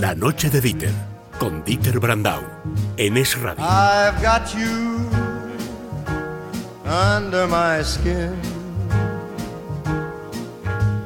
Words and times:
La 0.00 0.14
noche 0.14 0.48
de 0.48 0.60
Dieter, 0.60 0.92
con 1.40 1.64
Dieter 1.64 1.98
Brandau, 1.98 2.40
en 2.96 3.16
Es 3.16 3.36
Radio. 3.36 3.64
I've 3.64 4.22
got 4.22 4.54
you 4.54 5.10
under 6.86 7.48
my 7.48 7.82
skin. 7.82 8.38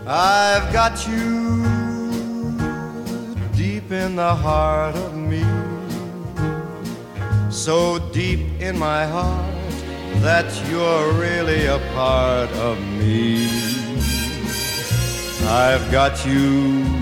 I've 0.07 0.71
got 0.75 1.09
you 1.09 1.65
deep 3.57 3.91
in 3.91 4.15
the 4.15 4.35
heart 4.35 4.95
of 4.95 5.15
me. 5.15 5.43
So 7.49 7.99
deep 8.13 8.61
in 8.61 8.79
my 8.79 9.07
heart 9.07 9.55
that 10.21 10.53
you're 10.69 11.15
really 11.15 11.65
a 11.65 11.79
part 11.95 12.51
of 12.59 12.79
me. 12.99 13.49
I've 15.49 15.91
got 15.91 16.27
you 16.27 17.02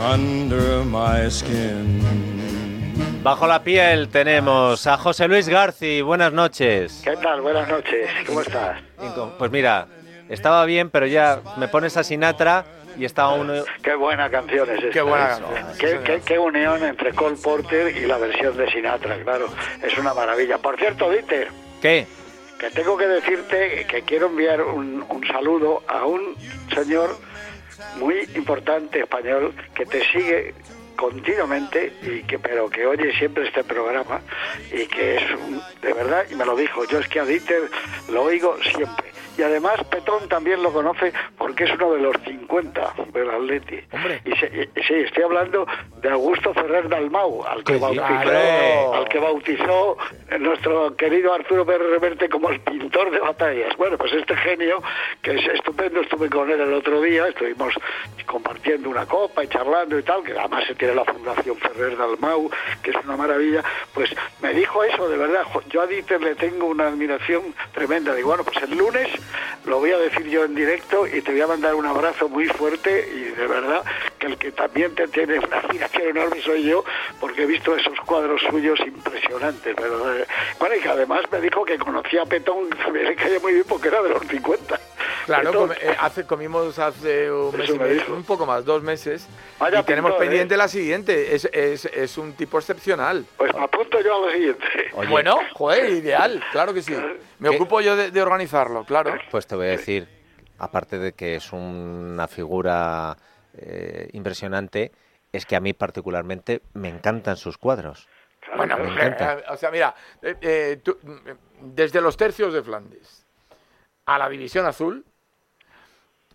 under 0.00 0.82
my 0.84 1.30
skin? 1.30 2.00
Bajo 3.22 3.46
la 3.46 3.62
piel 3.62 4.08
tenemos 4.08 4.86
a 4.86 4.96
José 4.96 5.28
Luis 5.28 5.46
Garci. 5.48 6.00
Buenas 6.00 6.32
noches. 6.32 7.02
¿Qué 7.04 7.16
tal? 7.18 7.42
Buenas 7.42 7.68
noches. 7.68 8.08
¿Cómo 8.26 8.40
estás? 8.40 8.80
Pues 9.38 9.50
mira, 9.50 9.86
estaba 10.30 10.64
bien, 10.64 10.88
pero 10.90 11.06
ya 11.06 11.40
me 11.58 11.68
pones 11.68 11.96
a 11.98 12.04
Sinatra 12.04 12.64
y 12.96 13.04
estaba 13.04 13.34
uno... 13.34 13.52
Qué 13.82 13.94
buena 13.94 14.30
canción 14.30 14.68
es 14.70 14.76
esta. 14.78 14.90
Qué 14.90 15.02
buena 15.02 15.28
canción. 15.28 15.76
Qué, 15.78 16.00
qué- 16.02 16.20
qué 16.24 16.38
unión 16.38 16.82
entre 16.82 17.12
Cole 17.12 17.36
Porter 17.36 17.94
y 17.94 18.06
la 18.06 18.16
versión 18.16 18.56
de 18.56 18.70
Sinatra, 18.70 19.22
claro. 19.22 19.48
Es 19.82 19.96
una 19.98 20.14
maravilla. 20.14 20.56
Por 20.58 20.78
cierto, 20.78 21.10
Dieter, 21.10 21.48
¿Qué? 21.82 22.06
que 22.58 22.70
tengo 22.70 22.96
que 22.96 23.06
decirte 23.06 23.86
que 23.86 24.02
quiero 24.02 24.26
enviar 24.26 24.62
un, 24.62 25.04
un 25.08 25.26
saludo 25.26 25.82
a 25.88 26.04
un 26.04 26.36
señor 26.74 27.16
muy 27.96 28.28
importante 28.34 29.00
español 29.00 29.54
que 29.74 29.86
te 29.86 30.04
sigue 30.10 30.54
continuamente 30.96 31.92
y 32.02 32.22
que 32.24 32.38
pero 32.38 32.68
que 32.68 32.86
oye 32.86 33.12
siempre 33.18 33.46
este 33.46 33.64
programa 33.64 34.20
y 34.72 34.86
que 34.86 35.16
es 35.16 35.22
un- 35.46 35.62
de 35.80 35.92
verdad 35.94 36.24
y 36.30 36.34
me 36.34 36.44
lo 36.44 36.54
dijo 36.56 36.84
yo 36.84 36.98
es 36.98 37.08
que 37.08 37.20
a 37.20 37.24
Dieter 37.24 37.62
lo 38.10 38.24
oigo 38.24 38.56
siempre 38.62 39.09
y 39.38 39.42
además 39.42 39.74
Petón 39.90 40.28
también 40.28 40.62
lo 40.62 40.72
conoce 40.72 41.12
porque 41.38 41.64
es 41.64 41.70
uno 41.74 41.92
de 41.92 42.00
los 42.00 42.16
50 42.24 42.94
del 43.12 43.30
Atleti 43.30 43.80
Hombre. 43.92 44.20
y, 44.24 44.32
se- 44.36 44.46
y- 44.76 44.82
sí 44.82 44.94
estoy 44.94 45.22
hablando 45.24 45.66
de 46.00 46.08
Augusto 46.10 46.52
Ferrer 46.54 46.88
Dalmau 46.88 47.44
al 47.44 47.62
que 47.64 47.76
bautizó 47.78 48.06
claro. 48.22 48.94
al 48.94 49.08
que 49.08 49.18
bautizó 49.18 49.96
nuestro 50.38 50.96
querido 50.96 51.32
Arturo 51.34 51.64
Pérez 51.66 51.88
Reverte 51.90 52.28
como 52.28 52.50
el 52.50 52.60
pintor 52.60 53.10
de 53.10 53.18
batallas. 53.20 53.76
Bueno, 53.76 53.96
pues 53.98 54.12
este 54.12 54.36
genio, 54.36 54.82
que 55.22 55.32
es 55.36 55.46
estupendo, 55.54 56.00
estuve 56.00 56.28
con 56.30 56.50
él 56.50 56.60
el 56.60 56.72
otro 56.72 57.00
día, 57.00 57.26
estuvimos 57.28 57.74
compartiendo 58.26 58.88
una 58.88 59.06
copa 59.06 59.42
y 59.44 59.48
charlando 59.48 59.98
y 59.98 60.02
tal, 60.02 60.22
que 60.22 60.32
además 60.38 60.64
se 60.66 60.74
tiene 60.74 60.94
la 60.94 61.04
Fundación 61.04 61.56
Ferrer 61.56 61.96
Dalmau, 61.96 62.50
que 62.82 62.90
es 62.90 62.96
una 63.04 63.16
maravilla, 63.16 63.62
pues 63.92 64.10
me 64.42 64.52
dijo 64.54 64.82
eso, 64.84 65.08
de 65.08 65.16
verdad, 65.16 65.42
yo 65.68 65.82
a 65.82 65.86
Dieter 65.86 66.20
le 66.22 66.34
tengo 66.34 66.66
una 66.66 66.88
admiración 66.88 67.54
tremenda. 67.72 68.14
Digo, 68.14 68.28
bueno, 68.28 68.44
pues 68.44 68.56
el 68.62 68.76
lunes 68.76 69.08
lo 69.64 69.78
voy 69.78 69.92
a 69.92 69.98
decir 69.98 70.26
yo 70.28 70.44
en 70.44 70.54
directo 70.54 71.06
y 71.06 71.20
te 71.22 71.32
voy 71.32 71.40
a 71.40 71.46
mandar 71.46 71.74
un 71.74 71.86
abrazo 71.86 72.28
muy 72.28 72.46
fuerte 72.46 73.08
y 73.14 73.20
de 73.36 73.46
verdad 73.46 73.84
que 74.18 74.26
el 74.26 74.36
que 74.36 74.52
también 74.52 74.94
te 74.94 75.08
tiene 75.08 75.38
una 75.38 75.58
admiración 75.58 76.08
enorme 76.08 76.40
soy 76.42 76.64
yo, 76.64 76.84
porque 77.20 77.42
he 77.42 77.46
visto 77.46 77.74
esos 77.76 77.98
cuadros 78.00 78.40
suyos 78.48 78.78
impresionantes. 78.80 79.74
Pero, 79.76 80.14
eh, 80.14 80.26
bueno, 80.58 80.74
y 80.76 80.80
que 80.80 80.88
además 80.88 81.22
me 81.30 81.40
dijo 81.40 81.64
que 81.64 81.78
conocía 81.78 82.22
a 82.22 82.26
Petón, 82.26 82.68
me 82.92 83.02
le 83.02 83.16
caía 83.16 83.40
muy 83.40 83.54
bien 83.54 83.64
porque 83.68 83.88
era 83.88 84.02
de 84.02 84.10
los 84.10 84.26
50. 84.26 84.80
Claro, 85.26 85.72
eh, 85.72 85.96
hace, 85.98 86.26
comimos 86.26 86.78
hace 86.78 87.30
un 87.30 87.56
mes 87.56 87.70
y 87.70 87.78
medio, 87.78 88.14
un 88.14 88.24
poco 88.24 88.46
más, 88.46 88.64
dos 88.64 88.82
meses. 88.82 89.26
Vaya 89.58 89.80
y 89.80 89.82
tenemos 89.84 90.12
pintor, 90.12 90.26
pendiente 90.26 90.54
¿eh? 90.54 90.58
la 90.58 90.68
siguiente. 90.68 91.34
Es, 91.34 91.44
es, 91.52 91.84
es 91.86 92.18
un 92.18 92.32
tipo 92.34 92.58
excepcional. 92.58 93.24
Pues 93.36 93.54
me 93.54 93.62
apunto 93.64 94.00
yo 94.00 94.16
a 94.16 94.26
lo 94.26 94.32
siguiente. 94.32 94.64
Oye. 94.94 95.08
Bueno, 95.08 95.38
joder, 95.54 95.90
ideal, 95.90 96.42
claro 96.52 96.74
que 96.74 96.82
sí. 96.82 96.94
Me 97.38 97.50
¿Qué? 97.50 97.56
ocupo 97.56 97.80
yo 97.80 97.96
de, 97.96 98.10
de 98.10 98.22
organizarlo, 98.22 98.84
claro. 98.84 99.14
Pues 99.30 99.46
te 99.46 99.56
voy 99.56 99.66
a 99.66 99.70
decir, 99.70 100.08
aparte 100.58 100.98
de 100.98 101.12
que 101.12 101.36
es 101.36 101.52
una 101.52 102.26
figura 102.28 103.16
eh, 103.54 104.08
impresionante, 104.12 104.92
es 105.32 105.46
que 105.46 105.56
a 105.56 105.60
mí 105.60 105.72
particularmente 105.72 106.62
me 106.74 106.88
encantan 106.88 107.36
sus 107.36 107.56
cuadros. 107.56 108.08
Bueno, 108.56 108.76
me 108.78 108.84
eh, 108.88 108.92
encanta. 108.92 109.34
eh, 109.34 109.44
o 109.50 109.56
sea, 109.56 109.70
mira, 109.70 109.94
eh, 110.22 110.34
eh, 110.40 110.80
tú, 110.82 110.98
eh, 111.26 111.34
desde 111.60 112.00
los 112.00 112.16
tercios 112.16 112.52
de 112.52 112.62
Flandes 112.62 113.26
a 114.06 114.18
la 114.18 114.28
División 114.28 114.66
Azul, 114.66 115.04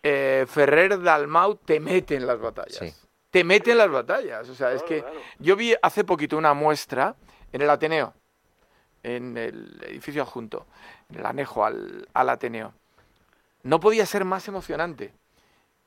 eh, 0.08 0.46
Ferrer 0.48 1.02
Dalmau 1.02 1.56
te 1.56 1.80
mete 1.80 2.16
en 2.16 2.28
las 2.28 2.40
batallas. 2.40 2.78
Sí. 2.78 2.94
Te 3.32 3.44
mete 3.44 3.72
en 3.72 3.80
las 3.80 3.90
batallas. 3.90 4.48
O 4.48 4.54
sea, 4.54 4.72
es 4.72 4.84
que 4.84 5.04
yo 5.40 5.56
vi 5.56 5.74
hace 5.82 6.04
poquito 6.04 6.38
una 6.38 6.54
muestra 6.54 7.16
en 7.52 7.64
el 7.64 7.70
Ateneo, 7.72 8.14
en 9.02 9.36
el 9.36 9.82
edificio 9.84 10.22
adjunto, 10.22 10.68
en 11.10 11.22
el 11.22 11.26
anejo 11.26 11.66
al, 11.66 12.08
al 12.14 12.30
Ateneo. 12.30 12.76
No 13.64 13.80
podía 13.80 14.06
ser 14.06 14.26
más 14.26 14.48
emocionante. 14.48 15.12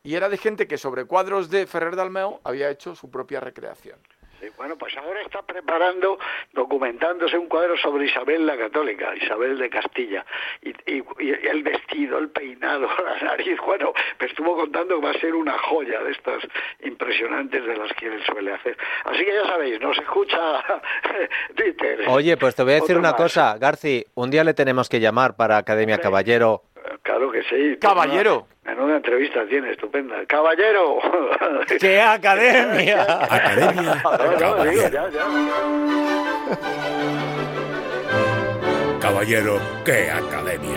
Y 0.02 0.16
era 0.16 0.28
de 0.28 0.36
gente 0.36 0.66
que 0.66 0.78
sobre 0.78 1.04
cuadros 1.04 1.48
de 1.48 1.68
Ferrer 1.68 1.94
Dalmau 1.94 2.40
había 2.42 2.70
hecho 2.70 2.96
su 2.96 3.10
propia 3.10 3.38
recreación. 3.38 4.00
Sí, 4.40 4.46
bueno, 4.56 4.76
pues 4.76 4.96
ahora 4.96 5.20
está 5.22 5.42
preparando, 5.42 6.18
documentándose 6.52 7.36
un 7.36 7.48
cuadro 7.48 7.76
sobre 7.76 8.06
Isabel 8.06 8.46
la 8.46 8.56
Católica, 8.56 9.14
Isabel 9.16 9.58
de 9.58 9.68
Castilla, 9.68 10.24
y, 10.62 10.70
y- 10.92 11.02
y 11.18 11.30
el 11.30 11.62
vestido, 11.64 12.18
el 12.18 12.30
peinado, 12.30 12.88
la 13.04 13.20
nariz, 13.30 13.58
bueno, 13.66 13.92
me 14.20 14.26
estuvo 14.26 14.56
contando 14.56 15.00
que 15.00 15.06
va 15.06 15.10
a 15.10 15.20
ser 15.20 15.34
una 15.34 15.58
joya 15.58 16.00
de 16.04 16.12
estas 16.12 16.42
impresionantes 16.84 17.64
de 17.66 17.76
las 17.76 17.92
que 17.94 18.06
él 18.06 18.22
suele 18.24 18.52
hacer. 18.52 18.76
Así 19.04 19.24
que 19.24 19.34
ya 19.34 19.44
sabéis, 19.46 19.80
nos 19.80 19.98
escucha 19.98 20.38
Dieter. 21.56 22.08
Oye, 22.08 22.36
pues 22.36 22.54
te 22.54 22.62
voy 22.62 22.72
a 22.72 22.74
decir 22.76 22.96
Otro 22.96 23.00
una 23.00 23.10
más. 23.10 23.20
cosa, 23.20 23.56
Garci, 23.58 24.04
un 24.14 24.30
día 24.30 24.44
le 24.44 24.54
tenemos 24.54 24.88
que 24.88 25.00
llamar 25.00 25.36
para 25.36 25.56
Academia. 25.56 25.98
Caballero. 25.98 26.62
Claro 27.08 27.30
que 27.32 27.42
sí. 27.44 27.78
Caballero. 27.80 28.46
Menuda, 28.64 28.80
menuda 28.82 28.96
entrevista 28.98 29.46
tiene, 29.48 29.70
estupenda. 29.70 30.26
Caballero. 30.26 30.98
¡Qué 31.80 32.02
academia! 32.02 33.02
Academia 33.30 34.02
No, 34.04 34.12
no, 34.12 34.18
digo, 34.28 34.38
Caballero. 34.38 34.88
ya, 34.90 35.08
ya. 35.08 35.24
Caballero, 39.00 39.58
qué 39.86 40.10
academia. 40.10 40.76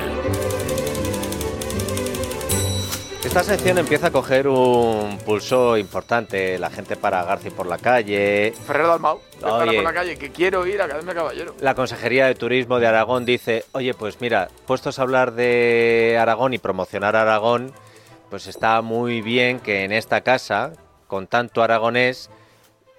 Esta 3.31 3.45
sección 3.45 3.77
empieza 3.77 4.07
a 4.07 4.11
coger 4.11 4.45
un 4.49 5.17
pulso 5.19 5.77
importante. 5.77 6.59
La 6.59 6.69
gente 6.69 6.97
para 6.97 7.23
Garci 7.23 7.49
por 7.49 7.65
la 7.65 7.77
calle. 7.77 8.53
Ferrer 8.67 8.85
Dalmau, 8.85 9.21
Oye. 9.41 9.75
por 9.75 9.83
la 9.85 9.93
calle, 9.93 10.17
que 10.17 10.31
quiero 10.31 10.67
ir 10.67 10.81
a 10.81 10.83
Academia 10.83 11.13
Caballero. 11.13 11.55
La 11.61 11.73
Consejería 11.73 12.25
de 12.25 12.35
Turismo 12.35 12.81
de 12.81 12.87
Aragón 12.87 13.23
dice, 13.23 13.63
oye, 13.71 13.93
pues 13.93 14.19
mira, 14.19 14.49
puestos 14.67 14.99
a 14.99 15.03
hablar 15.03 15.31
de 15.31 16.17
Aragón 16.19 16.53
y 16.53 16.57
promocionar 16.57 17.15
Aragón, 17.15 17.71
pues 18.29 18.47
está 18.47 18.81
muy 18.81 19.21
bien 19.21 19.61
que 19.61 19.85
en 19.85 19.93
esta 19.93 20.19
casa, 20.19 20.73
con 21.07 21.25
tanto 21.25 21.63
aragonés, 21.63 22.29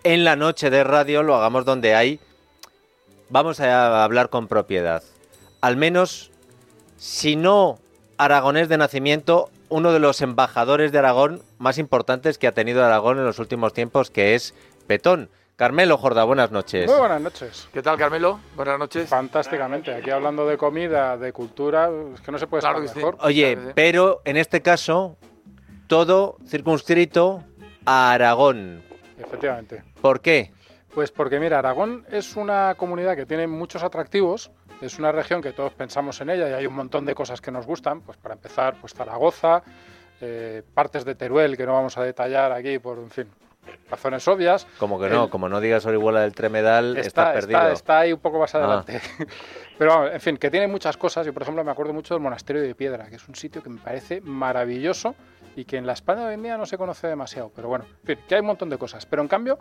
en 0.03 0.25
la 0.25 0.35
noche 0.35 0.71
de 0.71 0.83
radio 0.83 1.23
lo 1.23 1.37
hagamos 1.37 1.67
donde 1.67 1.95
hay, 1.95 2.21
vamos 3.29 3.61
a 3.61 4.03
hablar 4.03 4.31
con 4.31 4.49
propiedad. 4.49 5.03
Al 5.61 5.77
menos, 5.77 6.31
si 6.97 7.37
no 7.37 7.81
aragonés 8.17 8.71
de 8.71 8.79
nacimiento, 8.79 9.51
uno 9.73 9.93
de 9.93 9.99
los 9.99 10.21
embajadores 10.21 10.93
de 10.93 10.99
Aragón 10.99 11.43
más 11.59 11.79
importantes 11.79 12.37
que 12.39 12.47
ha 12.47 12.53
tenido 12.53 12.85
Aragón 12.85 13.19
en 13.19 13.25
los 13.25 13.39
últimos 13.39 13.73
tiempos, 13.73 14.11
que 14.11 14.35
es 14.35 14.55
Petón. 14.87 15.31
Carmelo 15.57 15.97
Jorda, 15.97 16.25
buenas 16.25 16.51
noches. 16.51 16.91
Muy 16.91 16.99
buenas 16.99 17.21
noches. 17.23 17.69
¿Qué 17.73 17.83
tal, 17.83 17.97
Carmelo? 17.97 18.41
Buenas 18.57 18.79
noches. 18.79 19.09
Fantásticamente. 19.09 19.95
Aquí 19.95 20.11
hablando 20.11 20.47
de 20.47 20.59
comida, 20.59 21.17
de 21.17 21.33
cultura, 21.33 21.89
es 22.15 22.21
que 22.21 22.33
no 22.33 22.39
se 22.39 22.47
puede 22.47 22.61
Claro 22.63 22.79
estar 22.81 22.93
sí. 22.95 22.99
mejor. 22.99 23.17
Oye, 23.21 23.53
Claro 23.53 23.61
que 23.63 23.67
sí. 23.69 23.73
pero 23.75 24.21
en 24.25 24.37
este 24.37 24.61
caso, 24.61 25.17
todo 25.87 26.37
circunscrito 26.47 27.45
a 27.87 28.13
Aragón. 28.13 28.83
Efectivamente. 29.19 29.83
¿Por 30.01 30.21
qué? 30.21 30.53
Pues 30.95 31.11
porque 31.11 31.41
mira, 31.41 31.59
Aragón 31.61 32.05
es 32.11 32.37
una 32.37 32.75
comunidad 32.77 33.17
que 33.17 33.25
tiene 33.25 33.47
muchos 33.47 33.83
atractivos. 33.83 34.51
Es 34.83 34.99
una 34.99 35.13
región 35.13 35.41
que 35.41 35.53
todos 35.53 35.73
pensamos 35.73 36.21
en 36.21 36.31
ella 36.31 36.49
y 36.51 36.53
hay 36.53 36.67
un 36.67 36.75
montón 36.75 37.05
de 37.07 37.15
cosas 37.15 37.41
que 37.41 37.51
nos 37.51 37.67
gustan. 37.67 38.01
Pues 38.01 38.19
para 38.19 38.35
empezar, 38.35 38.75
pues 38.81 38.93
Zaragoza, 38.95 39.63
eh, 40.21 40.63
partes 40.75 41.05
de 41.05 41.15
Teruel 41.15 41.57
que 41.57 41.65
no 41.67 41.73
vamos 41.73 41.97
a 41.99 42.03
detallar 42.03 42.51
aquí 42.53 42.79
por, 42.81 42.99
en 42.99 43.11
fin, 43.11 43.29
razones 43.89 44.27
obvias. 44.27 44.67
Como 44.79 44.99
que 45.01 45.09
no, 45.09 45.25
El- 45.25 45.31
como 45.31 45.49
no 45.49 45.61
digas 45.61 45.87
Orihuela 45.87 46.21
del 46.23 46.35
Tremedal, 46.35 46.97
está, 46.97 47.33
perdido. 47.33 47.61
Está, 47.61 47.73
está 47.73 47.99
ahí 48.01 48.13
un 48.13 48.19
poco 48.19 48.41
más 48.41 48.53
Ah. 48.55 48.59
adelante. 48.59 49.01
Pero 49.79 49.91
vamos, 49.91 50.11
en 50.13 50.21
fin, 50.21 50.37
que 50.37 50.51
tiene 50.51 50.67
muchas 50.67 50.97
cosas. 50.97 51.25
Yo, 51.27 51.33
por 51.33 51.43
ejemplo, 51.43 51.63
me 51.65 51.71
acuerdo 51.71 51.93
mucho 51.93 52.15
del 52.15 52.23
Monasterio 52.23 52.61
de 52.63 52.75
Piedra, 52.75 53.09
que 53.09 53.17
es 53.17 53.29
un 53.29 53.35
sitio 53.37 53.63
que 53.63 53.69
me 53.71 53.81
parece 53.81 54.21
maravilloso 54.21 55.15
y 55.57 55.65
que 55.65 55.77
en 55.77 55.87
la 55.87 55.93
España 55.93 56.23
de 56.23 56.27
hoy 56.29 56.35
en 56.35 56.43
día 56.43 56.57
no 56.59 56.67
se 56.67 56.77
conoce 56.77 57.07
demasiado. 57.07 57.51
Pero 57.55 57.69
bueno, 57.69 57.85
en 58.03 58.07
fin, 58.07 58.19
que 58.29 58.35
hay 58.35 58.41
un 58.41 58.47
montón 58.49 58.69
de 58.69 58.79
cosas. 58.79 59.07
Pero 59.07 59.23
en 59.23 59.29
cambio, 59.29 59.59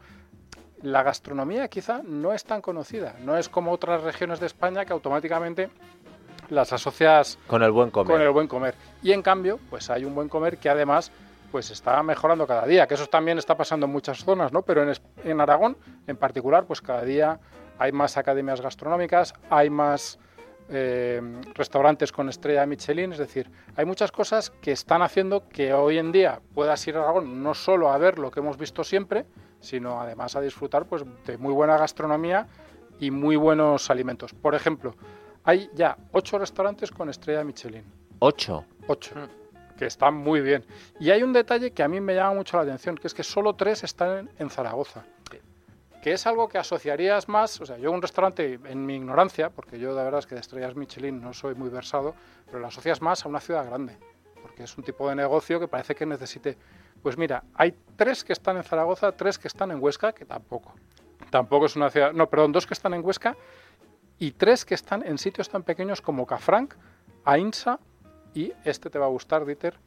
la 0.83 1.03
gastronomía 1.03 1.67
quizá 1.67 2.01
no 2.03 2.33
es 2.33 2.43
tan 2.43 2.61
conocida. 2.61 3.15
No 3.23 3.37
es 3.37 3.49
como 3.49 3.71
otras 3.71 4.03
regiones 4.03 4.39
de 4.39 4.47
España 4.47 4.85
que 4.85 4.93
automáticamente 4.93 5.69
las 6.49 6.73
asocias 6.73 7.37
Con 7.47 7.63
el 7.63 7.71
buen 7.71 7.91
comer. 7.91 8.11
con 8.11 8.21
el 8.21 8.29
buen 8.29 8.47
comer. 8.47 8.75
Y 9.01 9.11
en 9.11 9.21
cambio, 9.21 9.59
pues 9.69 9.89
hay 9.89 10.05
un 10.05 10.13
buen 10.15 10.27
comer 10.29 10.57
que 10.57 10.69
además 10.69 11.11
pues 11.51 11.69
está 11.69 12.01
mejorando 12.01 12.47
cada 12.47 12.65
día, 12.65 12.87
que 12.87 12.93
eso 12.93 13.07
también 13.07 13.37
está 13.37 13.57
pasando 13.57 13.85
en 13.85 13.91
muchas 13.91 14.23
zonas, 14.23 14.53
¿no? 14.53 14.61
Pero 14.61 14.83
en, 14.89 14.95
en 15.25 15.41
Aragón, 15.41 15.77
en 16.07 16.15
particular, 16.15 16.65
pues 16.65 16.81
cada 16.81 17.03
día 17.03 17.39
hay 17.77 17.91
más 17.91 18.15
academias 18.15 18.61
gastronómicas, 18.61 19.33
hay 19.49 19.69
más 19.69 20.17
eh, 20.69 21.21
restaurantes 21.53 22.13
con 22.13 22.29
estrella 22.29 22.65
Michelin, 22.65 23.11
es 23.11 23.17
decir, 23.17 23.51
hay 23.75 23.83
muchas 23.83 24.13
cosas 24.13 24.49
que 24.61 24.71
están 24.71 25.01
haciendo 25.01 25.49
que 25.49 25.73
hoy 25.73 25.97
en 25.97 26.13
día 26.13 26.39
puedas 26.53 26.87
ir 26.87 26.95
a 26.95 27.01
Aragón 27.01 27.43
no 27.43 27.53
solo 27.53 27.91
a 27.91 27.97
ver 27.97 28.17
lo 28.17 28.31
que 28.31 28.39
hemos 28.39 28.57
visto 28.57 28.85
siempre, 28.85 29.25
sino 29.61 30.01
además 30.01 30.35
a 30.35 30.41
disfrutar 30.41 30.85
pues, 30.85 31.03
de 31.25 31.37
muy 31.37 31.53
buena 31.53 31.77
gastronomía 31.77 32.47
y 32.99 33.11
muy 33.11 33.35
buenos 33.35 33.89
alimentos. 33.89 34.33
Por 34.33 34.53
ejemplo, 34.53 34.95
hay 35.43 35.69
ya 35.73 35.97
ocho 36.11 36.37
restaurantes 36.37 36.91
con 36.91 37.09
estrella 37.09 37.43
Michelin. 37.43 37.83
Ocho. 38.19 38.65
8, 38.87 39.15
que 39.77 39.85
están 39.85 40.15
muy 40.15 40.41
bien. 40.41 40.65
Y 40.99 41.09
hay 41.09 41.23
un 41.23 41.33
detalle 41.33 41.71
que 41.71 41.81
a 41.81 41.87
mí 41.87 41.99
me 41.99 42.13
llama 42.13 42.35
mucho 42.35 42.57
la 42.57 42.63
atención, 42.63 42.95
que 42.95 43.07
es 43.07 43.13
que 43.13 43.23
solo 43.23 43.55
tres 43.55 43.83
están 43.83 44.17
en, 44.17 44.29
en 44.37 44.49
Zaragoza. 44.49 45.03
Que 46.03 46.13
es 46.13 46.25
algo 46.25 46.49
que 46.49 46.57
asociarías 46.57 47.29
más, 47.29 47.61
o 47.61 47.65
sea, 47.65 47.77
yo 47.77 47.91
un 47.91 48.01
restaurante, 48.01 48.59
en 48.65 48.85
mi 48.85 48.95
ignorancia, 48.95 49.51
porque 49.51 49.77
yo 49.77 49.95
de 49.95 50.03
verdad 50.03 50.19
es 50.19 50.25
que 50.25 50.33
de 50.33 50.41
estrellas 50.41 50.75
Michelin 50.75 51.21
no 51.21 51.31
soy 51.31 51.53
muy 51.53 51.69
versado, 51.69 52.15
pero 52.47 52.57
lo 52.57 52.67
asocias 52.67 53.03
más 53.03 53.23
a 53.23 53.29
una 53.29 53.39
ciudad 53.39 53.63
grande, 53.67 53.97
porque 54.41 54.63
es 54.63 54.77
un 54.77 54.83
tipo 54.83 55.07
de 55.09 55.15
negocio 55.15 55.59
que 55.59 55.67
parece 55.67 55.95
que 55.95 56.05
necesite... 56.05 56.57
Pues 57.01 57.17
mira, 57.17 57.43
hay 57.53 57.75
tres 57.95 58.23
que 58.23 58.33
están 58.33 58.57
en 58.57 58.63
Zaragoza, 58.63 59.11
tres 59.11 59.39
que 59.39 59.47
están 59.47 59.71
en 59.71 59.81
Huesca, 59.81 60.13
que 60.13 60.25
tampoco. 60.25 60.73
Tampoco 61.29 61.65
es 61.65 61.75
una 61.75 61.89
ciudad... 61.89 62.13
No, 62.13 62.29
perdón, 62.29 62.51
dos 62.51 62.67
que 62.67 62.73
están 62.73 62.93
en 62.93 63.03
Huesca 63.03 63.35
y 64.19 64.31
tres 64.31 64.65
que 64.65 64.75
están 64.75 65.05
en 65.05 65.17
sitios 65.17 65.49
tan 65.49 65.63
pequeños 65.63 66.01
como 66.01 66.27
Cafranc, 66.27 66.75
Ainsa 67.25 67.79
y 68.33 68.53
este 68.63 68.89
te 68.89 68.99
va 68.99 69.05
a 69.05 69.09
gustar, 69.09 69.45
Dieter, 69.45 69.77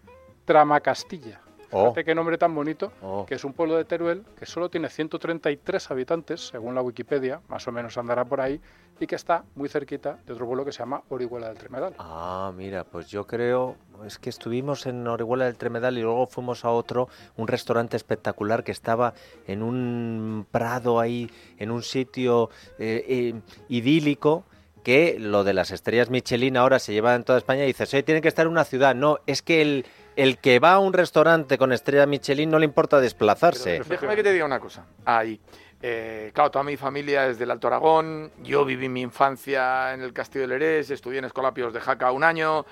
Tramacastilla. 0.45 1.41
Oh. 1.75 1.85
Fíjate 1.87 2.05
qué 2.05 2.15
nombre 2.15 2.39
tan 2.39 2.55
bonito, 2.55 2.93
Oh. 3.03 3.27
que 3.27 3.35
es 3.35 3.45
un 3.45 3.53
pueblo 3.53 3.77
de 3.77 3.85
Teruel 3.85 4.23
que 4.39 4.47
solo 4.47 4.69
tiene 4.69 4.89
133 4.89 5.91
habitantes, 5.91 6.49
según 6.49 6.75
la 6.75 6.83
Wikipedia, 6.83 7.41
más 7.49 7.67
o 7.67 7.73
menos 7.73 7.99
andará 7.99 8.25
por 8.25 8.41
ahí, 8.41 8.61
y 9.01 9.07
que 9.09 9.17
está 9.17 9.43
muy 9.57 9.69
cerquita 9.69 10.19
de 10.25 10.33
otro 10.33 10.47
pueblo 10.47 10.65
que 10.65 10.71
se 10.71 10.79
llama 10.79 11.03
Orihuela 11.09 11.49
del 11.49 11.59
Tremedal. 11.59 11.95
Ah, 11.99 12.53
mira, 12.57 12.85
pues 12.85 13.09
yo 13.09 13.27
creo, 13.27 13.75
es 14.07 14.19
que 14.19 14.31
estuvimos 14.31 14.87
en 14.87 15.07
Orihuela 15.09 15.47
del 15.47 15.57
Tremedal 15.57 15.99
y 15.99 16.03
luego 16.03 16.27
fuimos 16.29 16.65
a 16.65 16.71
otro, 16.71 17.09
un 17.37 17.49
restaurante 17.49 17.97
espectacular 17.97 18.63
que 18.63 18.71
estaba 18.71 19.15
en 19.49 19.63
un 19.65 20.47
prado 20.51 21.01
ahí, 21.01 21.29
en 21.59 21.73
un 21.73 21.83
sitio 21.83 22.51
eh, 22.79 23.05
eh, 23.09 23.35
idílico, 23.69 24.45
que 24.85 25.17
lo 25.19 25.45
de 25.45 25.55
las 25.55 25.71
estrellas 25.71 26.11
Michelin 26.11 26.57
ahora 26.59 26.79
se 26.79 26.93
lleva 26.93 27.15
en 27.15 27.25
toda 27.25 27.39
España 27.39 27.65
y 27.65 27.69
dices, 27.69 27.93
oye, 27.95 28.03
tiene 28.03 28.21
que 28.21 28.29
estar 28.29 28.45
en 28.47 28.53
una 28.53 28.65
ciudad. 28.65 28.95
No, 28.95 29.19
es 29.27 29.41
que 29.43 29.63
el, 29.63 29.87
el 30.17 30.39
que 30.39 30.59
va 30.59 30.75
a 30.75 30.79
un 30.79 30.93
restaurante 30.93 31.59
con 31.59 31.73
estrella 31.73 32.07
Michelin 32.07 32.51
no 32.51 32.59
le 32.59 32.65
importa 32.65 33.01
desplazarse. 33.01 33.79
Pero 33.79 33.85
déjame 33.89 34.17
que 34.17 34.23
te 34.23 34.33
diga 34.33 34.45
una 34.45 34.61
cosa. 34.61 34.87
Ahí. 35.05 35.41
Eh, 35.83 36.31
claro, 36.33 36.51
toda 36.51 36.65
mi 36.65 36.77
familia 36.77 37.27
es 37.27 37.39
del 37.39 37.51
Alto 37.51 37.67
Aragón. 37.67 38.33
Yo 38.43 38.65
viví 38.65 38.89
mi 38.89 39.03
infancia 39.03 39.93
en 39.93 40.01
el 40.01 40.13
Castillo 40.13 40.43
de 40.43 40.49
Lerés, 40.49 40.91
estudié 40.91 41.19
en 41.19 41.27
Escolapios 41.27 41.75
de 41.75 41.81
Jaca 41.81 42.11
un 42.11 42.25
año. 42.25 42.65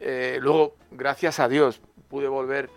Eh, 0.00 0.38
luego, 0.40 0.76
gracias 0.90 1.40
a 1.40 1.48
Dios, 1.48 1.80
pude 2.08 2.28
volver 2.28 2.68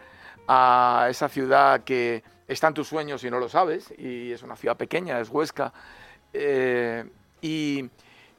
a 0.47 1.07
esa 1.09 1.27
ciudad 1.27 1.83
que 1.83 2.23
está 2.47 2.67
en 2.67 2.73
tus 2.73 2.87
sueños 2.87 3.23
y 3.23 3.29
no 3.29 3.39
lo 3.39 3.49
sabes. 3.49 3.93
Y 3.97 4.31
es 4.31 4.43
una 4.43 4.55
ciudad 4.55 4.77
pequeña, 4.77 5.19
es 5.19 5.29
Huesca. 5.29 5.73
Eh, 6.31 7.03
y, 7.41 7.89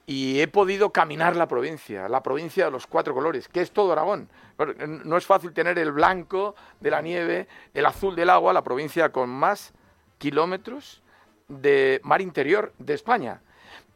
y 0.06 0.40
he 0.40 0.48
podido 0.48 0.90
caminar 0.90 1.36
la 1.36 1.48
provincia, 1.48 2.08
la 2.08 2.22
provincia 2.22 2.64
de 2.64 2.70
los 2.70 2.86
cuatro 2.86 3.12
colores, 3.12 3.48
que 3.48 3.60
es 3.60 3.72
todo 3.72 3.92
Aragón. 3.92 4.28
Pero 4.56 4.74
No 4.86 5.16
es 5.16 5.26
fácil 5.26 5.52
tener 5.52 5.78
el 5.78 5.92
blanco 5.92 6.54
de 6.80 6.90
la 6.90 7.00
nieve, 7.00 7.48
el 7.74 7.86
azul 7.86 8.14
del 8.14 8.30
agua, 8.30 8.52
la 8.52 8.62
provincia 8.62 9.10
con 9.10 9.28
más 9.28 9.72
kilómetros 10.18 11.02
de 11.48 12.00
mar 12.04 12.20
interior 12.20 12.72
de 12.78 12.94
España. 12.94 13.40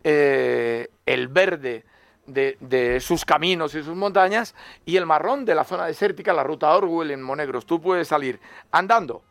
Eh, 0.05 0.89
el 1.05 1.29
verde 1.29 1.85
de, 2.27 2.99
sus 3.01 3.25
caminos 3.25 3.75
y 3.75 3.83
sus 3.83 3.95
montañas 3.97 4.55
y 4.85 4.97
el 4.97 5.07
marrón 5.07 5.45
de 5.45 5.55
la 5.55 5.65
zona 5.65 5.87
desértica, 5.87 6.33
la 6.33 6.43
ruta 6.43 6.75
Orwell 6.75 7.11
en 7.11 7.23
Monegros. 7.23 7.67
Tú 7.67 7.81
puedes 7.81 8.09
salir 8.09 8.41
andando. 8.71 9.23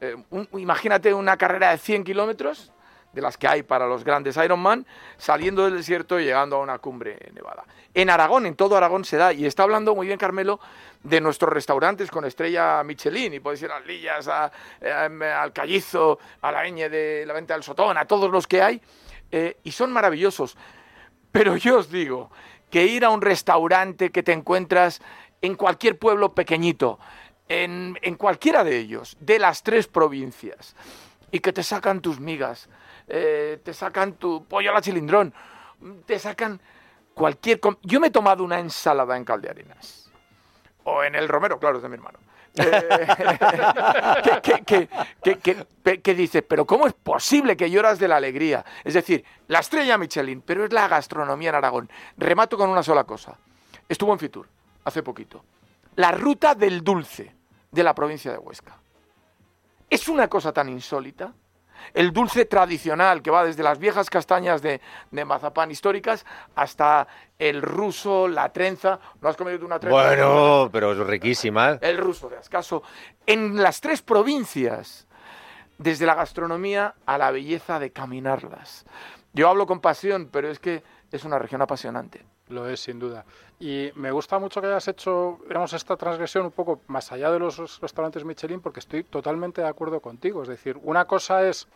eh, 0.00 0.16
imagínate 0.54 1.14
una 1.14 1.36
carrera 1.36 1.70
de 1.70 1.78
100 1.78 2.04
kilómetros 2.04 2.72
de 3.14 3.22
las 3.22 3.38
que 3.38 3.46
hay 3.46 3.62
para 3.62 3.86
los 3.86 4.04
grandes 4.04 4.36
Ironman, 4.36 4.86
saliendo 5.16 5.64
del 5.64 5.76
desierto 5.76 6.18
y 6.18 6.24
llegando 6.24 6.56
a 6.56 6.60
una 6.60 6.78
cumbre 6.78 7.18
nevada. 7.32 7.64
En 7.94 8.10
Aragón, 8.10 8.44
en 8.46 8.56
todo 8.56 8.76
Aragón 8.76 9.04
se 9.04 9.16
da, 9.16 9.32
y 9.32 9.46
está 9.46 9.62
hablando 9.62 9.94
muy 9.94 10.08
bien 10.08 10.18
Carmelo 10.18 10.58
de 11.02 11.20
nuestros 11.20 11.52
restaurantes 11.52 12.10
con 12.10 12.24
estrella 12.24 12.82
Michelin, 12.82 13.34
y 13.34 13.40
puedes 13.40 13.62
ir 13.62 13.70
a 13.70 13.78
Lillas, 13.78 14.28
eh, 14.80 14.90
al 14.90 15.52
Callizo, 15.52 16.18
a 16.40 16.50
la 16.50 16.64
Ñ 16.64 16.88
de 16.88 17.24
la 17.24 17.34
Venta 17.34 17.54
del 17.54 17.62
Sotón, 17.62 17.96
a 17.96 18.04
todos 18.04 18.30
los 18.30 18.46
que 18.46 18.62
hay, 18.62 18.82
eh, 19.30 19.58
y 19.62 19.70
son 19.70 19.92
maravillosos. 19.92 20.56
Pero 21.30 21.56
yo 21.56 21.78
os 21.78 21.90
digo 21.90 22.30
que 22.70 22.84
ir 22.84 23.04
a 23.04 23.10
un 23.10 23.22
restaurante 23.22 24.10
que 24.10 24.24
te 24.24 24.32
encuentras 24.32 25.00
en 25.40 25.54
cualquier 25.54 25.98
pueblo 25.98 26.34
pequeñito, 26.34 26.98
en, 27.48 27.96
en 28.02 28.16
cualquiera 28.16 28.64
de 28.64 28.78
ellos, 28.78 29.16
de 29.20 29.38
las 29.38 29.62
tres 29.62 29.86
provincias, 29.86 30.74
y 31.30 31.40
que 31.40 31.52
te 31.52 31.62
sacan 31.62 32.00
tus 32.00 32.18
migas, 32.18 32.68
eh, 33.08 33.60
te 33.62 33.72
sacan 33.72 34.14
tu 34.14 34.44
pollo 34.44 34.70
a 34.70 34.74
la 34.74 34.80
chilindrón, 34.80 35.32
te 36.06 36.18
sacan 36.18 36.60
cualquier... 37.14 37.60
Yo 37.82 38.00
me 38.00 38.08
he 38.08 38.10
tomado 38.10 38.44
una 38.44 38.58
ensalada 38.58 39.16
en 39.16 39.24
Caldearenas, 39.24 40.10
o 40.84 41.02
en 41.02 41.14
el 41.14 41.28
Romero, 41.28 41.58
claro, 41.58 41.76
es 41.76 41.82
de 41.82 41.88
mi 41.88 41.94
hermano. 41.94 42.18
Eh, 42.56 43.06
que, 44.42 44.88
que, 45.22 45.66
que, 45.82 46.00
que 46.00 46.14
dices, 46.14 46.44
pero 46.46 46.64
¿cómo 46.66 46.86
es 46.86 46.92
posible 46.92 47.56
que 47.56 47.70
lloras 47.70 47.98
de 47.98 48.06
la 48.06 48.16
alegría? 48.16 48.64
Es 48.84 48.94
decir, 48.94 49.24
la 49.48 49.58
estrella 49.58 49.98
Michelin, 49.98 50.40
pero 50.42 50.64
es 50.64 50.72
la 50.72 50.86
gastronomía 50.86 51.48
en 51.48 51.54
Aragón. 51.56 51.90
Remato 52.16 52.56
con 52.56 52.70
una 52.70 52.82
sola 52.82 53.04
cosa. 53.04 53.36
Estuvo 53.88 54.12
en 54.12 54.18
Fitur 54.18 54.48
hace 54.84 55.02
poquito. 55.02 55.44
La 55.96 56.12
ruta 56.12 56.54
del 56.54 56.82
dulce 56.82 57.34
de 57.70 57.82
la 57.82 57.94
provincia 57.94 58.30
de 58.32 58.38
Huesca. 58.38 58.78
Es 59.90 60.08
una 60.08 60.28
cosa 60.28 60.52
tan 60.52 60.68
insólita. 60.68 61.32
El 61.92 62.12
dulce 62.12 62.44
tradicional 62.44 63.22
que 63.22 63.30
va 63.30 63.44
desde 63.44 63.62
las 63.62 63.78
viejas 63.78 64.10
castañas 64.10 64.62
de, 64.62 64.80
de 65.10 65.24
mazapán 65.24 65.70
históricas 65.70 66.24
hasta 66.54 67.06
el 67.38 67.62
ruso, 67.62 68.28
la 68.28 68.52
trenza. 68.52 68.98
¿No 69.20 69.28
has 69.28 69.36
comido 69.36 69.64
una 69.64 69.78
trenza? 69.78 69.96
Bueno, 70.00 70.68
pero 70.72 70.92
es 70.92 70.98
riquísima. 70.98 71.78
el 71.80 71.98
ruso 71.98 72.28
de 72.28 72.38
Ascaso, 72.38 72.82
en 73.26 73.62
las 73.62 73.80
tres 73.80 74.02
provincias, 74.02 75.06
desde 75.78 76.06
la 76.06 76.14
gastronomía 76.14 76.94
a 77.06 77.18
la 77.18 77.30
belleza 77.30 77.78
de 77.78 77.90
caminarlas. 77.90 78.84
Yo 79.32 79.48
hablo 79.48 79.66
con 79.66 79.80
pasión, 79.80 80.28
pero 80.32 80.48
es 80.48 80.58
que 80.58 80.82
es 81.10 81.24
una 81.24 81.38
región 81.38 81.62
apasionante. 81.62 82.24
Lo 82.48 82.68
es, 82.68 82.80
sin 82.80 82.98
duda. 82.98 83.24
Y 83.58 83.90
me 83.94 84.10
gusta 84.10 84.38
mucho 84.38 84.60
que 84.60 84.66
hayas 84.66 84.88
hecho, 84.88 85.38
digamos, 85.48 85.72
esta 85.72 85.96
transgresión 85.96 86.44
un 86.44 86.52
poco 86.52 86.82
más 86.88 87.10
allá 87.10 87.30
de 87.30 87.38
los 87.38 87.80
restaurantes 87.80 88.24
Michelin, 88.24 88.60
porque 88.60 88.80
estoy 88.80 89.04
totalmente 89.04 89.62
de 89.62 89.68
acuerdo 89.68 90.00
contigo. 90.00 90.42
Es 90.42 90.48
decir, 90.48 90.78
una 90.82 91.06
cosa 91.06 91.46
es 91.48 91.66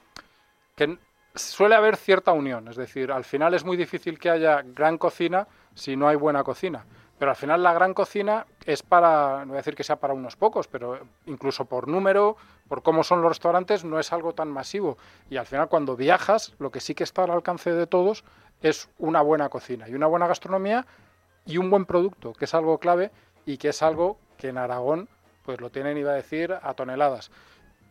que 0.77 0.99
suele 1.35 1.75
haber 1.75 1.97
cierta 1.97 2.33
unión. 2.33 2.69
Es 2.69 2.77
decir, 2.77 3.11
al 3.11 3.25
final 3.25 3.55
es 3.55 3.65
muy 3.65 3.77
difícil 3.77 4.19
que 4.19 4.29
haya 4.29 4.63
gran 4.63 4.99
cocina 4.99 5.49
si 5.75 5.97
no 5.97 6.09
hay 6.09 6.17
buena 6.17 6.45
cocina. 6.45 6.85
Pero 7.19 7.33
al 7.33 7.37
final 7.37 7.63
la 7.63 7.73
gran 7.73 7.95
cocina 7.95 8.47
es 8.65 8.83
para, 8.83 9.41
no 9.41 9.49
voy 9.49 9.57
a 9.57 9.59
decir 9.59 9.75
que 9.75 9.83
sea 9.83 9.97
para 9.97 10.15
unos 10.15 10.37
pocos, 10.37 10.69
pero 10.69 11.01
incluso 11.27 11.65
por 11.65 11.89
número, 11.89 12.37
por 12.69 12.83
cómo 12.83 13.03
son 13.03 13.23
los 13.23 13.31
restaurantes, 13.31 13.85
no 13.85 13.99
es 13.99 14.13
algo 14.13 14.35
tan 14.35 14.49
masivo. 14.49 14.97
Y 15.29 15.37
al 15.37 15.47
final 15.47 15.69
cuando 15.69 15.97
viajas, 15.97 16.55
lo 16.59 16.71
que 16.71 16.81
sí 16.81 16.95
que 16.95 17.05
está 17.05 17.25
al 17.25 17.31
alcance 17.31 17.73
de 17.73 17.87
todos 17.87 18.25
es 18.63 18.89
una 18.99 19.21
buena 19.21 19.49
cocina 19.49 19.89
y 19.89 19.95
una 19.95 20.07
buena 20.07 20.27
gastronomía 20.27 20.87
y 21.45 21.59
un 21.59 21.71
buen 21.71 21.87
producto, 21.87 22.33
que 22.35 22.45
es 22.45 22.55
algo 22.55 22.79
clave 22.79 23.11
y 23.47 23.57
que 23.57 23.71
es 23.71 23.83
algo 23.83 24.19
que 24.37 24.49
en 24.49 24.59
Aragón 24.59 25.09
pues 25.45 25.61
lo 25.61 25.71
tienen, 25.71 25.97
iba 25.97 26.13
a 26.13 26.15
decir, 26.15 26.55
a 26.63 26.75
toneladas. 26.75 27.31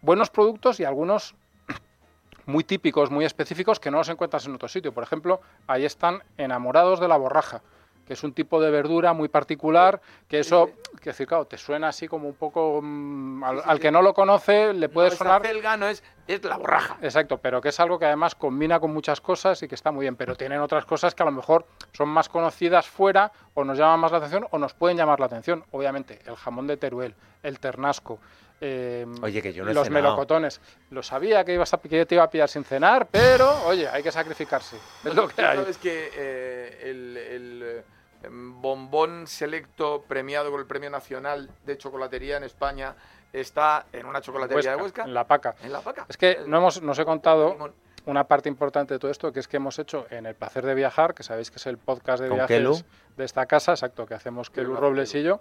Buenos 0.02 0.30
productos 0.30 0.80
y 0.80 0.86
algunos 0.86 1.34
muy 2.46 2.64
típicos, 2.64 3.10
muy 3.10 3.26
específicos 3.26 3.80
que 3.80 3.90
no 3.90 3.98
los 3.98 4.10
encuentras 4.10 4.46
en 4.46 4.54
otro 4.54 4.68
sitio. 4.68 4.94
Por 4.94 5.04
ejemplo, 5.04 5.42
ahí 5.66 5.84
están 5.84 6.22
enamorados 6.38 7.00
de 7.00 7.08
la 7.08 7.18
borraja, 7.18 7.64
que 8.08 8.14
es 8.14 8.24
un 8.24 8.32
tipo 8.32 8.62
de 8.62 8.72
verdura 8.72 9.12
muy 9.12 9.28
particular, 9.28 10.02
que 10.30 10.40
eso, 10.40 10.72
que 11.02 11.10
decir, 11.10 11.28
claro, 11.28 11.46
te 11.46 11.58
suena 11.58 11.90
así 11.90 12.08
como 12.08 12.30
un 12.30 12.36
poco, 12.36 12.80
mm, 12.82 13.44
al, 13.44 13.80
que 13.82 13.92
no 13.92 14.02
lo 14.02 14.14
conoce 14.14 14.74
le 14.74 14.88
puede 14.88 15.10
no 15.10 15.14
es 15.14 15.18
sonar... 15.18 15.46
acelga, 15.46 15.76
no 15.76 15.90
es, 15.90 16.02
es 16.26 16.42
la 16.46 16.58
borraja. 16.58 16.98
Exacto, 17.02 17.38
pero 17.38 17.60
que 17.60 17.70
es 17.70 17.80
algo 17.82 18.00
que 18.00 18.06
además 18.06 18.34
combina 18.34 18.80
con 18.80 18.94
muchas 18.94 19.20
cosas 19.20 19.62
y 19.62 19.68
que 19.68 19.76
está 19.76 19.92
muy 19.92 20.06
bien, 20.06 20.16
pero 20.16 20.36
tienen 20.36 20.62
otras 20.62 20.86
cosas 20.86 21.14
que 21.14 21.24
a 21.24 21.26
lo 21.26 21.34
mejor 21.34 21.66
son 21.92 22.08
más 22.08 22.30
conocidas 22.30 22.88
fuera 22.88 23.32
o 23.54 23.66
nos 23.66 23.78
llaman 23.78 24.00
más 24.00 24.12
la 24.14 24.20
atención 24.20 24.48
o 24.52 24.58
nos 24.58 24.74
pueden 24.74 24.96
llamar 24.96 25.20
la 25.20 25.26
atención. 25.26 25.66
Obviamente, 25.72 26.22
el 26.26 26.38
jamón 26.38 26.66
de 26.66 26.78
Teruel, 26.78 27.14
el 27.44 27.60
ternasco, 27.60 28.20
eh, 28.60 29.06
Oye, 29.22 29.42
que 29.42 29.54
yo 29.54 29.64
no 29.64 29.72
he 29.72 29.74
los 29.74 29.90
melocotones. 29.90 30.60
Lo 30.90 31.04
sabía 31.04 31.44
que, 31.44 31.54
ibas 31.54 31.74
a, 31.74 31.78
que 31.78 32.06
te 32.06 32.16
iba 32.16 32.24
a 32.24 32.30
pillar 32.30 32.50
sin 32.50 32.64
cenar, 32.64 33.08
pero 33.10 33.66
oye, 33.66 33.88
hay 33.88 34.02
que 34.02 34.12
sacrificarse. 34.12 34.78
Es 35.04 35.14
lo 35.14 35.28
que 35.28 35.42
hay. 35.44 35.58
sabes 35.58 35.78
que 35.78 36.10
eh, 36.16 36.80
el, 36.84 37.18
el, 37.18 37.84
bombón 38.32 39.28
selecto 39.28 40.04
premiado 40.08 40.52
con 40.52 40.60
el 40.60 40.66
Premio 40.66 40.90
Nacional 40.90 41.50
de 41.66 41.78
Chocolatería 41.78 42.38
en 42.38 42.44
España 42.44 42.96
está 43.34 43.86
en 43.92 44.06
una 44.06 44.22
chocolatería 44.22 44.76
de 44.76 44.82
Huesca. 44.82 45.04
en 45.04 45.14
la 45.14 45.26
paca. 45.26 45.56
En 45.64 45.72
la 45.72 45.82
paca. 45.82 46.06
Es 46.10 46.18
que 46.18 46.40
no 46.46 46.58
hemos, 46.58 46.82
nos 46.82 46.98
he 47.00 47.06
contado 47.06 47.74
una 48.06 48.24
parte 48.24 48.50
importante 48.50 48.94
de 48.94 49.00
todo 49.00 49.12
esto, 49.12 49.34
que 49.34 49.40
es 49.40 49.48
que 49.48 49.58
hemos 49.58 49.78
hecho 49.80 50.08
en 50.10 50.26
El 50.26 50.36
Placer 50.36 50.66
de 50.66 50.74
Viajar, 50.74 51.14
que 51.14 51.24
sabéis 51.24 51.52
que 51.52 51.58
es 51.58 51.68
el 51.68 51.78
podcast 51.78 52.24
de 52.24 52.30
Con 52.30 52.38
viajes 52.38 52.58
Kelu. 52.58 52.78
de 53.18 53.26
esta 53.26 53.46
casa, 53.46 53.74
exacto, 53.74 54.06
que 54.06 54.14
hacemos 54.14 54.50
Kelu 54.50 54.70
Kelu 54.70 54.80
Robles 54.80 55.12
Kelu. 55.12 55.24
y 55.24 55.28
yo, 55.28 55.40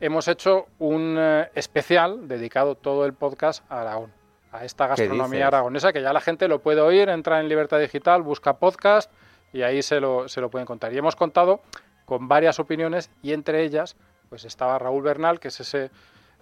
hemos 0.00 0.26
hecho 0.26 0.66
un 0.78 1.16
eh, 1.18 1.50
especial 1.54 2.26
dedicado 2.26 2.74
todo 2.74 3.04
el 3.04 3.12
podcast 3.12 3.70
a 3.70 3.82
Aragón, 3.82 4.12
a 4.50 4.64
esta 4.64 4.84
¿Qué 4.84 5.02
gastronomía 5.02 5.46
aragonesa, 5.46 5.92
que 5.92 6.00
ya 6.00 6.12
la 6.14 6.22
gente 6.22 6.48
lo 6.48 6.60
puede 6.60 6.80
oír, 6.80 7.10
entra 7.10 7.38
en 7.40 7.48
Libertad 7.48 7.78
Digital, 7.80 8.22
busca 8.22 8.54
podcast 8.54 9.10
y 9.52 9.62
ahí 9.62 9.82
se 9.82 10.00
lo, 10.00 10.26
se 10.28 10.40
lo 10.40 10.50
pueden 10.50 10.66
contar. 10.66 10.92
Y 10.94 10.98
hemos 10.98 11.16
contado 11.16 11.60
con 12.06 12.28
varias 12.28 12.58
opiniones 12.58 13.10
y 13.22 13.32
entre 13.32 13.62
ellas 13.64 13.96
pues 14.30 14.44
estaba 14.44 14.78
Raúl 14.78 15.02
Bernal, 15.02 15.38
que 15.38 15.48
es 15.48 15.60
ese 15.60 15.90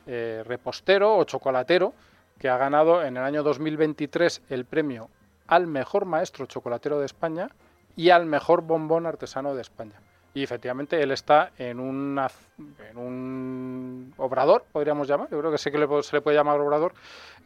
eh, 0.06 0.42
repostero 0.47 1.16
o 1.16 1.25
chocolatero 1.25 1.92
que 2.38 2.49
ha 2.49 2.56
ganado 2.56 3.02
en 3.02 3.16
el 3.16 3.23
año 3.25 3.42
2023 3.42 4.42
el 4.50 4.64
premio 4.64 5.11
al 5.47 5.66
mejor 5.66 6.04
maestro 6.04 6.47
chocolatero 6.47 6.99
de 6.99 7.06
España 7.06 7.49
y 7.97 8.11
al 8.11 8.26
mejor 8.26 8.62
bombón 8.62 9.06
artesano 9.06 9.54
de 9.54 9.62
España. 9.62 10.00
Y 10.33 10.42
efectivamente 10.42 11.00
él 11.00 11.12
está 11.12 11.52
en, 11.59 11.78
en 11.78 12.97
un 12.97 14.14
obrador, 14.16 14.64
podríamos 14.73 15.06
llamar, 15.06 15.28
yo 15.30 15.38
creo 15.38 15.52
que 15.52 15.59
sé 15.59 15.71
que 15.71 15.78
se 16.02 16.16
le 16.16 16.23
puede 16.23 16.37
llamar 16.37 16.59
obrador, 16.61 16.92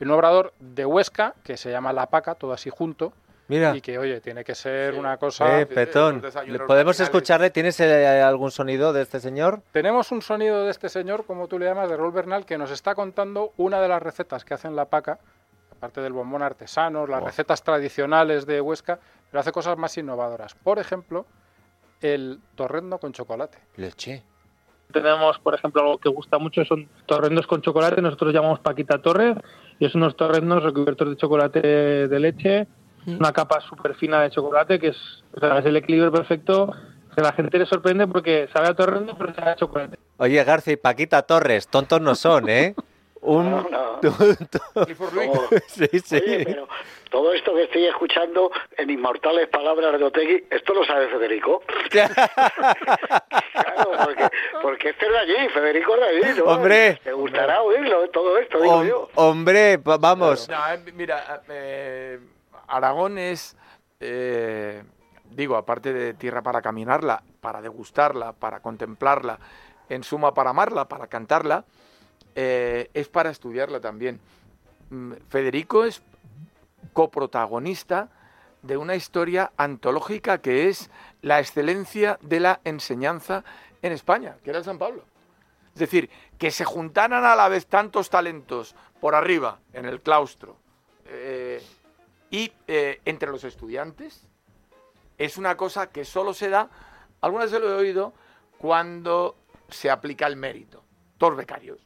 en 0.01 0.09
un 0.09 0.15
obrador 0.15 0.55
de 0.59 0.87
Huesca 0.87 1.35
que 1.45 1.59
se 1.59 1.71
llama 1.71 1.93
La 1.93 2.07
Paca, 2.07 2.35
todo 2.35 2.53
así 2.53 2.71
junto, 2.71 3.13
Mira, 3.49 3.75
y 3.75 3.81
que 3.81 3.99
oye, 3.99 4.21
tiene 4.21 4.45
que 4.45 4.55
ser 4.55 4.93
Sí. 4.95 5.01
una 5.01 5.17
cosa... 5.17 5.61
eh, 5.61 5.67
Petón, 5.67 6.17
los 6.17 6.23
desayunos 6.23 6.61
¿le 6.61 6.67
¿podemos 6.67 7.01
escucharle? 7.01 7.51
¿Tienes 7.51 7.81
eh, 7.81 8.21
algún 8.23 8.51
sonido 8.51 8.93
de 8.93 9.03
este 9.03 9.21
señor? 9.21 9.63
Tenemos 9.73 10.13
un 10.13 10.21
sonido 10.23 10.65
de 10.65 10.71
este 10.71 10.89
señor, 10.91 11.25
como 11.25 11.49
tú 11.49 11.59
le 11.59 11.65
llamas, 11.65 11.89
de 11.89 11.97
Raúl 11.97 12.13
Bernal, 12.13 12.45
que 12.45 12.59
nos 12.59 12.71
está 12.71 12.95
contando 12.95 13.53
una 13.57 13.81
de 13.81 13.89
las 13.89 14.03
recetas 14.03 14.45
que 14.45 14.53
hace 14.55 14.69
en 14.69 14.77
La 14.77 14.85
Paca, 14.85 15.19
aparte 15.73 16.01
del 16.03 16.13
bombón 16.13 16.43
artesano, 16.43 17.07
las 17.07 17.23
Oh. 17.23 17.27
recetas 17.27 17.63
tradicionales 17.63 18.45
de 18.45 18.61
Huesca, 18.61 18.99
pero 19.31 19.41
hace 19.41 19.51
cosas 19.53 19.79
más 19.79 19.97
innovadoras. 19.97 20.55
Por 20.55 20.79
ejemplo, 20.79 21.25
el 22.03 22.41
torrendo 22.55 22.99
con 22.99 23.13
chocolate. 23.13 23.59
Leche. 23.77 24.23
Tenemos, 24.93 25.39
por 25.41 25.55
ejemplo, 25.55 25.83
algo 25.83 25.99
que 25.99 26.09
gusta 26.09 26.39
mucho, 26.39 26.65
son 26.65 26.89
torrendos 27.07 27.47
con 27.47 27.61
chocolate, 27.61 28.01
nosotros 28.01 28.33
llamamos 28.33 28.61
Paquita 28.61 28.99
Torres, 29.03 29.37
y 29.79 29.85
es 29.87 29.95
unos 29.95 30.17
torrendos 30.17 30.63
recubiertos 30.63 31.11
de 31.11 31.17
chocolate 31.17 31.61
de 32.09 32.19
leche, 32.21 32.67
una 33.17 33.33
capa 33.33 33.61
súper 33.61 33.95
fina 33.95 34.23
de 34.23 34.31
chocolate, 34.31 34.79
que 34.79 34.89
es, 34.89 34.97
o 35.35 35.41
sea, 35.41 35.59
es 35.59 35.67
el 35.67 35.77
equilibrio 35.77 36.13
perfecto, 36.13 36.75
que 37.15 37.23
la 37.23 37.33
gente 37.33 37.59
le 37.59 37.67
sorprende 37.67 38.07
porque 38.07 38.49
sabe 38.53 38.69
a 38.69 38.75
torrendo, 38.75 39.17
pero 39.19 39.35
sabe 39.35 39.51
a 39.53 39.57
chocolate. 39.57 39.99
Oye, 40.19 40.43
García 40.45 40.73
y 40.75 40.77
Paquita 40.77 41.23
Torres, 41.23 41.69
tontos 41.69 42.01
no 42.01 42.15
son, 42.15 42.49
¿eh? 42.49 42.75
Un... 43.21 43.51
No, 43.51 43.67
no. 43.69 43.99
Oh, 44.01 45.49
sí, 45.67 45.89
sí. 46.05 46.17
Oye, 46.25 46.45
pero 46.45 46.69
todo 47.11 47.33
esto 47.33 47.53
que 47.55 47.65
estoy 47.65 47.87
escuchando 47.87 48.51
en 48.77 48.91
inmortales 48.91 49.49
palabras 49.49 49.99
de 49.99 50.05
Otegui, 50.05 50.45
¿esto 50.51 50.73
lo 50.75 50.85
sabe 50.85 51.09
Federico? 51.09 51.63
Claro, 53.53 53.91
porque, 54.05 54.29
porque 54.63 54.89
este 54.91 55.07
es 55.07 55.13
de 55.13 55.19
allí, 55.19 55.49
Federico 55.53 55.95
es 55.97 56.01
de 56.01 56.07
allí, 56.29 56.39
¿no? 56.39 56.45
Hombre. 56.45 57.01
Te 57.03 57.13
gustará 57.13 57.63
oírlo, 57.63 58.09
todo 58.11 58.39
esto, 58.39 58.61
digo 58.61 58.83
Hom- 58.83 58.89
yo. 58.89 59.09
hombre, 59.17 59.77
va- 59.79 59.99
vamos. 59.99 60.49
No, 60.49 60.57
eh, 60.73 60.93
mira, 60.95 61.43
eh, 61.49 62.19
Aragón 62.69 63.19
es, 63.19 63.57
eh, 64.01 64.85
digo, 65.31 65.57
aparte 65.57 65.93
de 65.93 66.15
tierra 66.15 66.43
para 66.43 66.63
caminarla, 66.63 67.23
para 67.41 67.61
degustarla, 67.61 68.33
para 68.33 68.61
contemplarla, 68.61 69.39
en 69.89 70.05
suma 70.05 70.35
para 70.35 70.51
amarla, 70.51 70.89
para 70.89 71.07
cantarla, 71.07 71.65
eh, 72.35 72.91
es 72.95 73.09
para 73.09 73.31
estudiarla 73.31 73.81
también. 73.81 74.21
Mm, 74.91 75.13
Federico 75.29 75.85
es 75.85 76.03
coprotagonista 76.93 78.11
de 78.63 78.77
una 78.77 78.97
historia 78.97 79.53
antológica 79.57 80.39
que 80.39 80.69
es 80.69 80.91
la 81.23 81.41
excelencia 81.41 82.19
de 82.23 82.41
la 82.41 82.61
enseñanza 82.65 83.45
en 83.83 83.93
España, 83.93 84.37
que 84.43 84.51
era 84.51 84.63
San 84.63 84.79
Pablo. 84.79 85.05
Es 85.75 85.81
decir, 85.81 86.11
que 86.39 86.51
se 86.51 86.65
juntaran 86.65 87.25
a 87.25 87.37
la 87.37 87.49
vez 87.49 87.67
tantos 87.67 88.11
talentos 88.11 88.75
por 89.01 89.15
arriba, 89.15 89.61
en 89.73 89.85
el 89.85 90.01
claustro, 90.01 90.57
eh, 91.07 91.63
y 92.31 92.53
eh, 92.67 93.01
entre 93.05 93.31
los 93.31 93.45
estudiantes, 93.45 94.27
es 95.17 95.37
una 95.37 95.57
cosa 95.57 95.91
que 95.91 96.05
solo 96.05 96.33
se 96.35 96.49
da, 96.49 96.69
algunas 97.21 97.51
veces 97.51 97.65
lo 97.65 97.71
he 97.73 97.75
oído, 97.81 98.13
cuando 98.59 99.37
se 99.69 99.91
aplica 99.91 100.27
el 100.27 100.37
mérito. 100.37 100.85
Todos 101.19 101.37
becarios. 101.37 101.81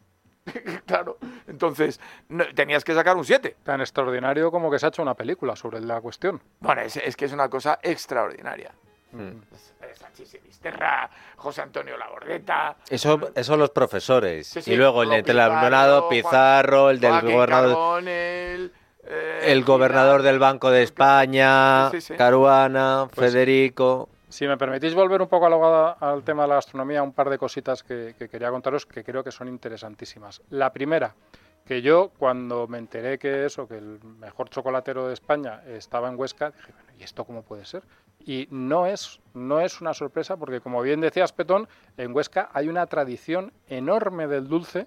claro, 0.87 1.19
entonces 1.47 2.01
no- 2.29 2.45
tenías 2.55 2.85
que 2.85 2.95
sacar 2.95 3.17
un 3.17 3.25
7. 3.25 3.57
Tan 3.63 3.81
extraordinario 3.81 4.51
como 4.51 4.71
que 4.71 4.79
se 4.79 4.87
ha 4.87 4.89
hecho 4.89 5.03
una 5.03 5.15
película 5.15 5.55
sobre 5.57 5.81
la 5.81 6.01
cuestión. 6.01 6.43
Bueno, 6.61 6.83
es, 6.83 6.97
es 6.97 7.17
que 7.17 7.27
es 7.27 7.33
una 7.33 7.49
cosa 7.49 7.79
extraordinaria. 7.83 8.73
Mm. 9.13 9.41
Sanchi 9.95 10.25
Sinisterra, 10.25 11.09
José 11.37 11.63
Antonio 11.63 11.97
Labordeta, 11.99 12.77
Eso, 12.89 13.31
eso 13.35 13.57
los 13.57 13.71
profesores. 13.71 14.47
Sí, 14.47 14.63
sí, 14.63 14.73
y 14.73 14.77
luego 14.77 15.03
el 15.03 15.23
del 15.23 15.39
alumnado, 15.39 16.09
Pizarro, 16.09 16.31
Pizarro, 16.31 16.91
el 16.91 17.01
del 17.01 17.11
Joaquín 17.11 17.33
gobernador, 17.33 18.03
eh, 19.05 19.41
el 19.47 19.65
gobernador 19.65 20.23
del 20.23 20.39
Banco 20.39 20.71
de 20.71 20.83
España, 20.83 21.91
Sí, 21.91 22.01
sí, 22.01 22.09
sí. 22.13 22.15
Caruana, 22.17 23.09
Pues- 23.15 23.33
Federico. 23.33 24.09
Si 24.29 24.47
me 24.49 24.57
permitís 24.57 24.95
volver 24.95 25.21
un 25.21 25.29
poco 25.29 25.45
al, 25.47 25.97
al 26.01 26.23
tema 26.23 26.45
de 26.45 26.49
la 26.49 26.55
gastronomía, 26.55 27.03
un 27.03 27.13
par 27.13 27.29
de 27.29 27.37
cositas 27.37 27.83
que, 27.83 28.15
que 28.19 28.31
quería 28.31 28.51
contaros 28.51 28.87
que 28.87 29.05
creo 29.05 29.23
que 29.23 29.31
son 29.31 29.47
interesantísimas. 29.47 30.41
La 30.49 30.73
primera, 30.73 31.15
que 31.67 31.83
yo 31.83 32.13
cuando 32.17 32.67
me 32.67 32.79
enteré 32.79 33.19
que 33.19 33.45
eso, 33.45 33.69
que 33.69 33.77
el 33.77 34.01
mejor 34.03 34.49
chocolatero 34.49 35.07
de 35.09 35.13
España 35.13 35.61
estaba 35.67 36.09
en 36.09 36.19
Huesca, 36.19 36.51
dije, 36.51 36.73
bueno, 36.73 36.93
¿y 36.99 37.03
esto 37.03 37.25
cómo 37.27 37.43
puede 37.43 37.67
ser? 37.67 37.83
Y 38.25 38.49
no 38.51 38.87
es, 38.87 39.21
no 39.35 39.61
es 39.61 39.83
una 39.83 39.93
sorpresa 39.93 40.39
porque, 40.39 40.61
como 40.61 40.81
bien 40.81 41.03
decías, 41.03 41.33
Petón, 41.35 41.69
en 41.99 42.15
Huesca 42.17 42.49
hay 42.55 42.69
una 42.69 42.87
tradición 42.87 43.53
enorme 43.69 44.29
del 44.29 44.49
dulce, 44.49 44.87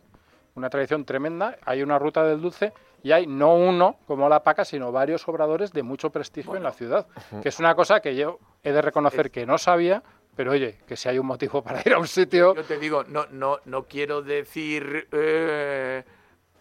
una 0.55 0.71
tradición 0.71 1.05
tremenda, 1.05 1.57
hay 1.65 1.83
una 1.83 1.99
ruta 1.99 2.23
del 2.23 2.41
dulce 2.41 2.73
y 3.05 3.11
hay 3.11 3.27
no 3.27 3.53
uno 3.53 3.99
como 4.07 4.27
la 4.27 4.41
paca, 4.41 4.65
sino 4.65 4.91
varios 4.91 5.27
obradores 5.27 5.71
de 5.71 5.83
mucho 5.83 6.09
prestigio 6.09 6.55
en 6.55 6.63
la 6.63 6.71
ciudad, 6.71 7.05
que 7.43 7.49
es 7.49 7.59
una 7.59 7.75
cosa 7.75 7.99
que 7.99 8.15
yo 8.15 8.39
he 8.63 8.71
de 8.71 8.81
reconocer 8.81 9.29
que 9.29 9.45
no 9.45 9.59
sabía, 9.59 10.01
pero 10.35 10.53
oye, 10.53 10.79
que 10.87 10.97
si 10.97 11.07
hay 11.07 11.19
un 11.19 11.27
motivo 11.27 11.61
para 11.63 11.81
ir 11.85 11.93
a 11.93 11.99
un 11.99 12.07
sitio, 12.07 12.55
Yo 12.55 12.63
te 12.63 12.79
digo, 12.79 13.03
no, 13.03 13.27
no, 13.29 13.59
no 13.65 13.83
quiero 13.83 14.23
decir 14.23 15.07
eh, 15.11 16.03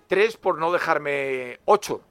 tres 0.07 0.37
por 0.37 0.59
no 0.59 0.71
dejarme 0.71 1.61
ocho, 1.65 2.03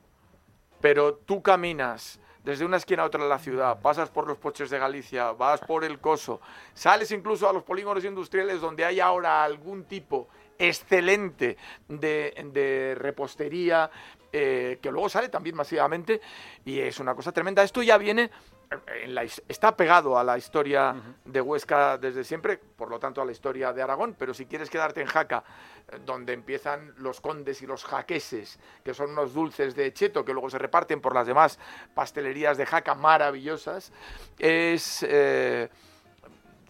pero 0.82 1.14
tú 1.14 1.44
caminas 1.44 2.20
desde 2.44 2.66
una 2.66 2.78
esquina 2.78 3.04
a 3.04 3.06
otra 3.06 3.22
de 3.22 3.30
la 3.30 3.38
ciudad, 3.38 3.82
pasas 3.84 4.10
por 4.10 4.26
los 4.26 4.40
poches 4.40 4.72
de 4.72 4.80
Galicia, 4.80 5.32
vas 5.34 5.62
por 5.62 5.84
el 5.84 6.00
Coso, 6.00 6.42
sales 6.74 7.12
incluso 7.12 7.48
a 7.48 7.54
los 7.54 7.62
polígonos 7.62 8.04
industriales 8.04 8.62
donde 8.62 8.84
hay 8.84 9.00
ahora 9.00 9.44
algún 9.44 9.84
tipo 9.84 10.28
excelente 10.58 11.58
de, 11.88 12.50
de 12.52 12.96
repostería, 12.98 13.90
eh, 14.34 14.80
que 14.82 14.92
luego 14.92 15.08
sale 15.08 15.30
también 15.30 15.56
masivamente, 15.56 16.20
y 16.66 16.80
es 16.80 17.00
una 17.00 17.16
cosa 17.16 17.32
tremenda. 17.32 17.64
Esto 17.64 17.82
ya 17.84 17.98
viene, 17.98 18.24
eh, 18.24 19.04
en 19.04 19.14
la 19.16 19.24
his- 19.24 19.42
está 19.48 19.78
pegado 19.78 20.18
a 20.18 20.24
la 20.24 20.38
historia 20.38 20.96
de 21.24 21.40
Huesca 21.40 21.98
desde 22.00 22.24
siempre, 22.24 22.58
por 22.58 22.90
lo 22.90 23.00
tanto 23.00 23.22
a 23.22 23.26
la 23.26 23.32
historia 23.32 23.72
de 23.72 23.82
Aragón, 23.82 24.16
pero 24.18 24.34
si 24.34 24.46
quieres 24.48 24.70
quedarte 24.70 25.02
en 25.02 25.08
Jaca, 25.08 25.44
eh, 25.92 26.00
donde 26.06 26.34
empiezan 26.34 26.94
los 26.98 27.22
condes 27.22 27.62
y 27.62 27.68
los 27.68 27.86
jaqueses, 27.86 28.60
que 28.84 28.94
son 28.94 29.12
unos 29.12 29.34
dulces 29.34 29.76
de 29.76 29.94
cheto 29.94 30.26
que 30.26 30.34
luego 30.34 30.50
se 30.50 30.58
reparten 30.58 31.00
por 31.00 31.14
las 31.14 31.28
demás 31.28 31.60
pastelerías 31.94 32.58
de 32.58 32.66
Jaca 32.66 32.96
maravillosas, 32.96 33.92
es... 34.40 35.06
eh, 35.08 35.70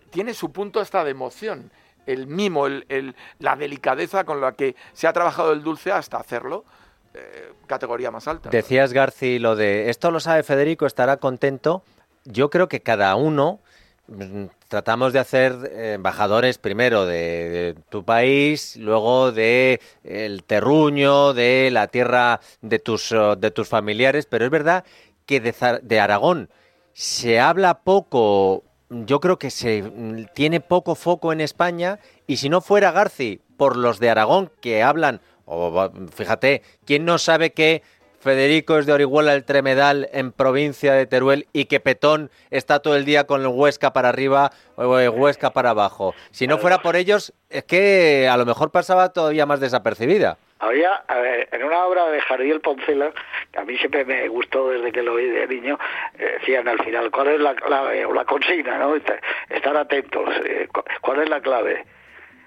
tiene 0.09 0.33
su 0.35 0.51
punto 0.51 0.79
hasta 0.79 1.03
de 1.03 1.09
emoción. 1.11 1.71
El 2.05 2.27
mimo, 2.27 2.67
el- 2.67 2.85
el- 2.89 3.15
la 3.39 3.55
delicadeza 3.55 4.25
con 4.25 4.41
la 4.41 4.51
que 4.51 4.75
se 4.93 5.07
ha 5.07 5.13
trabajado 5.13 5.53
el 5.53 5.63
dulce 5.63 5.91
hasta 5.91 6.17
hacerlo, 6.17 6.65
eh, 7.13 7.53
categoría 7.67 8.11
más 8.11 8.27
alta. 8.27 8.49
Decías, 8.49 8.93
Garci, 8.93 9.39
lo 9.39 9.55
de 9.55 9.89
esto 9.89 10.11
lo 10.11 10.19
sabe 10.19 10.43
Federico, 10.43 10.85
estará 10.85 11.17
contento. 11.17 11.83
Yo 12.25 12.49
creo 12.49 12.67
que 12.67 12.81
cada 12.81 13.15
uno 13.15 13.59
mm, 14.07 14.45
tratamos 14.67 15.13
de 15.13 15.19
hacer 15.19 15.53
eh, 15.71 15.93
embajadores 15.93 16.57
primero 16.57 17.05
de, 17.05 17.75
tu 17.89 18.03
país, 18.03 18.77
luego 18.77 19.31
de 19.31 19.79
el 20.03 20.43
terruño, 20.43 21.33
de 21.33 21.69
la 21.71 21.87
tierra 21.87 22.39
de 22.61 22.79
tus, 22.79 23.11
eh, 23.11 23.35
de 23.37 23.51
tus 23.51 23.67
familiares, 23.67 24.25
pero 24.25 24.45
es 24.45 24.51
verdad 24.51 24.83
que 25.25 25.39
de, 25.39 25.53
de 25.83 25.99
Aragón 25.99 26.49
se 26.93 27.39
habla 27.39 27.81
poco, 27.81 28.63
yo 28.89 29.19
creo 29.19 29.37
que 29.37 29.51
se 29.51 29.83
mm, 29.83 30.25
tiene 30.33 30.61
poco 30.61 30.95
foco 30.95 31.31
en 31.31 31.41
España 31.41 31.99
y 32.25 32.37
si 32.37 32.49
no 32.49 32.61
fuera 32.61 32.91
Garci 32.91 33.41
por 33.57 33.77
los 33.77 33.99
de 33.99 34.09
Aragón 34.09 34.51
que 34.61 34.81
hablan, 34.83 35.21
o 35.45 35.91
fíjate, 36.15 36.61
¿quién 36.85 37.05
no 37.05 37.17
sabe 37.17 37.51
que 37.51 37.81
Federico 38.19 38.77
es 38.77 38.85
de 38.85 38.93
Orihuela 38.93 39.33
el 39.33 39.43
Tremedal 39.43 40.07
en 40.13 40.31
provincia 40.31 40.93
de 40.93 41.05
Teruel 41.05 41.45
y 41.51 41.65
que 41.65 41.81
Petón 41.81 42.31
está 42.51 42.79
todo 42.79 42.95
el 42.95 43.03
día 43.03 43.25
con 43.25 43.41
el 43.41 43.47
Huesca 43.47 43.91
para 43.91 44.07
arriba 44.09 44.51
o 44.77 44.97
el 44.97 45.09
Huesca 45.09 45.49
para 45.51 45.71
abajo? 45.71 46.15
Si 46.31 46.47
no 46.47 46.57
fuera 46.57 46.77
por 46.81 46.95
ellos, 46.95 47.33
es 47.49 47.65
que 47.65 48.29
a 48.31 48.37
lo 48.37 48.45
mejor 48.45 48.71
pasaba 48.71 49.09
todavía 49.11 49.45
más 49.45 49.59
desapercibida. 49.59 50.37
Había, 50.59 50.93
a 51.09 51.17
ver, 51.17 51.49
en 51.51 51.63
una 51.65 51.85
obra 51.85 52.05
de 52.09 52.21
Jariel 52.21 52.61
Poncela, 52.61 53.11
que 53.51 53.59
a 53.59 53.65
mí 53.65 53.75
siempre 53.77 54.05
me 54.05 54.29
gustó 54.29 54.69
desde 54.69 54.93
que 54.93 55.01
lo 55.03 55.15
oí 55.15 55.29
de 55.29 55.45
niño, 55.45 55.77
eh, 56.17 56.37
decían 56.39 56.65
al 56.69 56.81
final, 56.81 57.11
¿cuál 57.11 57.27
es 57.27 57.41
la 57.41 57.53
clave 57.55 58.05
o 58.05 58.13
la 58.13 58.23
consigna? 58.23 58.77
¿no? 58.77 58.95
Estar, 58.95 59.75
atentos, 59.75 60.29
eh, 60.45 60.69
cu- 60.73 60.83
¿cuál 61.01 61.23
es 61.23 61.29
la 61.29 61.41
clave? 61.41 61.83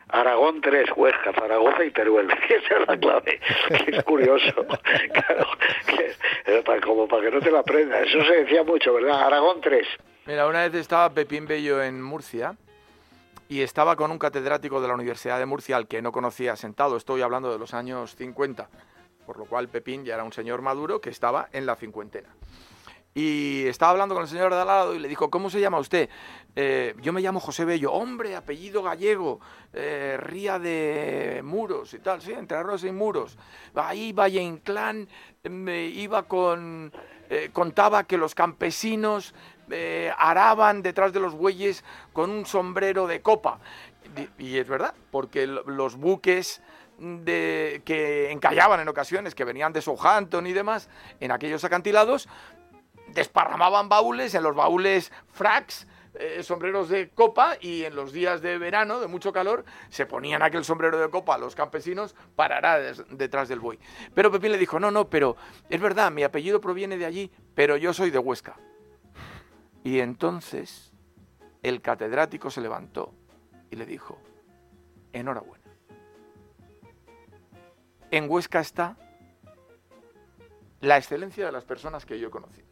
Aragón 0.09 0.61
3, 0.61 0.91
Huesca, 0.97 1.33
Zaragoza 1.33 1.85
y 1.85 1.91
Teruel. 1.91 2.31
Esa 2.49 2.81
es 2.81 2.89
la 2.89 2.97
clave. 2.99 3.41
Que 3.85 3.97
es 3.97 4.05
curioso. 4.05 4.67
Claro, 5.13 5.47
que, 5.87 6.15
eh, 6.47 6.81
como 6.85 7.09
para 7.09 7.23
que 7.23 7.31
no 7.31 7.41
te 7.41 7.51
la 7.51 7.61
aprendas. 7.61 8.07
Eso 8.07 8.23
se 8.25 8.45
decía 8.45 8.63
mucho, 8.63 8.95
¿verdad? 8.95 9.27
Aragón 9.27 9.61
3. 9.61 9.87
Mira, 10.27 10.47
una 10.47 10.63
vez 10.63 10.75
estaba 10.75 11.11
Pepín 11.11 11.47
Bello 11.47 11.83
en 11.83 12.03
Murcia 12.03 12.57
y 13.49 13.63
estaba 13.63 13.97
con 13.97 14.11
un 14.11 14.19
catedrático 14.19 14.81
de 14.81 14.89
la 14.89 14.95
Universidad 14.95 15.39
de 15.39 15.47
Murcia 15.47 15.77
al 15.77 15.87
que 15.87 16.03
no 16.03 16.13
conocía 16.13 16.57
sentado. 16.57 16.97
Estoy 16.97 17.23
hablando 17.23 17.53
de 17.53 17.59
los 17.59 17.75
años 17.75 18.15
50, 18.17 18.69
por 19.25 19.39
lo 19.39 19.47
cual 19.47 19.69
Pepín 19.69 20.05
ya 20.05 20.15
era 20.15 20.25
un 20.25 20.33
señor 20.33 20.63
maduro 20.63 21.01
que 21.01 21.11
estaba 21.11 21.49
en 21.53 21.67
la 21.67 21.77
cincuentena. 21.77 22.29
Y 23.17 23.67
estaba 23.67 23.93
hablando 23.93 24.15
con 24.15 24.25
el 24.25 24.29
señor 24.29 24.53
de 24.53 24.61
al 24.61 24.67
lado 24.67 24.95
y 24.95 24.99
le 24.99 25.09
dijo, 25.09 25.31
¿cómo 25.31 25.49
se 25.49 25.59
llama 25.59 25.79
usted? 25.79 26.11
"Eh, 26.55 26.95
yo 27.01 27.15
me 27.15 27.23
llamo 27.23 27.41
José 27.41 27.65
Bello. 27.65 27.91
Hombre, 27.91 28.37
apellido 28.37 28.83
gallego, 28.83 29.41
eh, 29.73 30.19
ría 30.21 30.59
de 30.59 31.41
muros 31.43 31.95
y 31.95 31.99
tal, 32.01 32.21
sí, 32.21 32.33
entre 32.33 32.59
arroz 32.59 32.85
y 32.85 32.93
muros. 32.93 33.39
Ahí 33.75 34.13
Valle 34.13 34.43
Inclán 34.43 35.09
me 35.45 35.87
iba 35.87 36.25
con... 36.25 36.93
eh, 37.31 37.49
contaba 37.55 38.05
que 38.05 38.19
los 38.19 38.35
campesinos 38.35 39.35
eh, 39.71 40.13
araban 40.19 40.83
detrás 40.83 41.15
de 41.15 41.21
los 41.21 41.33
bueyes 41.35 41.85
con 42.13 42.29
un 42.29 42.45
sombrero 42.45 43.07
de 43.07 43.23
copa. 43.23 43.61
Y, 44.37 44.59
es 44.59 44.69
verdad, 44.69 44.93
porque 45.11 45.47
los 45.47 45.97
buques 45.97 46.61
que 46.99 48.31
encallaban 48.31 48.81
en 48.81 48.89
ocasiones, 48.89 49.35
que 49.35 49.45
venían 49.45 49.73
de 49.73 49.83
Southampton 49.83 50.47
y 50.47 50.53
demás, 50.55 50.89
en 51.21 51.31
aquellos 51.31 51.63
acantilados, 51.65 52.27
desparramaban 53.17 53.89
baúles, 53.89 54.35
en 54.37 54.45
los 54.45 54.55
baúles 54.55 55.11
fracs, 55.33 55.89
eh, 56.15 56.43
sombreros 56.43 56.89
de 56.89 57.11
copa 57.11 57.57
y 57.61 57.83
en 57.85 57.97
los 57.97 58.13
días 58.13 58.41
de 58.41 58.57
verano, 58.59 59.01
de 59.01 59.07
mucho 59.07 59.33
calor, 59.33 59.65
se 59.91 60.07
ponían 60.07 60.43
aquel 60.43 60.65
sombrero 60.65 60.99
de 60.99 61.11
copa 61.11 61.35
a 61.35 61.39
los 61.39 61.55
campesinos 61.55 62.15
para 62.37 62.59
arar 62.59 62.81
des- 62.81 63.05
detrás 63.11 63.49
del 63.49 63.61
buey. 63.61 63.79
Pero 64.15 64.31
Pepín 64.31 64.53
le 64.53 64.59
dijo, 64.59 64.79
no, 64.81 64.91
no, 64.91 65.11
pero 65.11 65.37
es 65.69 65.81
verdad, 65.81 66.11
mi 66.13 66.23
apellido 66.23 66.61
proviene 66.61 66.97
de 66.97 67.05
allí, 67.05 67.31
pero 67.55 67.77
yo 67.77 67.93
soy 67.93 68.11
de 68.11 68.19
Huesca. 68.19 68.57
Y 69.85 70.01
entonces 70.01 70.93
el 71.63 71.81
catedrático 71.83 72.51
se 72.51 72.61
levantó 72.61 73.13
y 73.71 73.77
le 73.77 73.85
dijo, 73.85 74.19
enhorabuena. 75.13 75.65
En 78.11 78.31
Huesca 78.31 78.61
está 78.61 78.97
la 80.81 80.97
excelencia 80.97 81.45
de 81.45 81.53
las 81.53 81.65
personas 81.65 82.07
que 82.07 82.19
yo 82.19 82.29
he 82.29 82.31
conocido. 82.31 82.66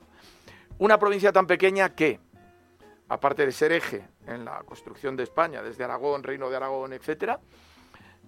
Una 0.79 0.99
provincia 0.99 1.31
tan 1.31 1.47
pequeña 1.47 1.95
que, 1.95 2.19
aparte 3.09 3.47
de 3.47 3.53
ser 3.53 3.71
eje 3.71 4.09
en 4.27 4.45
la 4.45 4.63
construcción 4.65 5.17
de 5.17 5.23
España, 5.23 5.63
desde 5.63 5.85
Aragón, 5.85 6.25
Reino 6.25 6.51
de 6.51 6.57
Aragón, 6.57 6.93
etcétera, 6.93 7.39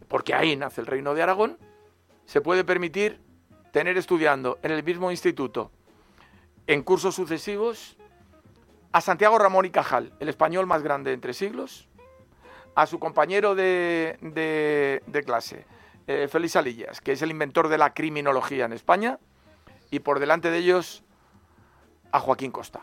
porque 0.06 0.32
ahí 0.32 0.54
nace 0.54 0.80
el 0.80 0.86
Reino 0.86 1.14
de 1.14 1.22
Aragón, 1.22 1.58
se 2.24 2.40
puede 2.40 2.62
permitir 2.62 3.20
tener 3.72 3.96
estudiando 3.98 4.58
en 4.62 4.70
el 4.70 4.84
mismo 4.84 5.10
instituto, 5.10 5.72
en 6.68 6.82
cursos 6.82 7.16
sucesivos, 7.16 7.96
a 8.92 9.00
Santiago 9.00 9.38
Ramón 9.38 9.64
y 9.66 9.70
Cajal, 9.70 10.12
el 10.20 10.28
español 10.28 10.66
más 10.66 10.82
grande 10.82 11.12
entre 11.12 11.34
siglos, 11.34 11.88
a 12.76 12.86
su 12.86 13.00
compañero 13.00 13.56
de, 13.56 15.22
clase, 15.26 15.66
eh, 16.06 16.28
Félix 16.30 16.54
Alillas, 16.54 17.00
que 17.00 17.12
es 17.12 17.22
el 17.22 17.32
inventor 17.32 17.68
de 17.68 17.78
la 17.78 17.92
criminología 17.92 18.66
en 18.66 18.72
España, 18.72 19.18
y 19.90 19.98
por 19.98 20.20
delante 20.20 20.50
de 20.50 20.58
ellos 20.58 21.02
a 22.12 22.20
Joaquín 22.20 22.50
Costa. 22.50 22.80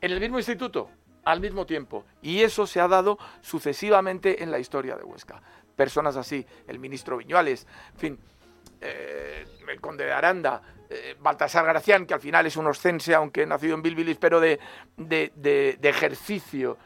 En 0.00 0.12
el 0.12 0.20
mismo 0.20 0.38
instituto, 0.38 0.90
al 1.24 1.40
mismo 1.40 1.64
tiempo. 1.66 2.04
Y 2.22 2.42
eso 2.42 2.66
se 2.66 2.80
ha 2.80 2.88
dado 2.88 3.18
sucesivamente 3.40 4.42
en 4.42 4.50
la 4.50 4.58
historia 4.58 4.96
de 4.96 5.04
Huesca. 5.04 5.40
Personas 5.76 6.16
así, 6.16 6.46
el 6.68 6.78
ministro 6.78 7.16
Viñuales, 7.16 7.66
fin, 7.96 8.18
eh, 8.80 9.44
el 9.66 9.80
conde 9.80 10.04
de 10.04 10.12
Aranda, 10.12 10.60
eh, 10.90 11.16
Baltasar 11.18 11.64
Gracián, 11.64 12.06
que 12.06 12.14
al 12.14 12.20
final 12.20 12.46
es 12.46 12.56
un 12.56 12.66
oscense, 12.66 13.14
aunque 13.14 13.46
nacido 13.46 13.74
en 13.74 13.82
Bilbilis, 13.82 14.18
pero 14.18 14.40
de, 14.40 14.60
de- 14.96 15.32
de- 15.34 15.78
ejercicio, 15.88 16.76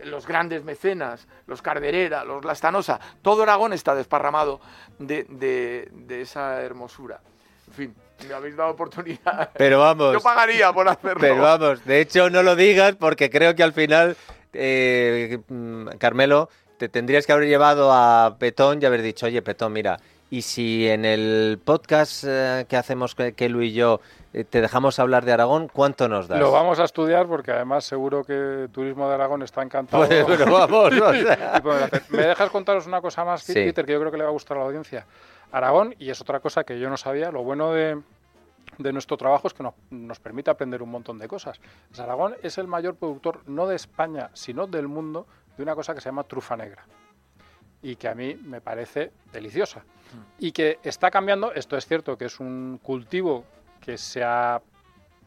los 0.00 0.26
grandes 0.26 0.64
mecenas, 0.64 1.26
los 1.46 1.62
Carderera, 1.62 2.24
los 2.24 2.44
Lastanosa, 2.44 2.98
todo 3.22 3.44
Aragón 3.44 3.72
está 3.72 3.94
desparramado 3.94 4.60
de, 4.98 5.24
de- 5.30 5.88
de 5.92 6.20
esa 6.20 6.60
hermosura. 6.60 7.20
En 7.68 7.72
fin, 7.72 7.94
me 8.28 8.34
habéis 8.34 8.56
dado 8.56 8.70
oportunidad. 8.70 9.50
Pero 9.56 9.80
vamos. 9.80 10.12
Yo 10.12 10.20
pagaría 10.20 10.72
por 10.72 10.88
hacerlo. 10.88 11.20
Pero 11.20 11.42
vamos, 11.42 11.84
de 11.84 12.00
hecho 12.00 12.30
no 12.30 12.42
lo 12.42 12.56
digas 12.56 12.94
porque 12.96 13.30
creo 13.30 13.54
que 13.54 13.62
al 13.62 13.72
final, 13.72 14.16
eh, 14.52 15.38
mm, 15.48 15.88
Carmelo, 15.98 16.48
te 16.78 16.88
tendrías 16.88 17.26
que 17.26 17.32
haber 17.32 17.48
llevado 17.48 17.92
a 17.92 18.36
Petón 18.38 18.80
y 18.80 18.86
haber 18.86 19.02
dicho, 19.02 19.26
oye 19.26 19.42
Petón, 19.42 19.72
mira, 19.72 19.98
y 20.30 20.42
si 20.42 20.88
en 20.88 21.04
el 21.04 21.60
podcast 21.64 22.24
eh, 22.26 22.66
que 22.68 22.76
hacemos 22.76 23.14
que, 23.14 23.34
que 23.34 23.48
Lu 23.48 23.62
y 23.62 23.72
yo 23.72 24.00
eh, 24.32 24.42
te 24.42 24.60
dejamos 24.60 24.98
hablar 24.98 25.24
de 25.24 25.32
Aragón, 25.32 25.68
¿cuánto 25.68 26.08
nos 26.08 26.26
das? 26.26 26.40
Lo 26.40 26.50
vamos 26.50 26.80
a 26.80 26.84
estudiar 26.84 27.26
porque 27.28 27.52
además 27.52 27.84
seguro 27.84 28.24
que 28.24 28.68
Turismo 28.72 29.08
de 29.08 29.14
Aragón 29.14 29.42
está 29.42 29.62
encantado. 29.62 30.06
Pues, 30.06 30.24
pero 30.26 30.50
vamos, 30.50 30.92
o 31.00 31.12
sea. 31.14 31.54
Y 31.56 31.60
poder 31.60 31.84
hacer. 31.84 32.02
¿Me 32.08 32.22
dejas 32.26 32.50
contaros 32.50 32.86
una 32.88 33.00
cosa 33.00 33.24
más, 33.24 33.42
Sí. 33.42 33.54
Peter, 33.54 33.86
que 33.86 33.92
yo 33.92 34.00
creo 34.00 34.10
que 34.10 34.18
le 34.18 34.24
va 34.24 34.30
a 34.30 34.32
gustar 34.32 34.56
a 34.56 34.60
la 34.60 34.66
audiencia? 34.66 35.06
Aragón, 35.54 35.94
y 36.00 36.10
es 36.10 36.20
otra 36.20 36.40
cosa 36.40 36.64
que 36.64 36.80
yo 36.80 36.90
no 36.90 36.96
sabía, 36.96 37.30
lo 37.30 37.44
bueno 37.44 37.72
de, 37.72 38.02
de 38.78 38.92
nuestro 38.92 39.16
trabajo 39.16 39.46
es 39.46 39.54
que 39.54 39.62
nos, 39.62 39.74
nos 39.88 40.18
permite 40.18 40.50
aprender 40.50 40.82
un 40.82 40.90
montón 40.90 41.16
de 41.16 41.28
cosas. 41.28 41.60
Pues 41.88 42.00
Aragón 42.00 42.34
es 42.42 42.58
el 42.58 42.66
mayor 42.66 42.96
productor, 42.96 43.40
no 43.46 43.68
de 43.68 43.76
España, 43.76 44.30
sino 44.32 44.66
del 44.66 44.88
mundo, 44.88 45.28
de 45.56 45.62
una 45.62 45.76
cosa 45.76 45.94
que 45.94 46.00
se 46.00 46.08
llama 46.08 46.24
trufa 46.24 46.56
negra. 46.56 46.84
Y 47.82 47.94
que 47.94 48.08
a 48.08 48.16
mí 48.16 48.34
me 48.34 48.60
parece 48.60 49.12
deliciosa. 49.32 49.84
Y 50.40 50.50
que 50.50 50.80
está 50.82 51.12
cambiando, 51.12 51.52
esto 51.52 51.76
es 51.76 51.86
cierto 51.86 52.18
que 52.18 52.24
es 52.24 52.40
un 52.40 52.80
cultivo 52.82 53.44
que 53.80 53.96
se 53.96 54.24
ha 54.24 54.60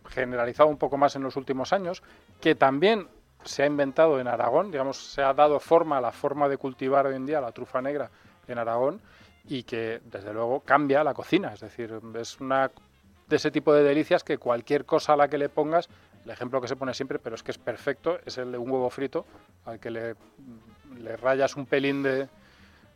generalizado 0.09 0.67
un 0.67 0.77
poco 0.77 0.97
más 0.97 1.15
en 1.15 1.23
los 1.23 1.37
últimos 1.37 1.71
años, 1.71 2.03
que 2.41 2.53
también 2.53 3.07
se 3.45 3.63
ha 3.63 3.65
inventado 3.65 4.19
en 4.19 4.27
Aragón, 4.27 4.71
digamos, 4.71 4.97
se 4.97 5.21
ha 5.21 5.33
dado 5.33 5.61
forma 5.61 5.99
a 5.99 6.01
la 6.01 6.11
forma 6.11 6.49
de 6.49 6.57
cultivar 6.57 7.05
hoy 7.05 7.15
en 7.15 7.25
día 7.25 7.39
la 7.39 7.53
trufa 7.53 7.81
negra 7.81 8.11
en 8.49 8.57
Aragón 8.57 8.99
y 9.47 9.63
que 9.63 10.01
desde 10.05 10.33
luego 10.33 10.59
cambia 10.61 11.03
la 11.03 11.13
cocina, 11.13 11.53
es 11.53 11.61
decir, 11.61 11.99
es 12.19 12.39
una 12.39 12.71
de 13.27 13.35
ese 13.35 13.51
tipo 13.51 13.73
de 13.73 13.83
delicias 13.83 14.23
que 14.23 14.37
cualquier 14.37 14.85
cosa 14.85 15.13
a 15.13 15.17
la 15.17 15.27
que 15.27 15.37
le 15.37 15.49
pongas, 15.49 15.89
el 16.23 16.31
ejemplo 16.31 16.61
que 16.61 16.67
se 16.67 16.75
pone 16.75 16.93
siempre, 16.93 17.19
pero 17.19 17.35
es 17.35 17.43
que 17.43 17.51
es 17.51 17.57
perfecto, 17.57 18.19
es 18.25 18.37
el 18.37 18.51
de 18.51 18.57
un 18.57 18.69
huevo 18.69 18.89
frito 18.89 19.25
al 19.65 19.79
que 19.79 19.91
le, 19.91 20.15
le 20.99 21.17
rayas 21.17 21.55
un 21.55 21.65
pelín 21.65 22.03
de, 22.03 22.27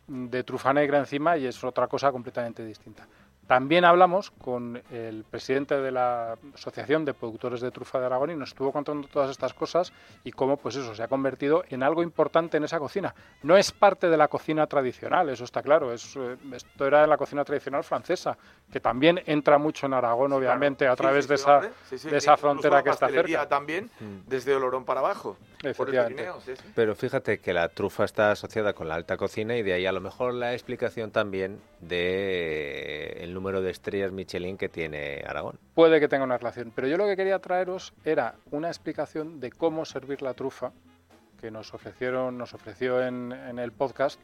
de 0.06 0.44
trufa 0.44 0.72
negra 0.72 0.98
encima 0.98 1.36
y 1.36 1.46
es 1.46 1.62
otra 1.64 1.86
cosa 1.86 2.12
completamente 2.12 2.64
distinta. 2.64 3.06
También 3.46 3.84
hablamos 3.84 4.30
con 4.30 4.80
el 4.92 5.24
presidente 5.24 5.76
de 5.80 5.90
la 5.90 6.38
Asociación 6.54 7.04
de 7.04 7.12
Productores 7.12 7.60
de 7.60 7.70
Trufa 7.70 7.98
de 7.98 8.06
Aragón 8.06 8.30
y 8.30 8.36
nos 8.36 8.50
estuvo 8.50 8.72
contando 8.72 9.08
todas 9.08 9.30
estas 9.30 9.52
cosas 9.52 9.92
y 10.24 10.30
cómo 10.30 10.56
pues 10.56 10.76
eso 10.76 10.94
se 10.94 11.02
ha 11.02 11.08
convertido 11.08 11.64
en 11.68 11.82
algo 11.82 12.02
importante 12.02 12.56
en 12.56 12.64
esa 12.64 12.78
cocina. 12.78 13.14
No 13.42 13.56
es 13.56 13.72
parte 13.72 14.08
de 14.08 14.16
la 14.16 14.28
cocina 14.28 14.66
tradicional, 14.68 15.28
eso 15.28 15.44
está 15.44 15.60
claro. 15.60 15.92
Es, 15.92 16.16
eh, 16.16 16.36
esto 16.52 16.86
era 16.86 17.02
en 17.04 17.10
la 17.10 17.16
cocina 17.16 17.44
tradicional 17.44 17.82
francesa, 17.84 18.38
que 18.72 18.80
también 18.80 19.20
entra 19.26 19.58
mucho 19.58 19.86
en 19.86 19.94
Aragón, 19.94 20.32
obviamente, 20.32 20.86
a 20.86 20.92
Sí, 20.92 20.98
través 20.98 21.24
sí, 21.24 21.30
de 21.30 21.36
sí, 21.36 21.42
esa. 21.42 21.60
Sí, 21.90 21.98
sí, 21.98 22.10
de 22.10 22.16
esa 22.18 22.32
incluso 22.32 22.40
frontera 22.48 22.76
la 22.76 22.82
que 22.84 22.90
está 22.90 23.08
cerca. 23.08 23.48
también, 23.48 23.90
desde 24.26 24.54
Olorón 24.54 24.84
para 24.84 25.00
abajo. 25.00 25.36
Por 25.36 25.66
el 25.66 25.70
Efectivamente. 25.72 26.14
Pirineo, 26.22 26.40
sí, 26.40 26.52
sí. 26.56 26.72
Pero 26.74 26.94
fíjate 26.94 27.38
que 27.38 27.52
la 27.52 27.68
trufa 27.68 28.04
está 28.04 28.30
asociada 28.32 28.72
con 28.72 28.88
la 28.88 28.94
alta 28.94 29.16
cocina 29.16 29.56
y 29.56 29.62
de 29.62 29.74
ahí 29.74 29.86
a 29.86 29.92
lo 29.92 30.00
mejor 30.00 30.34
la 30.34 30.54
explicación 30.54 31.10
también 31.12 31.60
de 31.80 33.16
el 33.20 33.31
el 33.32 33.34
número 33.34 33.62
de 33.62 33.70
estrellas 33.70 34.12
Michelin 34.12 34.58
que 34.58 34.68
tiene 34.68 35.24
Aragón. 35.26 35.58
Puede 35.74 35.98
que 35.98 36.06
tenga 36.08 36.24
una 36.24 36.36
relación, 36.36 36.70
pero 36.74 36.86
yo 36.86 36.98
lo 36.98 37.06
que 37.06 37.16
quería 37.16 37.38
traeros 37.38 37.94
era 38.04 38.34
una 38.50 38.68
explicación 38.68 39.40
de 39.40 39.50
cómo 39.50 39.84
servir 39.86 40.20
la 40.20 40.34
trufa 40.34 40.72
que 41.40 41.50
nos 41.50 41.72
ofrecieron, 41.74 42.36
nos 42.38 42.52
ofreció 42.54 43.02
en, 43.02 43.32
en 43.32 43.58
el 43.58 43.72
podcast 43.72 44.20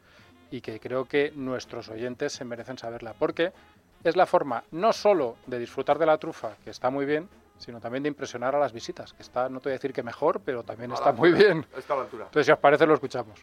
y 0.51 0.61
que 0.61 0.79
creo 0.79 1.05
que 1.05 1.33
nuestros 1.35 1.89
oyentes 1.89 2.33
se 2.33 2.45
merecen 2.45 2.77
saberla, 2.77 3.13
porque 3.17 3.51
es 4.03 4.15
la 4.15 4.25
forma 4.25 4.63
no 4.71 4.93
solo 4.93 5.35
de 5.47 5.59
disfrutar 5.59 5.97
de 5.97 6.05
la 6.05 6.17
trufa, 6.17 6.55
que 6.63 6.69
está 6.69 6.89
muy 6.89 7.05
bien, 7.05 7.27
sino 7.57 7.81
también 7.81 8.03
de 8.03 8.09
impresionar 8.09 8.55
a 8.55 8.59
las 8.59 8.71
visitas, 8.71 9.13
que 9.13 9.21
está, 9.23 9.49
no 9.49 9.59
te 9.59 9.65
voy 9.69 9.71
a 9.73 9.77
decir 9.77 9.91
que 9.91 10.01
mejor, 10.03 10.39
pero 10.45 10.63
también 10.63 10.91
A 10.91 10.95
está 10.95 11.11
muy 11.11 11.29
altura, 11.29 11.47
bien. 11.53 11.65
Está 11.77 11.93
a 11.93 11.97
la 11.97 12.03
altura. 12.03 12.25
Entonces, 12.25 12.45
si 12.45 12.51
os 12.51 12.59
parece, 12.59 12.85
lo 12.85 12.93
escuchamos. 12.93 13.39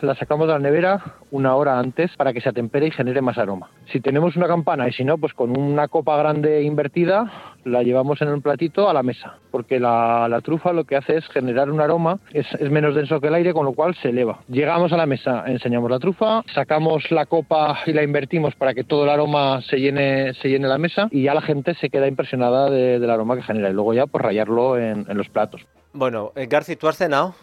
La 0.00 0.14
sacamos 0.16 0.46
de 0.48 0.54
la 0.54 0.58
nevera 0.58 1.00
una 1.30 1.54
hora 1.54 1.78
antes 1.78 2.16
para 2.16 2.32
que 2.32 2.40
se 2.40 2.48
atempere 2.48 2.86
y 2.86 2.90
genere 2.90 3.20
más 3.22 3.38
aroma. 3.38 3.70
Si 3.92 4.00
tenemos 4.00 4.36
una 4.36 4.46
campana 4.48 4.88
y 4.88 4.92
si 4.92 5.04
no, 5.04 5.18
pues 5.18 5.32
con 5.34 5.56
una 5.56 5.88
copa 5.88 6.16
grande 6.16 6.62
invertida 6.62 7.30
la 7.64 7.82
llevamos 7.84 8.20
en 8.22 8.28
un 8.28 8.42
platito 8.42 8.90
a 8.90 8.94
la 8.94 9.02
mesa, 9.04 9.34
porque 9.52 9.78
la, 9.78 10.40
trufa 10.42 10.72
lo 10.72 10.84
que 10.84 10.96
hace 10.96 11.16
es 11.18 11.26
generar 11.28 11.70
un 11.70 11.80
aroma, 11.80 12.18
es, 12.32 12.46
menos 12.70 12.94
denso 12.96 13.20
que 13.20 13.28
el 13.28 13.34
aire, 13.34 13.52
con 13.54 13.64
lo 13.64 13.72
cual 13.72 13.94
se 13.94 14.08
eleva. 14.08 14.40
Llegamos 14.48 14.92
a 14.92 14.96
la 14.96 15.06
mesa, 15.06 15.44
enseñamos 15.46 15.88
la 15.90 16.00
trufa, 16.00 16.42
sacamos 16.54 17.10
la 17.12 17.26
copa 17.26 17.78
y 17.86 17.92
la 17.92 18.02
invertimos 18.02 18.56
para 18.56 18.74
que 18.74 18.82
todo 18.82 19.04
el 19.04 19.10
aroma 19.10 19.60
se 19.62 19.78
llene, 19.78 20.34
se 20.34 20.48
llene 20.48 20.66
la 20.66 20.78
mesa 20.78 21.06
y 21.12 21.22
ya 21.22 21.34
la 21.34 21.42
gente 21.42 21.74
se 21.74 21.88
queda 21.90 22.08
impresionada 22.08 22.68
de- 22.70 22.98
del 22.98 23.10
aroma 23.10 23.36
que 23.36 23.42
genera 23.42 23.70
y 23.70 23.72
luego 23.74 23.94
ya 23.94 24.06
pues 24.06 24.22
rayarlo 24.24 24.76
en, 24.78 25.06
en 25.08 25.16
los 25.16 25.28
platos. 25.28 25.64
Bueno, 25.92 26.32
eh, 26.34 26.46
Garci, 26.46 26.74
¿tú 26.74 26.88
has 26.88 26.96
cenado? 26.96 27.34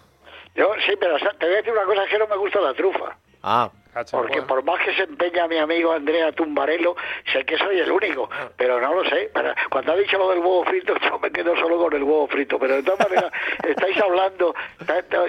Yo 0.59 0.71
sí, 0.85 0.93
pero 0.99 1.15
o 1.15 1.19
sea, 1.19 1.31
te 1.39 1.45
voy 1.45 1.53
a 1.55 1.57
decir 1.57 1.71
una 1.71 1.83
cosa, 1.85 2.03
es 2.03 2.09
que 2.09 2.17
no 2.17 2.27
me 2.27 2.35
gusta 2.35 2.59
la 2.59 2.73
trufa. 2.73 3.15
Ah, 3.41 3.71
Porque 4.11 4.41
por 4.41 4.61
más 4.65 4.79
que 4.83 4.93
se 4.93 5.03
empeña 5.03 5.47
mi 5.47 5.57
amigo 5.57 5.93
Andrea 5.93 6.33
Tumbarello, 6.33 6.95
sé 7.31 7.45
que 7.45 7.57
soy 7.57 7.79
el 7.79 7.89
único, 7.89 8.29
pero 8.57 8.81
no 8.81 8.93
lo 8.93 9.09
sé. 9.09 9.31
Pero 9.33 9.53
cuando 9.69 9.93
ha 9.93 9.95
dicho 9.95 10.17
lo 10.17 10.29
del 10.31 10.39
huevo 10.39 10.65
frito, 10.65 10.93
yo 11.09 11.17
me 11.19 11.31
quedo 11.31 11.55
solo 11.55 11.77
con 11.77 11.93
el 11.93 12.03
huevo 12.03 12.27
frito. 12.27 12.59
Pero 12.59 12.75
de 12.75 12.83
todas 12.83 12.99
maneras, 13.09 13.31
estáis 13.63 13.97
hablando 14.01 14.53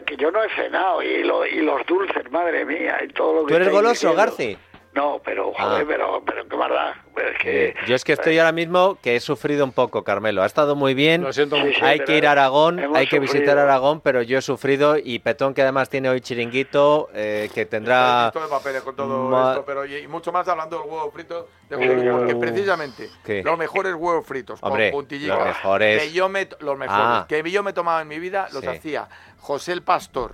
que 0.05 0.17
yo 0.17 0.33
no 0.33 0.43
he 0.43 0.49
cenado 0.57 1.01
y, 1.03 1.23
lo- 1.23 1.47
y 1.47 1.61
los 1.61 1.87
dulces, 1.87 2.29
madre 2.33 2.65
mía, 2.65 2.99
y 3.05 3.09
todo 3.13 3.35
lo 3.43 3.47
que 3.47 3.53
¿tú 3.55 3.57
eres 3.57 3.71
goloso, 3.71 3.93
diciendo. 3.93 4.17
Garci? 4.17 4.59
No, 4.93 5.21
pero 5.25 5.53
joder, 5.53 5.83
Ah. 5.83 5.85
pero, 5.87 6.23
pero 6.27 6.49
qué 6.49 6.57
maldad. 6.57 6.95
Pero 7.15 7.29
es 7.29 7.39
que, 7.39 7.69
Eh, 7.69 7.75
Yo 7.87 7.95
es 7.95 8.03
que 8.03 8.13
estoy 8.13 8.37
ahora 8.41 8.51
mismo 8.51 8.99
que 9.01 9.15
he 9.15 9.21
sufrido 9.21 9.65
un 9.65 9.71
poco, 9.71 10.03
Carmelo. 10.03 10.43
Ha 10.43 10.47
estado 10.47 10.75
muy 10.75 10.95
bien. 10.95 11.23
Lo 11.23 11.33
siento 11.33 11.55
Sí, 11.57 11.63
mucho. 11.63 11.79
sí. 11.79 11.85
hay 11.85 12.01
que 12.01 12.17
ir 12.17 12.27
a 12.27 12.33
Aragón, 12.33 12.97
hay 12.97 13.07
que 13.07 13.21
visitar. 13.21 13.57
Aragón, 13.57 14.01
pero 14.01 14.23
yo 14.23 14.39
he 14.39 14.43
sufrido 14.43 14.97
y 14.97 15.21
Petón, 15.21 15.55
que 15.55 15.63
además 15.63 15.89
tiene 15.91 16.09
hoy 16.09 16.21
chiringuito, 16.21 17.09
eh, 17.15 17.49
que 17.55 17.67
tendrá... 17.67 18.29
Esto 18.29 18.41
de 18.43 18.49
papeles 18.49 18.83
con 18.83 18.97
todo 18.97 19.29
Ma- 19.29 19.51
esto, 19.53 19.65
pero 19.65 19.87
y, 19.87 19.95
y 19.97 20.09
mucho 20.09 20.33
más 20.33 20.49
hablando 20.49 20.81
del 20.81 20.89
huevo 20.91 21.09
frito 21.13 21.49
de 21.69 21.77
Uh. 21.77 21.81
José, 21.95 22.11
porque 22.11 22.35
precisamente 22.37 23.09
¿Qué? 23.25 23.43
los 23.45 23.57
mejores 23.59 23.95
huevos 23.95 24.27
fritos 24.27 24.59
Hombre, 24.63 24.91
con 24.91 25.01
puntillica 25.03 25.37
los 25.37 25.45
mejores. 25.47 26.03
que 26.03 26.13
yo 26.13 26.29
me 26.29 26.49
los 26.59 26.77
mejores 26.77 27.01
Ah. 27.07 27.27
que 27.29 27.49
yo 27.49 27.63
me 27.63 27.73
tomaba 27.73 28.03
en 28.03 28.09
mi 28.09 28.19
vida 28.19 28.49
los 28.53 28.63
Sí. 28.63 28.67
hacía 28.67 29.09
José 29.39 29.71
el 29.73 29.83
Pastor, 29.83 30.33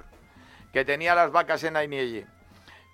que 0.73 0.85
tenía 0.87 1.15
las 1.15 1.31
vacas 1.31 1.63
en 1.65 1.77
Ainielle, 1.77 2.27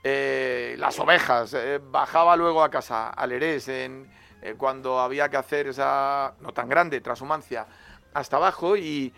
eh, 0.05 0.75
las 0.79 0.99
ovejas, 0.99 1.55
eh, 1.55 1.79
bajaba 1.83 2.37
luego 2.37 2.63
a 2.63 2.71
casa 2.71 3.11
al 3.11 3.33
Erés 3.33 3.69
en, 3.69 4.11
eh, 4.43 4.55
cuando 4.59 4.99
había 5.01 5.29
que 5.29 5.37
hacer 5.37 5.69
esa 5.69 6.35
no 6.41 6.53
tan 6.53 6.69
grande 6.69 7.01
transhumancia 7.01 7.67
hasta 8.15 8.37
abajo 8.37 8.77
y 8.77 9.13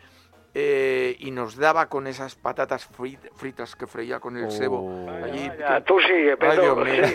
eh, 0.57 1.17
y 1.19 1.33
nos 1.33 1.57
daba 1.57 1.89
con 1.89 2.07
esas 2.07 2.37
patatas 2.37 2.89
frit- 2.89 3.29
fritas 3.35 3.75
que 3.75 3.89
freía 3.89 4.21
con 4.21 4.37
el 4.37 4.53
sebo. 4.53 4.83
Oh. 5.05 5.25
Allí, 5.25 5.51
Ya, 5.59 5.81
tú 5.81 5.99
sigue, 5.99 6.37
pero 6.37 6.63
Dios 6.63 6.77
mío. 6.77 7.03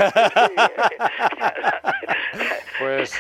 Pues 2.80 3.14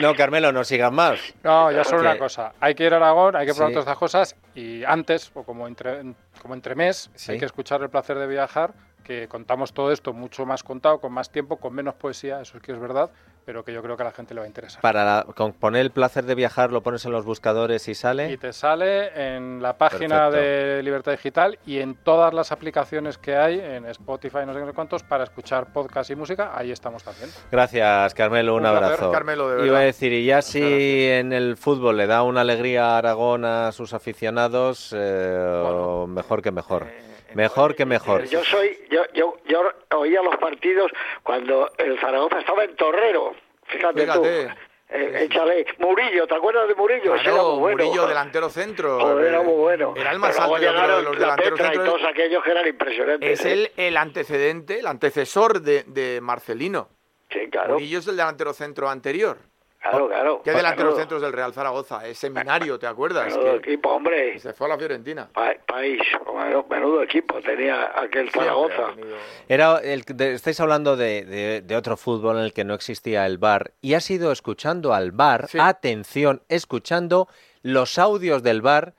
No, 0.00 0.14
Carmelo, 0.14 0.52
no 0.52 0.62
sigas 0.64 0.92
más. 0.92 1.18
No, 1.42 1.70
ya 1.72 1.84
solo 1.84 1.98
Porque- 1.98 2.10
una 2.10 2.18
cosa. 2.18 2.52
Hay 2.60 2.74
que 2.74 2.84
ir 2.84 2.92
a 2.92 2.96
Aragón, 2.96 3.34
hay 3.36 3.46
que 3.46 3.52
probar 3.54 3.70
Sí. 3.70 3.74
todas 3.74 3.84
estas 3.86 3.98
cosas 3.98 4.36
y 4.54 4.84
antes, 4.84 5.30
o 5.34 5.42
como 5.44 5.66
entre, 5.68 6.02
como 6.42 6.54
entre 6.54 6.74
mes, 6.74 7.10
Sí. 7.14 7.32
hay 7.32 7.38
que 7.38 7.46
escuchar 7.46 7.82
el 7.82 7.88
placer 7.90 8.18
de 8.18 8.26
viajar, 8.26 8.74
que 9.06 9.28
contamos 9.28 9.72
todo 9.72 9.92
esto 9.92 10.12
mucho 10.12 10.44
más 10.44 10.64
contado, 10.64 10.98
con 10.98 11.12
más 11.12 11.30
tiempo, 11.30 11.58
con 11.58 11.72
menos 11.72 11.94
poesía, 11.94 12.40
eso 12.40 12.56
es 12.56 12.62
que 12.62 12.72
es 12.72 12.78
verdad, 12.80 13.10
pero 13.44 13.62
que 13.64 13.72
yo 13.72 13.80
creo 13.80 13.96
que 13.96 14.02
a 14.02 14.06
la 14.06 14.10
gente 14.10 14.34
le 14.34 14.40
va 14.40 14.44
a 14.44 14.48
interesar. 14.48 14.80
Para 14.82 15.04
la- 15.04 15.22
con 15.36 15.52
poner 15.52 15.82
el 15.82 15.92
placer 15.92 16.24
de 16.24 16.34
viajar, 16.34 16.72
lo 16.72 16.82
pones 16.82 17.04
en 17.04 17.12
los 17.12 17.24
buscadores 17.24 17.86
y 17.86 17.94
sale. 17.94 18.32
Y 18.32 18.36
te 18.36 18.52
sale 18.52 19.36
en 19.36 19.62
la 19.62 19.78
página 19.78 20.28
Perfecto. 20.28 20.36
de 20.44 20.82
Libertad 20.82 21.12
Digital 21.12 21.58
y 21.64 21.78
en 21.78 21.94
todas 21.94 22.34
las 22.34 22.50
aplicaciones 22.50 23.16
que 23.16 23.36
hay, 23.36 23.60
en 23.60 23.86
Spotify, 23.86 24.38
no 24.44 24.52
sé 24.52 24.60
cuántos, 24.74 25.04
para 25.04 25.22
escuchar 25.22 25.72
podcast 25.72 26.10
y 26.10 26.16
música, 26.16 26.50
ahí 26.56 26.72
estamos 26.72 27.04
también. 27.04 27.30
Gracias, 27.52 28.12
Carmelo, 28.14 28.56
un, 28.56 28.64
Un 28.66 28.70
placer, 28.72 28.84
abrazo. 28.84 29.12
Carmelo, 29.12 29.48
de 29.50 29.54
Iba 29.58 29.62
verdad. 29.64 29.80
a 29.82 29.84
decir, 29.84 30.12
y 30.12 30.26
ya 30.26 30.42
si 30.42 30.60
en 31.08 31.32
el 31.32 31.56
fútbol 31.56 31.96
le 31.96 32.08
da 32.08 32.24
una 32.24 32.40
alegría 32.40 32.94
a 32.94 32.98
Aragón 32.98 33.44
a 33.44 33.70
sus 33.70 33.94
aficionados, 33.94 34.92
eh, 34.96 35.60
Bueno. 35.62 36.06
mejor 36.08 36.42
que 36.42 36.50
mejor. 36.50 36.82
Eh, 36.88 37.05
Mejor 37.36 37.74
que 37.74 37.84
mejor. 37.84 38.24
Yo 38.24 38.42
soy, 38.44 38.78
yo, 38.90 39.02
yo, 39.12 39.36
yo 39.46 39.60
oía 39.96 40.22
los 40.22 40.36
partidos 40.38 40.90
cuando 41.22 41.70
el 41.76 41.98
Zaragoza 42.00 42.40
estaba 42.40 42.64
en 42.64 42.74
Torrero. 42.76 43.34
Fíjate, 43.66 44.00
Fíjate. 44.00 44.46
tú. 44.46 44.54
Eh, 44.88 45.24
échale. 45.24 45.66
Murillo, 45.78 46.26
¿te 46.26 46.34
acuerdas 46.34 46.66
de 46.68 46.74
Murillo? 46.76 47.14
Ese 47.16 47.24
era 47.24 47.32
Claro, 47.34 47.50
muy 47.52 47.60
bueno. 47.60 47.84
Murillo, 47.84 48.06
delantero 48.06 48.48
centro. 48.48 49.00
Joder, 49.00 49.26
era 49.26 49.42
muy 49.42 49.54
bueno. 49.54 49.94
Era 49.96 50.12
el 50.12 50.18
más 50.18 50.38
alto 50.38 50.54
de 50.58 50.72
los 50.72 51.18
la 51.18 51.18
delanteros 51.18 51.58
Petra 51.60 51.74
y 51.74 51.76
todos 51.86 52.04
aquellos 52.04 52.42
que 52.42 52.50
eran 52.52 52.66
impresionantes. 52.68 53.40
Es 53.40 53.44
¿eh? 53.44 53.52
el, 53.52 53.70
el 53.76 53.96
antecedente, 53.96 54.78
el 54.78 54.86
antecesor 54.86 55.60
de, 55.60 55.82
de 55.88 56.20
Marcelino. 56.22 56.88
Sí, 57.30 57.50
claro. 57.50 57.74
Murillo 57.74 57.98
es 57.98 58.06
el 58.06 58.16
delantero 58.16 58.52
centro 58.54 58.88
anterior. 58.88 59.38
Claro, 59.90 60.08
claro. 60.08 60.40
¿Qué 60.44 60.50
delantero 60.52 60.88
Menudo- 60.88 60.98
centros 61.00 61.22
del 61.22 61.32
Real 61.32 61.52
Zaragoza? 61.52 62.06
Es 62.06 62.18
seminario, 62.18 62.78
¿te 62.78 62.86
acuerdas? 62.86 63.26
Menudo 63.36 63.60
Que 63.60 63.70
equipo, 63.72 63.90
hombre. 63.90 64.38
se 64.38 64.52
fue 64.52 64.66
a 64.66 64.70
la 64.70 64.78
Fiorentina. 64.78 65.28
Pa- 65.32 65.54
país, 65.66 66.00
menudo, 66.70 67.02
equipo 67.02 67.40
tenía 67.40 67.90
aquel 67.94 68.30
Siempre 68.30 68.40
ha 68.40 68.44
Zaragoza. 68.44 68.94
tenido- 68.94 69.16
Era 69.48 69.78
el, 69.78 70.02
de- 70.02 70.34
estáis 70.34 70.58
hablando 70.60 70.96
de, 70.96 71.24
de- 71.24 71.60
de 71.62 71.76
otro 71.76 71.96
fútbol 71.96 72.36
en 72.38 72.44
el 72.44 72.52
que 72.52 72.64
no 72.64 72.74
existía 72.74 73.26
el 73.26 73.38
bar 73.38 73.72
y 73.80 73.94
has 73.94 74.10
ido 74.10 74.32
escuchando 74.32 74.92
al 74.94 75.12
bar, 75.12 75.48
Sí. 75.48 75.58
atención, 75.60 76.42
escuchando 76.48 77.28
los 77.62 77.98
audios 77.98 78.42
del 78.42 78.62
bar, 78.62 78.94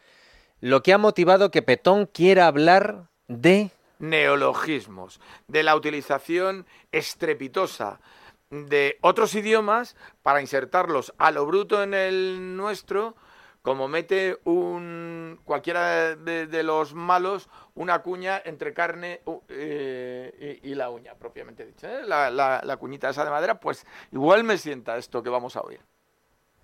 lo 0.61 0.81
que 0.83 0.93
ha 0.93 0.97
motivado 0.97 1.51
que 1.51 1.61
Petón 1.61 2.05
quiera 2.07 2.47
hablar 2.47 3.05
de... 3.27 3.69
neologismos, 3.99 5.19
de 5.47 5.63
la 5.63 5.75
utilización 5.75 6.65
estrepitosa 6.91 7.99
de 8.49 8.97
otros 9.01 9.35
idiomas 9.35 9.95
para 10.23 10.41
insertarlos 10.41 11.13
a 11.17 11.31
lo 11.31 11.45
bruto 11.45 11.83
en 11.83 11.93
el 11.93 12.55
nuestro, 12.55 13.15
como 13.61 13.89
mete 13.89 14.39
un 14.45 15.39
cualquiera 15.43 16.15
de, 16.15 16.63
los 16.63 16.93
malos 16.93 17.49
una 17.75 18.01
cuña 18.01 18.41
entre 18.45 18.73
carne 18.73 19.21
eh, 19.49 20.59
y, 20.63 20.73
la 20.75 20.89
uña, 20.89 21.15
propiamente 21.15 21.65
dicha. 21.65 21.99
¿eh? 21.99 22.03
La, 22.05 22.29
la- 22.31 22.77
cuñita 22.77 23.09
esa 23.09 23.25
de 23.25 23.29
madera, 23.31 23.59
pues 23.59 23.85
igual 24.11 24.43
me 24.45 24.57
sienta 24.57 24.97
esto 24.97 25.21
que 25.21 25.29
vamos 25.29 25.57
a 25.57 25.61
oír. 25.61 25.81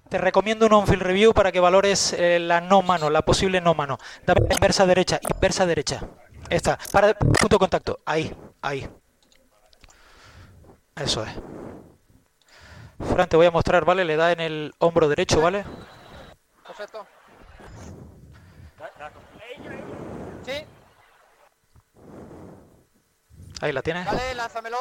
Te 0.10 0.18
recomiendo 0.18 0.66
un 0.66 0.74
on-field 0.74 1.02
review 1.02 1.34
para 1.34 1.52
que 1.52 1.60
valores 1.60 2.14
eh, 2.14 2.40
la 2.40 2.62
no 2.62 2.82
mano, 2.82 3.10
la 3.10 3.24
posible 3.24 3.60
no 3.62 3.74
mano. 3.74 3.98
Inversa 4.50 4.86
derecha, 4.86 5.20
inversa 5.34 5.66
derecha. 5.66 6.02
Esta, 6.50 6.78
para 6.92 7.14
punto 7.14 7.48
de 7.50 7.58
contacto. 7.60 8.00
Ahí, 8.06 8.34
ahí. 8.62 8.88
Eso 10.96 11.24
es. 11.24 11.34
Fran, 13.10 13.28
te 13.28 13.36
voy 13.36 13.46
a 13.48 13.52
mostrar, 13.52 13.84
¿vale? 13.86 14.06
Le 14.06 14.16
da 14.16 14.32
en 14.32 14.40
el 14.40 14.74
hombro 14.80 15.08
derecho, 15.10 15.42
¿vale? 15.42 15.66
Perfecto. 16.66 17.06
Sí, 20.46 20.66
Ahí 23.62 23.72
la 23.72 23.82
tienes. 23.82 24.06
dale, 24.06 24.34
lánzamelo. 24.36 24.78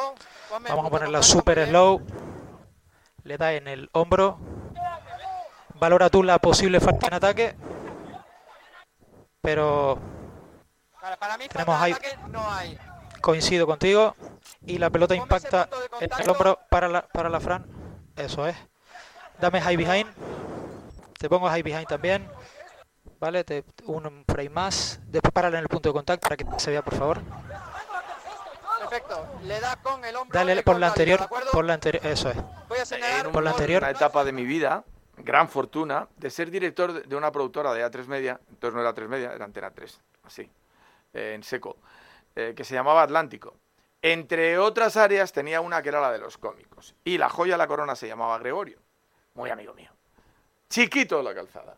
Ponme 0.49 0.69
Vamos 0.69 0.85
a 0.87 0.89
ponerla 0.89 1.23
super 1.23 1.65
slow. 1.67 2.01
Le 3.23 3.37
da 3.37 3.53
en 3.53 3.67
el 3.69 3.89
hombro. 3.93 4.37
Valora 5.79 6.09
tú 6.09 6.21
la 6.21 6.37
posible 6.39 6.79
falta 6.81 7.07
en 7.07 7.13
ataque. 7.13 7.55
Pero 9.41 9.97
para 11.19 11.37
mí 11.37 11.47
Tenemos 11.47 11.81
ahí- 11.81 11.93
ataque 11.93 12.17
no 12.29 12.51
hay. 12.51 12.77
Coincido 13.23 13.65
contigo. 13.65 14.15
Y 14.65 14.77
la 14.77 14.89
pelota 14.89 15.15
impacta 15.15 15.67
en 15.99 16.09
el 16.19 16.29
hombro 16.29 16.59
para 16.69 16.87
la, 16.87 17.01
para 17.07 17.29
la 17.29 17.39
Fran. 17.39 17.65
Eso 18.15 18.45
es. 18.45 18.55
Dame 19.39 19.59
high 19.61 19.75
behind. 19.77 20.07
Te 21.17 21.27
pongo 21.29 21.47
high 21.49 21.63
behind 21.63 21.87
también. 21.87 22.27
Vale, 23.19 23.43
te, 23.45 23.63
un 23.85 24.23
frame 24.27 24.49
más. 24.49 24.99
Después 25.07 25.31
párala 25.33 25.57
en 25.57 25.63
el 25.63 25.69
punto 25.69 25.89
de 25.89 25.93
contacto 25.93 26.27
para 26.27 26.35
que 26.37 26.45
se 26.59 26.69
vea, 26.71 26.81
por 26.81 26.95
favor. 26.95 27.21
Perfecto. 28.79 29.25
Le 29.43 29.59
da 29.59 29.75
con 29.77 30.03
el 30.05 30.15
hombro. 30.15 30.37
Dale 30.37 30.61
por 30.61 30.79
la 30.79 30.87
anterior. 30.87 31.27
Por 31.51 31.65
la 31.65 31.73
anterior. 31.75 32.05
Eso 32.05 32.29
es. 32.29 32.37
Voy 32.67 32.77
a 32.79 32.85
señalar. 32.85 33.25
en 33.25 33.31
Por 33.31 33.43
la 33.43 33.51
anterior. 33.51 33.81
una 33.81 33.91
etapa 33.91 34.23
de 34.23 34.31
mi 34.33 34.43
vida, 34.45 34.83
gran 35.17 35.47
fortuna, 35.49 36.07
de 36.17 36.29
ser 36.29 36.51
director 36.51 36.91
de- 36.93 37.01
de 37.01 37.15
una 37.15 37.31
productora 37.31 37.73
de 37.73 37.83
A3 37.85 38.05
Media, 38.07 38.39
entonces 38.49 38.75
no 38.75 38.81
era 38.81 38.93
A3 38.93 39.07
Media, 39.07 39.31
era 39.33 39.45
Antena 39.45 39.71
3, 39.71 39.99
así, 40.25 40.49
eh, 41.13 41.33
en 41.35 41.43
seco, 41.43 41.77
eh, 42.35 42.53
que 42.55 42.63
se 42.63 42.73
llamaba 42.73 43.03
Atlántico. 43.03 43.55
Entre 44.01 44.57
otras 44.57 44.97
áreas 44.97 45.31
tenía 45.31 45.61
una 45.61 45.81
que 45.81 45.89
era 45.89 46.01
la 46.01 46.11
de 46.11 46.19
los 46.19 46.37
cómicos. 46.37 46.95
Y 47.05 47.17
la 47.17 47.29
joya 47.29 47.53
de 47.53 47.59
la 47.59 47.67
corona 47.67 47.95
se 47.95 48.07
llamaba 48.07 48.37
Gregorio, 48.39 48.79
muy 49.33 49.49
amigo 49.49 49.73
mío. 49.73 49.91
Chiquito 50.69 51.17
de 51.17 51.23
la 51.23 51.33
calzada. 51.33 51.77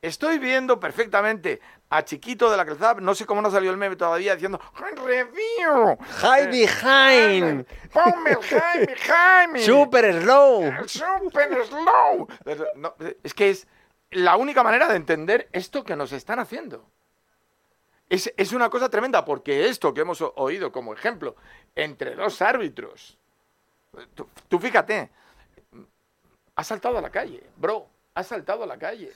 Estoy 0.00 0.38
viendo 0.38 0.78
perfectamente 0.78 1.60
a 1.90 2.04
Chiquito 2.04 2.50
de 2.50 2.56
la 2.56 2.64
calzada, 2.64 3.00
no 3.00 3.14
sé 3.14 3.26
cómo 3.26 3.42
no 3.42 3.50
salió 3.50 3.70
el 3.70 3.76
meme 3.76 3.96
todavía, 3.96 4.34
diciendo 4.34 4.60
¡Review! 4.76 5.96
High 6.20 6.46
behind. 6.46 7.66
¡Ponme 7.92 8.30
el 8.30 8.42
high 8.42 8.86
behind! 8.86 9.66
Super 9.66 10.22
slow. 10.22 10.72
¡Super 10.86 11.66
slow! 11.66 12.28
No, 12.76 12.94
es 13.22 13.34
que 13.34 13.50
es 13.50 13.66
la 14.10 14.36
única 14.36 14.62
manera 14.62 14.88
de 14.88 14.96
entender 14.96 15.48
esto 15.52 15.84
que 15.84 15.96
nos 15.96 16.12
están 16.12 16.38
haciendo. 16.38 16.84
Es, 18.08 18.32
es 18.36 18.52
una 18.52 18.70
cosa 18.70 18.88
tremenda, 18.88 19.24
porque 19.24 19.68
esto 19.68 19.92
que 19.92 20.00
hemos 20.00 20.22
oído 20.36 20.72
como 20.72 20.94
ejemplo 20.94 21.36
entre 21.74 22.14
dos 22.14 22.40
árbitros, 22.40 23.18
tú, 24.14 24.26
tú 24.48 24.58
fíjate, 24.58 25.10
ha 26.56 26.64
saltado 26.64 26.98
a 26.98 27.02
la 27.02 27.10
calle, 27.10 27.42
bro, 27.56 27.86
ha 28.14 28.22
saltado 28.22 28.64
a 28.64 28.66
la 28.66 28.78
calle. 28.78 29.12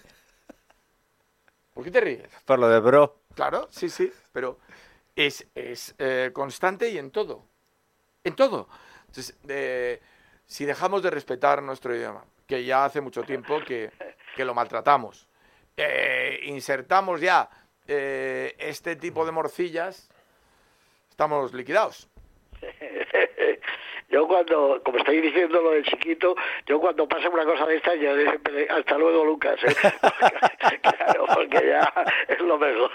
¿Por 1.74 1.84
qué 1.84 1.90
te 1.90 2.00
ríes? 2.00 2.30
Por 2.44 2.58
lo 2.58 2.68
de 2.68 2.80
bro. 2.80 3.16
Claro, 3.34 3.66
sí, 3.70 3.88
sí, 3.88 4.12
pero 4.30 4.58
es, 5.16 5.46
es 5.54 5.94
eh, 5.98 6.30
constante 6.32 6.90
y 6.90 6.98
en 6.98 7.10
todo. 7.10 7.44
En 8.24 8.36
todo. 8.36 8.68
Entonces, 9.06 9.34
eh, 9.48 10.00
si 10.46 10.66
dejamos 10.66 11.02
de 11.02 11.10
respetar 11.10 11.62
nuestro 11.62 11.96
idioma, 11.96 12.24
que 12.46 12.64
ya 12.64 12.84
hace 12.84 13.00
mucho 13.00 13.22
tiempo 13.22 13.60
que, 13.66 13.90
que 14.36 14.44
lo 14.44 14.54
maltratamos, 14.54 15.26
eh, 15.76 16.40
insertamos 16.44 17.20
ya 17.20 17.48
eh, 17.88 18.54
este 18.58 18.96
tipo 18.96 19.24
de 19.26 19.32
morcillas, 19.32 20.08
estamos 21.10 21.52
liquidados. 21.54 22.08
Yo 24.08 24.28
cuando, 24.28 24.82
como 24.84 24.98
estáis 24.98 25.22
diciendo 25.22 25.62
lo 25.62 25.70
del 25.70 25.84
chiquito, 25.84 26.34
yo 26.66 26.78
cuando 26.78 27.08
pasa 27.08 27.30
una 27.30 27.46
cosa 27.46 27.64
de 27.64 27.76
esta, 27.76 27.94
yo 27.94 28.14
siempre, 28.14 28.68
hasta 28.68 28.98
luego 28.98 29.24
Lucas, 29.24 29.58
¿eh? 29.64 29.74
claro, 30.82 31.24
porque 31.34 31.66
ya 31.66 31.90
es 32.28 32.38
lo 32.40 32.58
mejor. 32.58 32.90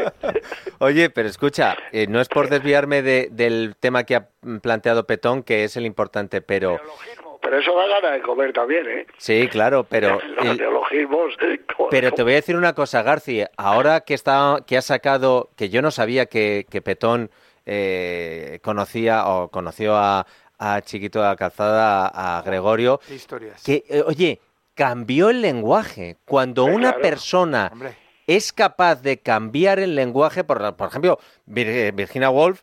Oye, 0.80 1.08
pero 1.10 1.28
escucha, 1.28 1.76
eh, 1.92 2.08
no 2.08 2.20
es 2.20 2.28
por 2.28 2.48
desviarme 2.48 3.02
de- 3.02 3.28
del 3.30 3.76
tema 3.78 4.02
que 4.02 4.16
ha 4.16 4.28
planteado 4.60 5.06
Petón, 5.06 5.44
que 5.44 5.62
es 5.62 5.76
el 5.76 5.86
importante, 5.86 6.40
pero 6.42 6.80
Pero 6.82 7.33
eso 7.52 7.76
da 7.76 7.86
ganas 7.86 8.12
de 8.12 8.22
comer 8.22 8.52
también, 8.54 8.86
¿eh? 8.88 9.06
sí, 9.18 9.48
claro, 9.48 9.84
pero 9.84 10.18
Los 10.36 10.46
el- 10.46 11.60
Pero 11.90 12.12
te 12.12 12.22
voy 12.22 12.32
a 12.32 12.36
decir 12.36 12.56
una 12.56 12.72
cosa, 12.72 13.02
Garci. 13.02 13.42
Ahora 13.56 14.00
que 14.00 14.14
está, 14.14 14.58
que 14.66 14.76
ha 14.78 14.82
sacado, 14.82 15.50
que 15.56 15.68
yo 15.68 15.82
no 15.82 15.90
sabía 15.90 16.26
que, 16.26 16.66
que 16.70 16.80
Petón 16.80 17.30
eh, 17.66 18.60
conocía 18.62 19.26
o 19.28 19.48
conoció 19.48 19.96
a, 19.96 20.26
a 20.58 20.80
Chiquito 20.82 21.20
de 21.20 21.26
la 21.26 21.36
Calzada, 21.36 22.06
a, 22.06 22.38
a 22.38 22.42
Gregorio, 22.42 23.00
Qué 23.06 23.14
historias. 23.14 23.62
que 23.62 23.84
eh, 23.88 24.02
oye, 24.06 24.40
cambió 24.74 25.30
el 25.30 25.40
lenguaje. 25.42 26.16
Cuando 26.24 26.64
una 26.64 26.90
claro. 26.92 27.00
persona 27.02 27.68
Hombre. 27.72 27.96
es 28.26 28.52
capaz 28.52 29.02
de 29.02 29.18
cambiar 29.18 29.78
el 29.78 29.94
lenguaje, 29.94 30.44
por, 30.44 30.74
por 30.76 30.88
ejemplo, 30.88 31.18
Vir- 31.46 31.92
Virginia 31.94 32.30
Woolf 32.30 32.62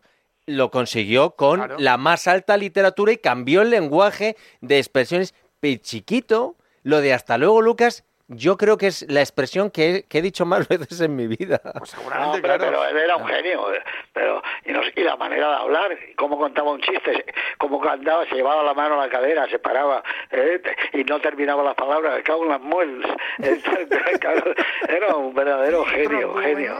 lo 0.56 0.70
consiguió 0.70 1.36
con 1.36 1.58
Claro. 1.58 1.76
la 1.78 1.96
más 1.96 2.26
alta 2.26 2.56
literatura 2.56 3.12
y 3.12 3.16
cambió 3.18 3.62
el 3.62 3.70
lenguaje 3.70 4.36
de 4.60 4.78
expresiones. 4.78 5.34
Chiquito, 5.80 6.56
lo 6.82 7.00
de 7.00 7.12
hasta 7.14 7.38
luego, 7.38 7.62
Lucas, 7.62 8.04
yo 8.34 8.56
creo 8.56 8.76
que 8.76 8.86
es 8.88 9.04
la 9.08 9.20
expresión 9.20 9.70
que 9.70 9.90
he, 9.96 10.02
que 10.04 10.18
he 10.18 10.22
dicho 10.22 10.44
más 10.44 10.66
veces 10.68 11.00
en 11.00 11.14
mi 11.16 11.26
vida. 11.26 11.60
Pues 11.62 11.74
No, 11.74 11.86
seguramente, 11.86 12.36
hombre, 12.36 12.42
claro. 12.42 12.64
pero 12.64 12.84
él 12.86 12.96
era 12.98 13.16
un 13.16 13.26
genio, 13.26 13.66
pero 14.12 14.42
y, 14.64 14.72
nos- 14.72 14.86
y 14.96 15.00
la 15.02 15.16
manera 15.16 15.48
de 15.50 15.54
hablar, 15.56 15.98
cómo 16.16 16.38
contaba 16.38 16.70
un 16.72 16.80
chiste, 16.80 17.24
cómo 17.58 17.80
cantaba, 17.80 18.26
se 18.26 18.34
llevaba 18.34 18.62
la 18.62 18.74
mano 18.74 19.00
a 19.00 19.06
la 19.06 19.10
cadera, 19.12 19.46
se 19.48 19.58
paraba 19.58 20.02
eh, 20.30 20.60
y 20.92 21.04
no 21.04 21.20
terminaba 21.20 21.62
las 21.62 21.74
palabras, 21.74 22.20
cago 22.24 22.44
en 22.44 22.48
las 22.50 22.60
muelas. 22.60 23.10
Era 24.88 25.16
un 25.16 25.34
verdadero 25.34 25.84
genio, 25.86 26.34
genio. 26.36 26.74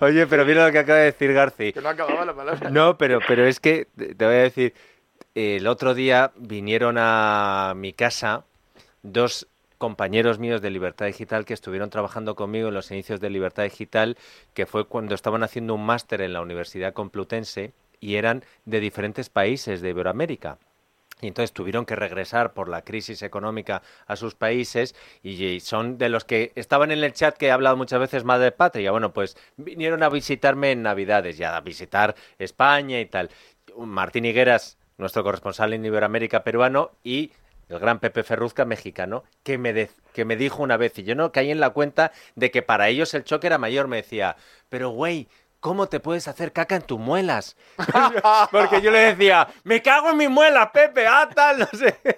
Oye, 0.00 0.26
pero 0.26 0.44
mira 0.44 0.66
lo 0.66 0.72
que 0.72 0.78
acaba 0.78 0.98
de 1.00 1.04
decir 1.06 1.32
Garci. 1.32 1.72
Que 1.72 1.80
no 1.80 1.88
acababa 1.88 2.24
la 2.24 2.34
palabra. 2.34 2.70
No, 2.70 2.96
pero, 2.98 3.20
pero 3.26 3.44
es 3.46 3.60
que 3.60 3.86
te 3.96 4.24
voy 4.24 4.34
a 4.34 4.38
decir, 4.42 4.74
el 5.34 5.66
otro 5.66 5.94
día 5.94 6.32
vinieron 6.36 6.96
a 6.98 7.72
mi 7.76 7.92
casa 7.92 8.44
dos 9.02 9.46
compañeros 9.84 10.38
míos 10.38 10.62
de 10.62 10.70
Libertad 10.70 11.04
Digital 11.04 11.44
que 11.44 11.52
estuvieron 11.52 11.90
trabajando 11.90 12.34
conmigo 12.34 12.68
en 12.68 12.74
los 12.74 12.90
inicios 12.90 13.20
de 13.20 13.28
Libertad 13.28 13.64
Digital, 13.64 14.16
que 14.54 14.64
fue 14.64 14.86
cuando 14.86 15.14
estaban 15.14 15.42
haciendo 15.42 15.74
un 15.74 15.84
máster 15.84 16.22
en 16.22 16.32
la 16.32 16.40
Universidad 16.40 16.94
Complutense 16.94 17.74
y 18.00 18.14
eran 18.14 18.44
de 18.64 18.80
diferentes 18.80 19.28
países 19.28 19.82
de 19.82 19.90
Iberoamérica. 19.90 20.56
Y 21.20 21.26
entonces 21.26 21.52
tuvieron 21.52 21.84
que 21.84 21.96
regresar 21.96 22.54
por 22.54 22.70
la 22.70 22.80
crisis 22.80 23.20
económica 23.20 23.82
a 24.06 24.16
sus 24.16 24.34
países 24.34 24.94
y 25.22 25.60
son 25.60 25.98
de 25.98 26.08
los 26.08 26.24
que 26.24 26.52
estaban 26.54 26.90
en 26.90 27.04
el 27.04 27.12
chat 27.12 27.36
que 27.36 27.48
he 27.48 27.50
hablado 27.50 27.76
muchas 27.76 28.00
veces 28.00 28.24
Madre 28.24 28.52
Patria. 28.52 28.90
Bueno, 28.90 29.12
pues 29.12 29.36
vinieron 29.58 30.02
a 30.02 30.08
visitarme 30.08 30.72
en 30.72 30.82
Navidades, 30.82 31.36
ya 31.36 31.58
a 31.58 31.60
visitar 31.60 32.14
España 32.38 33.00
y 33.00 33.04
tal. 33.04 33.28
Martín 33.76 34.24
Higueras, 34.24 34.78
nuestro 34.96 35.22
corresponsal 35.22 35.74
en 35.74 35.84
Iberoamérica 35.84 36.42
peruano, 36.42 36.92
y 37.04 37.32
el 37.68 37.78
gran 37.78 37.98
Pepe 38.00 38.22
Ferruzca 38.22 38.64
mexicano, 38.64 39.24
que 39.42 39.58
me, 39.58 39.72
de- 39.72 39.90
que 40.12 40.24
me 40.24 40.36
dijo 40.36 40.62
una 40.62 40.76
vez, 40.76 40.98
y 40.98 41.04
yo 41.04 41.14
no 41.14 41.32
caí 41.32 41.50
en 41.50 41.60
la 41.60 41.70
cuenta 41.70 42.12
de 42.34 42.50
que 42.50 42.62
para 42.62 42.88
ellos 42.88 43.12
el 43.14 43.24
choque 43.24 43.46
era 43.46 43.58
mayor, 43.58 43.88
me 43.88 43.96
decía, 43.96 44.36
pero 44.68 44.90
güey, 44.90 45.28
¿cómo 45.60 45.86
te 45.88 45.98
puedes 45.98 46.28
hacer 46.28 46.52
caca 46.52 46.76
en 46.76 46.82
tus 46.82 46.98
muelas? 47.00 47.56
Porque 48.50 48.80
yo 48.82 48.90
le 48.90 48.98
decía, 49.14 49.48
me 49.64 49.80
cago 49.82 50.10
en 50.10 50.18
mi 50.18 50.28
muela, 50.28 50.70
Pepe, 50.72 51.06
ah, 51.06 51.28
tal, 51.34 51.60
no 51.60 51.66
sé. 51.72 51.98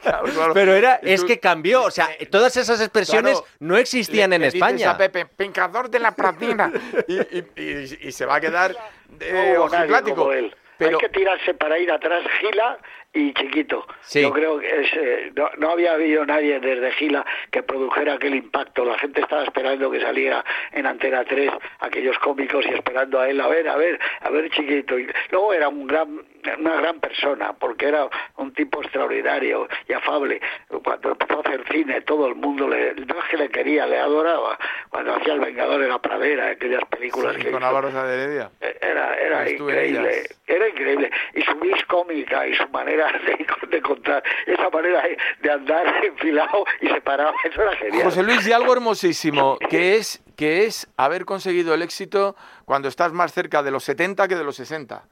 Claro, 0.00 0.24
claro. 0.32 0.54
Pero 0.54 0.72
era, 0.74 0.94
es 1.02 1.22
que 1.22 1.38
cambió, 1.38 1.82
o 1.82 1.90
sea, 1.90 2.08
todas 2.30 2.56
esas 2.56 2.80
expresiones 2.80 3.32
Claro, 3.40 3.46
no 3.60 3.76
existían 3.76 4.30
le- 4.30 4.36
en 4.36 4.42
le 4.42 4.46
dices 4.50 4.62
España. 4.62 4.90
a 4.92 4.96
Pepe, 4.96 5.26
pecador 5.26 5.90
de 5.90 5.98
la 5.98 6.12
pratina. 6.12 6.72
y, 7.06 7.14
y- 7.18 7.46
y- 7.56 8.08
y 8.08 8.12
se 8.12 8.24
va 8.24 8.36
a 8.36 8.40
quedar 8.40 8.74
No 9.20 9.64
ojiplático. 9.64 10.32
él. 10.32 10.54
Pero 10.78 10.96
Hay 10.98 11.02
que 11.06 11.08
tirarse 11.10 11.52
para 11.54 11.78
ir 11.78 11.90
atrás 11.92 12.22
Gila 12.40 12.78
y 13.12 13.32
Chiquito. 13.32 13.86
Sí. 14.02 14.20
Yo 14.22 14.32
creo 14.32 14.58
que 14.58 14.80
es, 14.80 14.92
eh, 14.94 15.32
no, 15.34 15.48
no 15.58 15.70
había 15.70 15.92
habido 15.94 16.24
nadie 16.26 16.60
desde 16.60 16.92
Gila 16.92 17.24
que 17.50 17.62
produjera 17.62 18.14
aquel 18.14 18.34
impacto. 18.34 18.84
La 18.84 18.98
gente 18.98 19.22
estaba 19.22 19.44
esperando 19.44 19.90
que 19.90 20.00
saliera 20.00 20.44
en 20.72 20.86
Antena 20.86 21.24
3 21.24 21.50
aquellos 21.80 22.18
cómicos 22.18 22.64
y 22.66 22.74
esperando 22.74 23.18
a 23.20 23.28
él, 23.28 23.40
a 23.40 23.48
ver, 23.48 23.68
a 23.68 23.76
ver, 23.76 23.98
a 24.20 24.30
ver 24.30 24.50
Chiquito. 24.50 24.98
Y 24.98 25.08
luego 25.30 25.52
era 25.54 25.68
un 25.68 25.86
gran, 25.86 26.20
una 26.58 26.76
gran 26.76 27.00
persona 27.00 27.54
porque 27.54 27.86
era 27.88 28.08
un 28.36 28.52
tipo 28.52 28.82
extraordinario 28.82 29.68
y 29.88 29.92
afable. 29.94 30.40
Cuando 30.84 31.12
empezó 31.12 31.38
a 31.38 31.40
hacer 31.40 31.64
cine 31.72 32.02
todo 32.02 32.26
el 32.28 32.34
mundo 32.34 32.68
le, 32.68 32.94
no 32.94 33.18
es 33.18 33.24
que 33.30 33.36
le 33.38 33.48
quería, 33.48 33.86
le 33.86 33.98
adoraba. 33.98 34.58
Cuando 34.90 35.14
hacía 35.14 35.32
El 35.34 35.40
Vengador 35.40 35.82
en 35.82 35.88
la 35.88 35.98
Pradera, 35.98 36.50
aquellas 36.50 36.84
películas 36.86 37.36
Sí, 37.36 37.42
que 37.42 37.50
con 37.50 37.60
hizo. 37.60 37.68
Álvaro 37.68 37.90
de 37.90 38.14
Heredia. 38.14 38.50
Era, 38.60 39.14
era 39.16 39.50
increíble, 39.50 40.22
era 40.46 40.68
increíble. 40.68 41.10
Y 41.34 41.42
su 41.42 41.54
vis 41.56 41.84
cómica 41.86 42.46
y 42.46 42.54
su 42.54 42.68
manera 42.68 42.97
de, 43.26 43.76
de 43.76 43.82
contar, 43.82 44.22
esa 44.46 44.70
manera 44.70 45.02
de, 45.40 45.50
andar 45.50 45.86
enfilado 46.04 46.64
y 46.80 46.88
separado, 46.88 47.32
eso 47.44 47.62
era 47.62 47.76
genial. 47.76 48.04
José 48.04 48.22
Luis, 48.22 48.46
y 48.46 48.52
algo 48.52 48.72
hermosísimo, 48.72 49.58
que 49.70 49.96
es, 49.96 50.22
que 50.36 50.64
es 50.64 50.88
haber 50.96 51.24
conseguido 51.24 51.74
el 51.74 51.82
éxito 51.82 52.36
cuando 52.64 52.88
estás 52.88 53.12
más 53.12 53.32
cerca 53.32 53.62
de 53.62 53.70
los 53.70 53.84
70 53.84 54.28
que 54.28 54.36
de 54.36 54.44
los 54.44 54.56
60. 54.56 55.04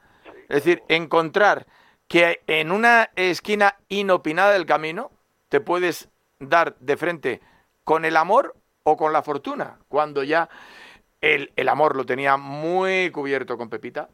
Es 0.49 0.65
decir, 0.65 0.83
encontrar 0.89 1.67
que 2.09 2.41
en 2.47 2.71
una 2.71 3.11
esquina 3.17 3.77
inopinada 3.89 4.53
del 4.53 4.67
camino 4.67 5.11
te 5.49 5.61
puedes 5.61 6.09
dar 6.39 6.77
de 6.79 6.97
frente 6.97 7.41
con 7.85 8.05
el 8.05 8.17
amor 8.17 8.55
o 8.85 8.97
con 8.97 9.13
la 9.13 9.23
fortuna, 9.23 9.79
cuando 9.89 10.23
ya 10.23 10.49
el, 11.21 11.53
el 11.57 11.69
amor 11.69 11.97
lo 11.97 12.07
tenía 12.07 12.37
muy 12.37 13.11
cubierto 13.11 13.57
con 13.59 13.69
Pepita. 13.69 14.09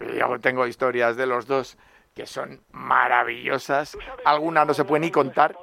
Yo 0.00 0.38
tengo 0.40 0.66
historias 0.66 1.16
de 1.16 1.26
los 1.26 1.46
dos 1.46 1.76
que 2.16 2.26
son 2.26 2.62
maravillosas, 2.72 3.96
algunas 4.24 4.66
no 4.66 4.72
se 4.74 4.84
pueden 4.84 5.02
ni 5.02 5.10
contar. 5.10 5.54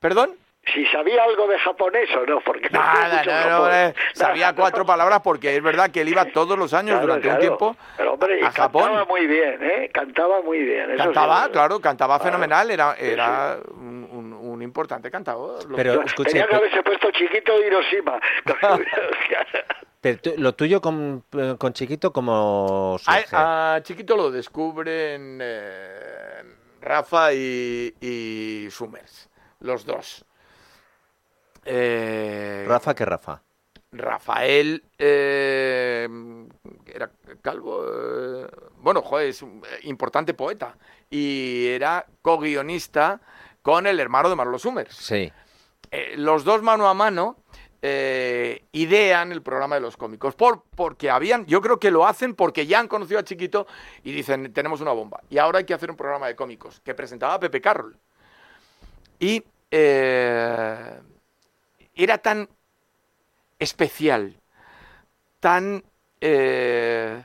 ¿Perdón? 0.00 0.34
Si 0.74 0.84
sabía 0.86 1.22
algo 1.22 1.46
de 1.46 1.58
japonés 1.60 2.08
o 2.16 2.26
no, 2.26 2.40
porque 2.40 2.68
Nada, 2.70 3.22
no, 3.48 3.68
no, 3.68 3.94
sabía 4.14 4.52
cuatro 4.54 4.84
palabras 4.84 5.20
porque 5.22 5.54
es 5.54 5.62
verdad 5.62 5.90
que 5.92 6.00
él 6.00 6.08
iba 6.08 6.24
todos 6.24 6.58
los 6.58 6.72
años 6.74 6.92
Claro, 6.98 7.06
durante 7.06 7.28
un 7.28 7.38
tiempo 7.38 7.76
Pero 7.96 8.14
hombre, 8.14 8.40
y 8.40 8.42
a 8.44 8.50
Japón. 8.50 8.82
cantaba 8.84 9.04
muy 9.04 9.26
bien, 9.28 9.58
¿eh? 9.62 9.90
Cantaba 9.92 10.42
muy 10.42 10.58
bien. 10.62 10.90
eso 10.92 11.04
Cantaba, 11.04 11.44
sí. 11.44 11.50
claro, 11.52 11.78
cantaba 11.80 12.16
Claro. 12.18 12.24
fenomenal, 12.32 12.70
era, 12.70 12.96
Sí, 12.96 13.04
era 13.04 13.58
un, 13.74 14.08
un- 14.10 14.32
un 14.32 14.62
importante 14.62 15.08
cantador. 15.10 15.60
Pero 15.76 15.94
Yo 15.94 16.02
escuche, 16.02 16.30
Tenía 16.30 16.46
que 16.48 16.56
haberse 16.56 16.82
puesto 16.82 17.10
chiquito 17.12 17.56
de 17.60 17.66
Hiroshima. 17.66 18.18
pero 20.14 20.20
tú- 20.20 20.34
lo 20.40 20.54
tuyo 20.54 20.80
con, 20.80 21.24
eh, 21.32 21.56
con 21.58 21.72
Chiquito 21.72 22.12
como 22.12 22.94
a, 22.94 22.98
surge? 22.98 23.26
a 23.32 23.80
Chiquito 23.82 24.16
lo 24.16 24.30
descubren 24.30 25.38
eh, 25.42 26.42
Rafa 26.80 27.32
y, 27.32 27.94
y 28.00 28.68
Summers, 28.70 29.28
los 29.60 29.84
dos. 29.84 30.24
Eh, 31.64 32.64
Rafa 32.68 32.94
que 32.94 33.04
Rafa. 33.04 33.42
Rafael 33.92 34.84
eh, 34.98 36.08
era 36.86 37.10
calvo. 37.42 37.84
eh, 37.88 38.46
bueno, 38.78 39.02
joder, 39.02 39.28
es 39.28 39.42
un 39.42 39.62
importante 39.82 40.34
poeta. 40.34 40.76
Y 41.10 41.66
era 41.68 42.04
co-guionista 42.22 43.20
con 43.62 43.86
el 43.86 43.98
hermano 44.00 44.28
de 44.28 44.36
Marlo 44.36 44.58
Summers. 44.58 44.94
Sí. 44.94 45.32
Eh, 45.90 46.14
los 46.16 46.44
dos 46.44 46.62
mano 46.62 46.88
a 46.88 46.94
mano 46.94 47.36
eh, 47.82 48.64
idean 48.72 49.32
el 49.32 49.42
programa 49.42 49.76
de 49.76 49.80
los 49.80 49.96
cómicos. 49.96 50.34
Por, 50.34 50.62
porque 50.74 51.10
habían, 51.10 51.46
yo 51.46 51.60
creo 51.60 51.78
que 51.78 51.90
lo 51.90 52.06
hacen 52.06 52.34
porque 52.34 52.66
ya 52.66 52.80
han 52.80 52.88
conocido 52.88 53.20
a 53.20 53.24
Chiquito 53.24 53.66
y 54.02 54.12
dicen, 54.12 54.52
tenemos 54.52 54.80
una 54.80 54.92
bomba. 54.92 55.20
Y 55.30 55.38
ahora 55.38 55.58
hay 55.58 55.64
que 55.64 55.74
hacer 55.74 55.90
un 55.90 55.96
programa 55.96 56.26
de 56.26 56.36
cómicos 56.36 56.80
que 56.80 56.94
presentaba 56.94 57.38
Pepe 57.40 57.60
Carroll. 57.60 57.96
Y 59.18 59.42
eh, 59.70 61.00
era 61.94 62.18
tan 62.18 62.48
especial, 63.58 64.36
tan 65.40 65.82
eh, 66.20 67.24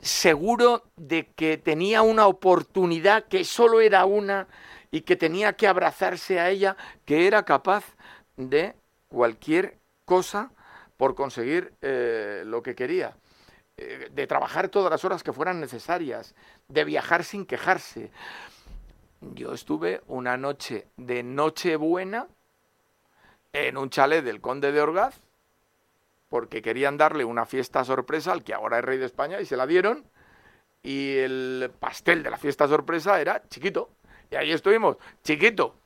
seguro 0.00 0.84
de 0.96 1.26
que 1.34 1.58
tenía 1.58 2.02
una 2.02 2.26
oportunidad 2.26 3.24
que 3.24 3.44
solo 3.44 3.80
era 3.80 4.04
una 4.04 4.46
y 4.90 5.02
que 5.02 5.16
tenía 5.16 5.54
que 5.54 5.66
abrazarse 5.66 6.38
a 6.38 6.50
ella, 6.50 6.76
que 7.04 7.26
era 7.26 7.44
capaz 7.44 7.84
de 8.36 8.74
cualquier 9.08 9.78
cosa 10.04 10.50
por 10.96 11.14
conseguir 11.14 11.74
eh, 11.82 12.42
lo 12.46 12.62
que 12.62 12.74
quería, 12.74 13.16
eh, 13.76 14.08
de 14.10 14.26
trabajar 14.26 14.68
todas 14.68 14.90
las 14.90 15.04
horas 15.04 15.22
que 15.22 15.32
fueran 15.32 15.60
necesarias, 15.60 16.34
de 16.68 16.84
viajar 16.84 17.24
sin 17.24 17.44
quejarse. 17.44 18.10
Yo 19.20 19.52
estuve 19.52 20.02
una 20.06 20.36
noche 20.36 20.86
de 20.96 21.22
Nochebuena 21.22 22.28
en 23.52 23.76
un 23.76 23.90
chalet 23.90 24.24
del 24.24 24.40
Conde 24.40 24.72
de 24.72 24.80
Orgaz, 24.80 25.20
porque 26.28 26.62
querían 26.62 26.96
darle 26.96 27.24
una 27.24 27.46
fiesta 27.46 27.84
sorpresa 27.84 28.32
al 28.32 28.44
que 28.44 28.54
ahora 28.54 28.78
es 28.78 28.84
rey 28.84 28.98
de 28.98 29.06
España 29.06 29.40
y 29.40 29.46
se 29.46 29.56
la 29.56 29.66
dieron, 29.66 30.04
y 30.82 31.16
el 31.16 31.70
pastel 31.78 32.22
de 32.22 32.30
la 32.30 32.38
fiesta 32.38 32.68
sorpresa 32.68 33.20
era 33.20 33.42
chiquito. 33.48 33.90
Y 34.30 34.36
ahí 34.36 34.52
estuvimos, 34.52 34.96
chiquito, 35.22 35.76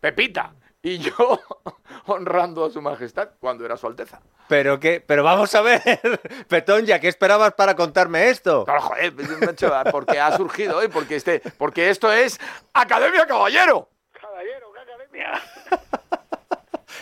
Pepita, 0.00 0.54
y 0.82 0.98
yo 0.98 1.40
honrando 2.06 2.64
a 2.64 2.70
su 2.70 2.80
majestad 2.80 3.30
cuando 3.38 3.64
era 3.64 3.76
su 3.76 3.86
alteza. 3.86 4.20
Pero 4.48 4.80
qué, 4.80 5.02
pero 5.04 5.22
vamos 5.22 5.54
a 5.54 5.60
ver, 5.60 5.82
Petón, 6.48 6.86
¿ya 6.86 6.98
qué 7.00 7.08
esperabas 7.08 7.54
para 7.54 7.76
contarme 7.76 8.30
esto? 8.30 8.64
Claro, 8.64 8.80
joder, 8.82 9.12
macho, 9.46 9.72
porque 9.90 10.18
ha 10.18 10.36
surgido 10.36 10.78
hoy, 10.78 10.88
porque 10.88 11.16
este, 11.16 11.40
porque 11.58 11.90
esto 11.90 12.12
es 12.12 12.40
Academia 12.72 13.26
Caballero. 13.26 13.88
Caballero, 14.12 14.72
¿qué 14.72 14.80
academia? 14.80 15.42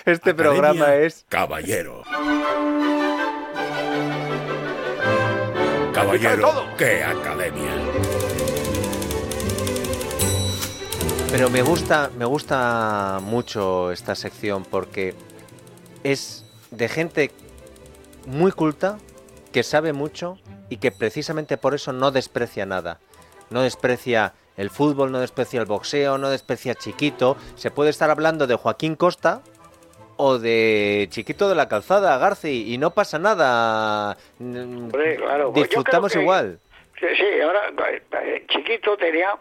Este 0.04 0.32
programa 0.32 0.94
es 0.94 1.26
Caballero. 1.28 2.02
Caballero, 5.92 6.66
qué 6.78 7.04
academia. 7.04 7.77
Pero 11.30 11.50
me 11.50 11.62
gusta, 11.62 12.10
me 12.16 12.24
gusta 12.24 13.18
mucho 13.22 13.92
esta 13.92 14.14
sección 14.14 14.64
porque 14.64 15.14
es 16.02 16.44
de 16.70 16.88
gente 16.88 17.30
muy 18.26 18.50
culta, 18.52 18.98
que 19.52 19.62
sabe 19.62 19.92
mucho 19.92 20.38
y 20.68 20.78
que 20.78 20.90
precisamente 20.90 21.56
por 21.56 21.74
eso 21.74 21.92
no 21.92 22.10
desprecia 22.10 22.66
nada. 22.66 22.98
No 23.50 23.62
desprecia 23.62 24.34
el 24.56 24.70
fútbol, 24.70 25.12
no 25.12 25.20
desprecia 25.20 25.60
el 25.60 25.66
boxeo, 25.66 26.18
no 26.18 26.28
desprecia 26.30 26.74
Chiquito. 26.74 27.36
Se 27.56 27.70
puede 27.70 27.90
estar 27.90 28.10
hablando 28.10 28.46
de 28.46 28.56
Joaquín 28.56 28.96
Costa 28.96 29.42
o 30.16 30.38
de 30.38 31.06
Chiquito 31.10 31.48
de 31.48 31.54
la 31.54 31.68
Calzada, 31.68 32.16
Garci, 32.18 32.72
y 32.72 32.78
no 32.78 32.90
pasa 32.90 33.18
nada. 33.18 34.16
Claro, 34.38 35.52
pues 35.52 35.68
Disfrutamos 35.68 36.12
que- 36.12 36.20
igual. 36.22 36.58
Sí, 36.98 37.40
ahora 37.40 37.60
eh, 38.24 38.44
chiquito 38.48 38.96
tenía 38.96 39.38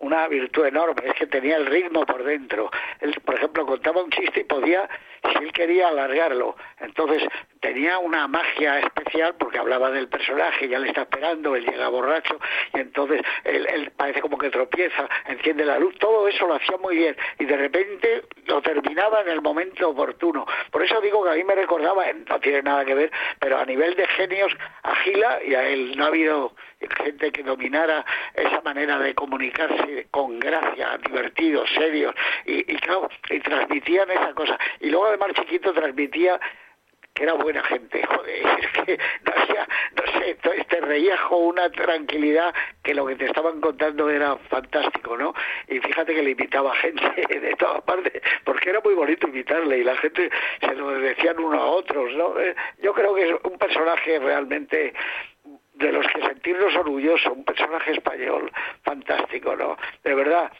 una 0.00 0.28
virtud 0.28 0.66
enorme, 0.66 1.02
es 1.04 1.14
que 1.14 1.26
tenía 1.26 1.56
el 1.56 1.66
ritmo 1.66 2.06
por 2.06 2.22
dentro. 2.22 2.70
Él, 3.00 3.14
por 3.24 3.34
ejemplo, 3.34 3.66
contaba 3.66 4.02
un 4.02 4.10
chiste 4.10 4.40
y 4.40 4.44
podía, 4.44 4.88
si 5.22 5.44
él 5.44 5.52
quería, 5.52 5.88
alargarlo. 5.88 6.56
Entonces 6.80 7.22
tenía 7.60 7.98
una 7.98 8.28
magia 8.28 8.80
especial 8.80 9.34
porque 9.38 9.58
hablaba 9.58 9.90
del 9.90 10.08
personaje, 10.08 10.68
ya 10.68 10.78
le 10.78 10.88
está 10.88 11.02
esperando, 11.02 11.56
él 11.56 11.64
llega 11.64 11.88
borracho 11.88 12.38
y 12.74 12.80
entonces 12.80 13.22
él, 13.44 13.66
él 13.68 13.90
parece 13.96 14.20
como 14.20 14.38
que 14.38 14.50
tropieza, 14.50 15.08
enciende 15.26 15.64
la 15.64 15.78
luz, 15.78 15.94
todo 15.98 16.28
eso 16.28 16.46
lo 16.46 16.54
hacía 16.54 16.76
muy 16.76 16.96
bien 16.96 17.16
y 17.38 17.44
de 17.44 17.56
repente 17.56 18.22
lo 18.46 18.62
terminaba 18.62 19.22
en 19.22 19.28
el 19.28 19.42
momento 19.42 19.90
oportuno. 19.90 20.46
Por 20.70 20.82
eso 20.82 21.00
digo 21.00 21.24
que 21.24 21.30
a 21.30 21.34
mí 21.34 21.44
me 21.44 21.54
recordaba, 21.54 22.04
no 22.12 22.40
tiene 22.40 22.62
nada 22.62 22.84
que 22.84 22.94
ver, 22.94 23.10
pero 23.38 23.58
a 23.58 23.64
nivel 23.64 23.94
de 23.96 24.06
genios 24.08 24.52
a 24.82 24.94
Gila 24.96 25.40
y 25.44 25.54
a 25.54 25.68
él 25.68 25.96
no 25.96 26.04
ha 26.04 26.08
habido 26.08 26.54
gente 27.02 27.32
que 27.32 27.42
dominara 27.42 28.04
esa 28.34 28.60
manera 28.62 28.98
de 28.98 29.14
comunicarse 29.14 30.06
con 30.10 30.38
gracia, 30.38 30.98
divertidos, 31.04 31.68
serios, 31.74 32.14
y, 32.46 32.72
y 32.72 32.76
claro, 32.76 33.08
y 33.30 33.40
transmitían 33.40 34.10
esa 34.10 34.32
cosa. 34.34 34.58
Y 34.80 34.90
luego 34.90 35.07
además 35.08 35.32
Chiquito 35.34 35.72
transmitía 35.72 36.38
que 37.14 37.24
era 37.24 37.32
buena 37.32 37.62
gente, 37.64 38.00
joder, 38.06 38.46
es 38.60 38.68
que 38.84 38.96
no, 39.24 39.32
no 39.96 40.20
sé, 40.20 40.34
te- 40.36 40.64
te 40.64 40.80
reías 40.80 41.20
con 41.22 41.42
una 41.46 41.68
tranquilidad 41.70 42.54
que 42.84 42.94
lo 42.94 43.06
que 43.06 43.16
te 43.16 43.24
estaban 43.26 43.60
contando 43.60 44.08
era 44.08 44.36
fantástico, 44.36 45.16
¿no? 45.16 45.34
Y 45.66 45.80
fíjate 45.80 46.14
que 46.14 46.22
le 46.22 46.30
invitaba 46.30 46.72
gente 46.76 47.02
de 47.40 47.54
todas 47.56 47.82
partes, 47.82 48.22
porque 48.44 48.70
era 48.70 48.80
muy 48.84 48.94
bonito 48.94 49.26
invitarle 49.26 49.78
y 49.78 49.84
la 49.84 49.96
gente 49.96 50.30
se 50.60 50.74
lo 50.76 50.90
decían 50.90 51.40
uno 51.40 51.60
a 51.60 51.66
otros, 51.66 52.12
¿no? 52.14 52.38
Eh, 52.38 52.54
Yo 52.82 52.92
creo 52.94 53.12
que 53.16 53.28
es 53.30 53.34
un 53.42 53.58
personaje 53.58 54.20
realmente 54.20 54.94
de 55.78 55.92
los 55.92 56.06
que 56.08 56.20
sentirnos 56.22 56.74
orgullosos, 56.76 57.32
un 57.32 57.44
personaje 57.44 57.92
español 57.92 58.50
fantástico, 58.82 59.54
¿no? 59.56 59.76
De 60.02 60.14
verdad, 60.14 60.50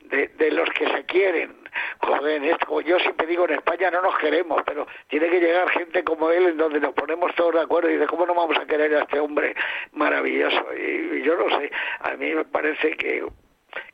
de, 0.00 0.28
de 0.28 0.50
los 0.50 0.68
que 0.70 0.88
se 0.88 1.04
quieren. 1.06 1.54
Joder, 1.98 2.44
esto, 2.44 2.80
yo 2.80 2.98
siempre 2.98 3.26
digo, 3.26 3.44
en 3.46 3.54
España 3.54 3.90
no 3.90 4.02
nos 4.02 4.16
queremos, 4.18 4.62
pero 4.64 4.86
tiene 5.08 5.28
que 5.28 5.40
llegar 5.40 5.68
gente 5.70 6.04
como 6.04 6.30
él 6.30 6.46
en 6.46 6.56
donde 6.56 6.80
nos 6.80 6.92
ponemos 6.94 7.34
todos 7.34 7.54
de 7.54 7.60
acuerdo 7.60 7.90
y 7.90 7.96
de 7.96 8.06
cómo 8.06 8.26
no 8.26 8.34
vamos 8.34 8.56
a 8.58 8.66
querer 8.66 8.94
a 8.94 9.02
este 9.02 9.20
hombre 9.20 9.54
maravilloso. 9.92 10.66
Y, 10.76 11.18
y 11.18 11.22
yo 11.22 11.36
no 11.36 11.48
sé, 11.58 11.70
a 12.00 12.16
mí 12.16 12.34
me 12.34 12.44
parece 12.44 12.96
que 12.96 13.24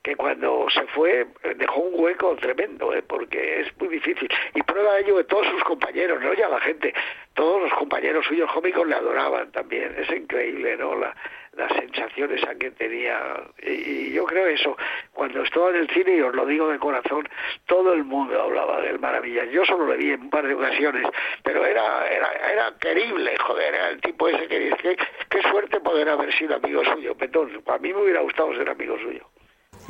que 0.02 0.16
cuando 0.16 0.66
se 0.70 0.86
fue 0.88 1.26
eh, 1.42 1.54
dejó 1.56 1.80
un 1.80 2.00
hueco 2.00 2.36
tremendo, 2.36 2.92
¿eh? 2.94 3.02
porque 3.02 3.60
es 3.60 3.78
muy 3.78 3.88
difícil. 3.88 4.28
Y 4.54 4.62
prueba 4.62 4.94
de 4.94 5.02
ello 5.02 5.16
que 5.16 5.24
todos 5.24 5.46
sus 5.48 5.62
compañeros, 5.64 6.20
no 6.22 6.32
ya 6.34 6.48
la 6.48 6.60
gente, 6.60 6.94
todos 7.34 7.62
los 7.62 7.72
compañeros 7.74 8.26
suyos 8.26 8.50
cómicos 8.52 8.86
le 8.86 8.94
adoraban 8.94 9.50
también. 9.52 9.94
Es 9.98 10.10
increíble, 10.10 10.76
¿no? 10.76 10.96
La, 10.96 11.14
la 11.56 11.68
sensación 11.68 12.32
esa 12.32 12.54
que 12.54 12.70
tenía. 12.70 13.18
Y, 13.62 14.12
yo 14.12 14.24
creo 14.24 14.46
eso, 14.46 14.76
cuando 15.12 15.42
estaba 15.42 15.70
en 15.70 15.76
el 15.76 15.90
cine, 15.90 16.16
y 16.16 16.20
os 16.20 16.34
lo 16.34 16.46
digo 16.46 16.68
de 16.68 16.78
corazón, 16.78 17.28
todo 17.66 17.92
el 17.92 18.04
mundo 18.04 18.40
hablaba 18.40 18.80
del 18.80 18.98
Maravilla. 18.98 19.44
Yo 19.46 19.64
solo 19.64 19.86
le 19.86 19.96
vi 19.96 20.12
en 20.12 20.22
un 20.22 20.30
par 20.30 20.46
de 20.46 20.54
ocasiones, 20.54 21.06
pero 21.42 21.64
era, 21.64 22.08
era, 22.08 22.32
era 22.52 22.78
querible, 22.78 23.36
joder, 23.38 23.74
era 23.74 23.90
el 23.90 24.00
tipo 24.00 24.28
ese 24.28 24.46
que 24.46 24.58
dice, 24.58 24.76
qué, 24.82 24.96
qué 25.28 25.42
suerte 25.42 25.80
poder 25.80 26.08
haber 26.08 26.32
sido 26.34 26.56
amigo 26.56 26.84
suyo, 26.84 27.14
Petón. 27.16 27.62
A 27.66 27.78
mí 27.78 27.92
me 27.92 28.02
hubiera 28.02 28.20
gustado 28.20 28.54
ser 28.54 28.68
amigo 28.68 28.98
suyo. 28.98 29.29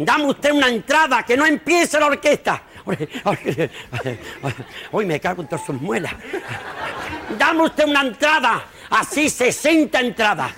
Dame 0.02 0.24
usted 0.24 0.52
una 0.52 0.68
entrada, 0.68 1.22
que 1.24 1.36
no 1.36 1.44
empiece 1.44 2.00
la 2.00 2.06
orquesta. 2.06 2.62
Hoy 4.92 5.04
me 5.04 5.20
cago 5.20 5.42
en 5.42 5.48
todas 5.48 5.66
sus 5.66 5.78
muelas. 5.78 6.14
Dame 7.38 7.64
usted 7.64 7.84
una 7.84 8.00
entrada, 8.00 8.64
así 8.88 9.28
60 9.28 10.00
entradas. 10.00 10.52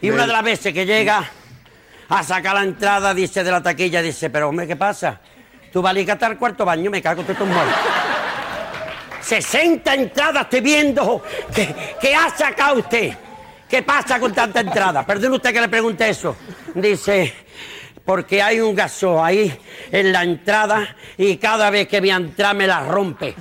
Y 0.00 0.10
una 0.10 0.24
de 0.24 0.32
las 0.32 0.44
veces 0.44 0.72
que 0.72 0.86
llega 0.86 1.28
a 2.08 2.22
sacar 2.22 2.54
la 2.54 2.62
entrada, 2.62 3.12
dice 3.12 3.42
de 3.42 3.50
la 3.50 3.60
taquilla, 3.60 4.00
dice, 4.02 4.30
pero 4.30 4.48
hombre, 4.48 4.68
¿qué 4.68 4.76
pasa? 4.76 5.18
Tú 5.72 5.82
vas 5.82 5.96
a 5.96 6.26
al 6.26 6.38
cuarto 6.38 6.64
baño, 6.64 6.92
me 6.92 7.02
cago 7.02 7.22
en 7.22 7.26
todas 7.26 7.38
tus 7.40 7.48
muelas. 7.48 7.76
60 9.20 9.94
entradas 9.94 10.44
estoy 10.44 10.60
viendo. 10.60 11.24
¿Qué, 11.52 11.74
qué 12.00 12.14
ha 12.14 12.30
sacado 12.30 12.78
usted? 12.78 13.16
¿Qué 13.72 13.82
pasa 13.82 14.20
con 14.20 14.34
tanta 14.34 14.60
entrada? 14.60 15.06
Perdone 15.06 15.36
usted 15.36 15.50
que 15.50 15.62
le 15.62 15.68
pregunte 15.70 16.06
eso. 16.06 16.36
Dice, 16.74 17.32
porque 18.04 18.42
hay 18.42 18.60
un 18.60 18.74
gaso 18.74 19.24
ahí 19.24 19.50
en 19.90 20.12
la 20.12 20.24
entrada 20.24 20.94
y 21.16 21.38
cada 21.38 21.70
vez 21.70 21.88
que 21.88 22.00
voy 22.00 22.10
a 22.10 22.16
entrar 22.16 22.54
me 22.54 22.66
la 22.66 22.86
rompe. 22.86 23.34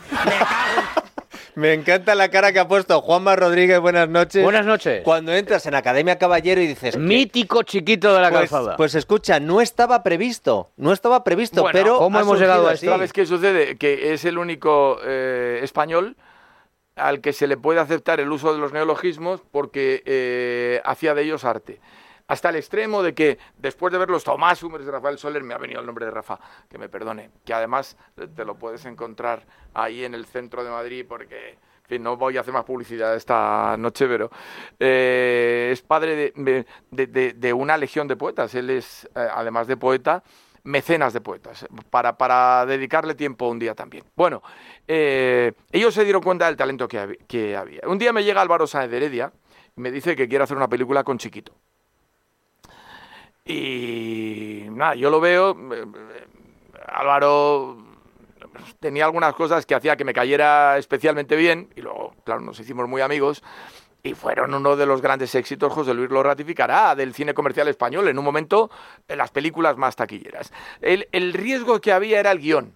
Me 1.55 1.73
encanta 1.73 2.15
la 2.15 2.29
cara 2.29 2.53
que 2.53 2.59
ha 2.59 2.67
puesto 2.69 3.01
Juanma 3.01 3.35
Rodríguez. 3.35 3.81
Buenas 3.81 4.07
noches. 4.07 4.41
Buenas 4.41 4.65
noches. 4.65 5.01
Cuando 5.03 5.33
entras 5.33 5.65
en 5.65 5.75
Academia 5.75 6.17
Caballero 6.17 6.61
y 6.61 6.67
dices. 6.67 6.95
Mítico 6.95 7.63
chiquito 7.63 8.15
de 8.15 8.21
la 8.21 8.29
pues, 8.29 8.49
calzada. 8.49 8.77
Pues 8.77 8.95
escucha, 8.95 9.41
no 9.41 9.59
estaba 9.59 10.01
previsto. 10.01 10.69
No 10.77 10.93
estaba 10.93 11.25
previsto, 11.25 11.63
Bueno, 11.63 11.77
pero. 11.77 11.97
¿cómo 11.97 12.17
hemos 12.17 12.39
llegado 12.39 12.69
a 12.69 12.73
esto? 12.75 12.89
¿Sabes 12.89 13.11
qué 13.11 13.25
sucede? 13.25 13.77
Que 13.77 14.13
es 14.13 14.23
el 14.23 14.37
único 14.37 14.97
eh, 15.03 15.59
español 15.61 16.15
al 16.95 17.21
que 17.21 17.33
se 17.33 17.47
le 17.47 17.57
puede 17.57 17.79
aceptar 17.79 18.19
el 18.19 18.31
uso 18.31 18.53
de 18.53 18.59
los 18.59 18.73
neologismos 18.73 19.41
porque 19.51 20.03
eh, 20.05 20.81
hacía 20.83 21.13
de 21.13 21.23
ellos 21.23 21.45
arte. 21.45 21.79
Hasta 22.27 22.49
el 22.49 22.55
extremo 22.55 23.03
de 23.03 23.13
que 23.13 23.39
después 23.57 23.91
de 23.91 23.99
ver 23.99 24.09
los 24.09 24.23
Tomás 24.23 24.63
Humers 24.63 24.85
de 24.85 24.91
Rafael 24.91 25.17
Soler, 25.17 25.43
me 25.43 25.53
ha 25.53 25.57
venido 25.57 25.81
el 25.81 25.85
nombre 25.85 26.05
de 26.05 26.11
Rafa, 26.11 26.39
que 26.69 26.77
me 26.77 26.87
perdone, 26.87 27.29
que 27.43 27.53
además 27.53 27.97
te 28.35 28.45
lo 28.45 28.55
puedes 28.55 28.85
encontrar 28.85 29.45
ahí 29.73 30.05
en 30.05 30.13
el 30.13 30.25
centro 30.25 30.63
de 30.63 30.69
Madrid 30.69 31.05
porque, 31.07 31.57
no 31.99 32.15
voy 32.15 32.37
a 32.37 32.41
hacer 32.41 32.53
más 32.53 32.63
publicidad 32.63 33.15
esta 33.17 33.75
noche, 33.77 34.07
pero 34.07 34.31
eh, 34.79 35.71
es 35.73 35.81
padre 35.81 36.31
de- 36.33 37.33
de 37.35 37.53
una 37.53 37.75
legión 37.75 38.07
de 38.07 38.15
poetas. 38.15 38.55
Él 38.55 38.69
es, 38.69 39.09
eh, 39.13 39.27
además 39.33 39.67
de 39.67 39.75
poeta, 39.75 40.23
mecenas 40.63 41.11
de 41.11 41.21
poetas, 41.21 41.65
para, 41.89 42.17
para 42.17 42.65
dedicarle 42.65 43.15
tiempo 43.15 43.47
un 43.49 43.59
día 43.59 43.73
también. 43.75 44.03
Bueno, 44.15 44.41
eh, 44.87 45.53
ellos 45.71 45.93
se 45.93 46.03
dieron 46.03 46.21
cuenta 46.21 46.45
del 46.47 46.55
talento 46.57 46.87
que, 46.87 46.99
hab- 46.99 47.17
que 47.27 47.55
había. 47.55 47.81
Un 47.87 47.97
día 47.97 48.13
me 48.13 48.23
llega 48.23 48.41
Álvaro 48.41 48.67
Sáenz 48.67 48.91
de 48.91 48.97
Heredia 48.97 49.31
y 49.75 49.81
me 49.81 49.91
dice 49.91 50.15
que 50.15 50.27
quiere 50.27 50.43
hacer 50.43 50.57
una 50.57 50.67
película 50.67 51.03
con 51.03 51.17
Chiquito. 51.17 51.53
Y 53.45 54.65
nada, 54.69 54.95
yo 54.95 55.09
lo 55.09 55.19
veo, 55.19 55.57
eh, 55.73 55.85
Álvaro 56.87 57.77
tenía 58.79 59.05
algunas 59.05 59.33
cosas 59.33 59.65
que 59.65 59.73
hacía 59.75 59.95
que 59.97 60.05
me 60.05 60.13
cayera 60.13 60.77
especialmente 60.77 61.35
bien 61.35 61.69
y 61.75 61.81
luego, 61.81 62.13
claro, 62.23 62.41
nos 62.41 62.59
hicimos 62.59 62.87
muy 62.87 63.01
amigos 63.01 63.43
y 64.03 64.13
fueron 64.13 64.53
uno 64.53 64.75
de 64.75 64.85
los 64.85 65.01
grandes 65.01 65.33
éxitos, 65.35 65.71
José 65.73 65.93
Luis 65.93 66.09
lo 66.09 66.23
ratificará, 66.23 66.95
del 66.95 67.13
cine 67.13 67.33
comercial 67.33 67.67
español, 67.67 68.07
en 68.07 68.17
un 68.17 68.25
momento 68.25 68.69
en 69.07 69.17
las 69.17 69.31
películas 69.31 69.77
más 69.77 69.95
taquilleras. 69.95 70.51
El, 70.81 71.07
el 71.11 71.33
riesgo 71.33 71.79
que 71.81 71.91
había 71.91 72.19
era 72.19 72.31
el 72.31 72.39
guion. 72.39 72.73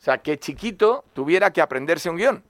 O 0.00 0.02
sea, 0.02 0.18
que 0.18 0.38
chiquito 0.38 1.04
tuviera 1.12 1.52
que 1.52 1.60
aprenderse 1.60 2.08
un 2.08 2.16
guion. 2.16 2.42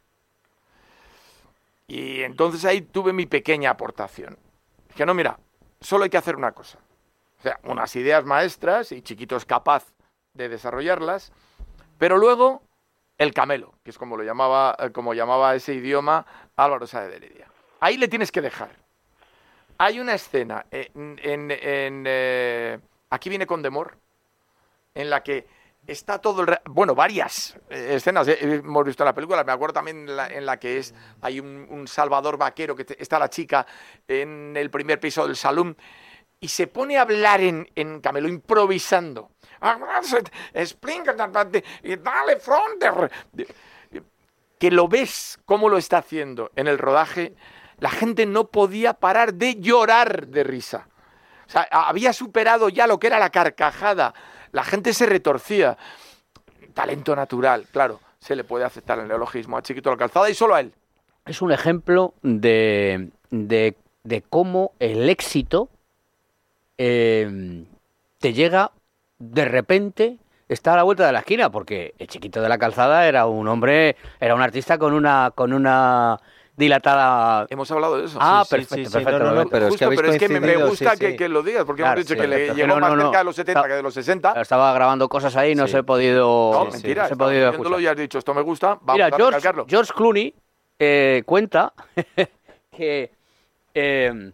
Y 1.88 2.22
entonces 2.22 2.64
ahí 2.64 2.82
tuve 2.82 3.12
mi 3.12 3.26
pequeña 3.26 3.70
aportación. 3.70 4.38
Dije, 4.88 5.04
no, 5.04 5.14
mira, 5.14 5.38
solo 5.80 6.04
hay 6.04 6.10
que 6.10 6.16
hacer 6.16 6.36
una 6.36 6.52
cosa. 6.52 6.78
O 7.38 7.42
sea, 7.42 7.58
unas 7.64 7.94
ideas 7.96 8.24
maestras 8.24 8.92
y 8.92 9.02
chiquito 9.02 9.36
es 9.36 9.44
capaz 9.44 9.86
de 10.34 10.48
desarrollarlas, 10.48 11.32
pero 11.98 12.18
luego 12.18 12.62
el 13.18 13.34
camelo, 13.34 13.74
que 13.82 13.90
es 13.90 13.98
como 13.98 14.16
lo 14.16 14.22
llamaba, 14.22 14.76
eh, 14.78 14.90
como 14.90 15.14
llamaba 15.14 15.54
ese 15.56 15.74
idioma 15.74 16.24
Álvaro 16.56 16.86
Sáenz 16.86 17.10
de 17.10 17.16
Heredia. 17.16 17.46
Ahí 17.80 17.96
le 17.96 18.08
tienes 18.08 18.30
que 18.30 18.40
dejar. 18.40 18.70
Hay 19.78 19.98
una 19.98 20.14
escena 20.14 20.66
en, 20.70 21.18
en- 21.22 21.50
en, 21.50 22.04
eh, 22.06 22.78
aquí 23.08 23.28
viene 23.28 23.46
con 23.46 23.62
Demor, 23.62 23.96
en 24.94 25.10
la 25.10 25.22
que 25.22 25.46
está 25.90 26.18
todo 26.18 26.42
el 26.42 26.58
bueno 26.66 26.94
varias 26.94 27.56
eh, 27.68 27.94
escenas. 27.96 28.28
Eh, 28.28 28.38
hemos 28.40 28.84
visto 28.84 29.02
en 29.02 29.06
la 29.06 29.14
película 29.14 29.44
me 29.44 29.52
acuerdo 29.52 29.74
también 29.74 30.08
en 30.08 30.46
la, 30.46 30.58
que 30.58 30.78
es 30.78 30.94
hay 31.20 31.40
un, 31.40 31.86
salvador 31.86 32.36
vaquero 32.36 32.76
que 32.76 32.86
está 32.98 33.18
la 33.18 33.28
chica 33.28 33.66
en 34.06 34.56
el 34.56 34.70
primer 34.70 35.00
piso 35.00 35.26
del 35.26 35.36
salón 35.36 35.76
y 36.38 36.48
se 36.48 36.66
pone 36.66 36.96
a 36.96 37.02
hablar 37.02 37.40
en, 37.40 37.68
en 37.74 38.00
camelo 38.00 38.28
improvisando. 38.28 39.32
Y 41.82 41.96
dale 41.96 42.36
fronter. 42.36 43.10
Que 44.58 44.70
lo 44.70 44.88
ves 44.88 45.38
cómo 45.44 45.68
lo 45.68 45.78
está 45.78 45.98
haciendo 45.98 46.50
en 46.54 46.66
el 46.66 46.78
rodaje 46.78 47.34
la 47.80 47.90
gente 47.90 48.26
no 48.26 48.48
podía 48.48 48.94
parar 48.94 49.34
de 49.34 49.56
llorar 49.56 50.28
de 50.28 50.44
risa. 50.44 50.86
O 51.46 51.50
sea, 51.50 51.66
había 51.70 52.12
superado 52.12 52.68
ya 52.68 52.86
lo 52.86 53.00
que 53.00 53.08
era 53.08 53.18
la 53.18 53.30
carcajada. 53.30 54.14
La 54.52 54.64
gente 54.64 54.92
se 54.92 55.06
retorcía. 55.06 55.76
Talento 56.74 57.14
natural, 57.16 57.66
claro. 57.72 58.00
Se 58.18 58.36
le 58.36 58.44
puede 58.44 58.64
aceptar 58.64 58.98
el 58.98 59.08
neologismo 59.08 59.56
a 59.56 59.62
Chiquito 59.62 59.90
la 59.90 59.96
Calzada 59.96 60.28
y 60.28 60.34
solo 60.34 60.54
a 60.54 60.60
él. 60.60 60.72
Es 61.26 61.42
un 61.42 61.52
ejemplo 61.52 62.14
de, 62.22 63.10
de, 63.30 63.76
de 64.04 64.22
cómo 64.22 64.72
el 64.78 65.08
éxito 65.08 65.68
eh, 66.78 67.64
te 68.18 68.32
llega 68.32 68.72
de 69.18 69.44
repente, 69.44 70.18
está 70.48 70.72
a 70.72 70.76
la 70.76 70.82
vuelta 70.82 71.06
de 71.06 71.12
la 71.12 71.20
esquina, 71.20 71.50
porque 71.50 71.94
el 71.98 72.08
chiquito 72.08 72.40
de 72.40 72.48
la 72.48 72.58
calzada 72.58 73.06
era 73.06 73.26
un 73.26 73.46
hombre, 73.48 73.96
era 74.18 74.34
un 74.34 74.40
artista 74.40 74.78
con 74.78 74.94
una, 74.94 75.30
con 75.34 75.52
una 75.52 76.18
dilatada. 76.56 77.46
Hemos 77.50 77.70
hablado 77.70 77.98
de 77.98 78.04
eso. 78.06 78.18
Ah, 78.20 78.42
Sí, 78.44 78.50
perfecto, 78.56 78.74
sí, 78.76 78.86
sí, 78.86 78.92
perfecto. 78.92 79.18
no, 79.18 79.24
no, 79.30 79.44
no, 79.44 79.48
pero 79.48 79.66
es 79.68 79.76
que 79.76 79.86
Justo, 79.86 80.02
pero 80.02 80.12
es 80.12 80.18
que 80.18 80.28
me, 80.40 80.56
gusta 80.56 80.92
sí, 80.92 80.98
que, 80.98 81.10
sí. 81.12 81.16
que 81.16 81.28
lo 81.28 81.42
digas, 81.42 81.64
porque 81.64 81.82
Claro, 81.82 81.94
hemos 82.00 82.06
dicho 82.06 82.14
sí, 82.14 82.20
que 82.20 82.28
le 82.28 82.54
llegó 82.54 82.66
No, 82.68 82.80
más 82.80 82.90
no, 82.90 82.96
no. 82.96 83.02
cerca 83.04 83.18
de 83.18 83.24
los 83.24 83.36
70 83.36 83.60
Está- 83.60 83.68
que 83.68 83.74
de 83.74 83.82
los 83.82 83.94
60. 83.94 84.32
Estaba 84.40 84.72
grabando 84.74 85.08
cosas 85.08 85.36
ahí, 85.36 85.54
no 85.54 85.66
Sí. 85.66 85.72
se 85.72 85.78
he 85.78 85.82
podido. 85.82 86.50
No, 86.52 86.64
no 86.66 86.70
mentira. 86.70 87.08
se 87.08 87.14
he 87.14 87.16
podido 87.16 87.50
escuchar. 87.50 87.80
y 87.80 87.86
has 87.86 87.96
dicho, 87.96 88.18
esto 88.18 88.34
me 88.34 88.42
gusta, 88.42 88.78
vamos 88.82 88.94
Mira, 88.94 89.06
a 89.06 89.10
George. 89.16 89.64
George 89.68 89.92
Clooney 89.94 90.34
eh, 90.78 91.22
cuenta 91.26 91.72
que 92.76 93.10
eh, 93.74 94.32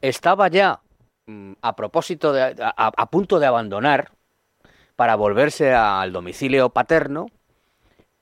estaba 0.00 0.48
ya 0.48 0.80
mm, 1.26 1.52
a 1.62 1.74
propósito 1.76 2.32
de, 2.32 2.42
a, 2.62 2.72
a 2.76 3.06
punto 3.06 3.38
de 3.38 3.46
abandonar 3.46 4.10
para 4.96 5.16
volverse 5.16 5.72
al 5.74 6.12
domicilio 6.12 6.68
paterno. 6.68 7.26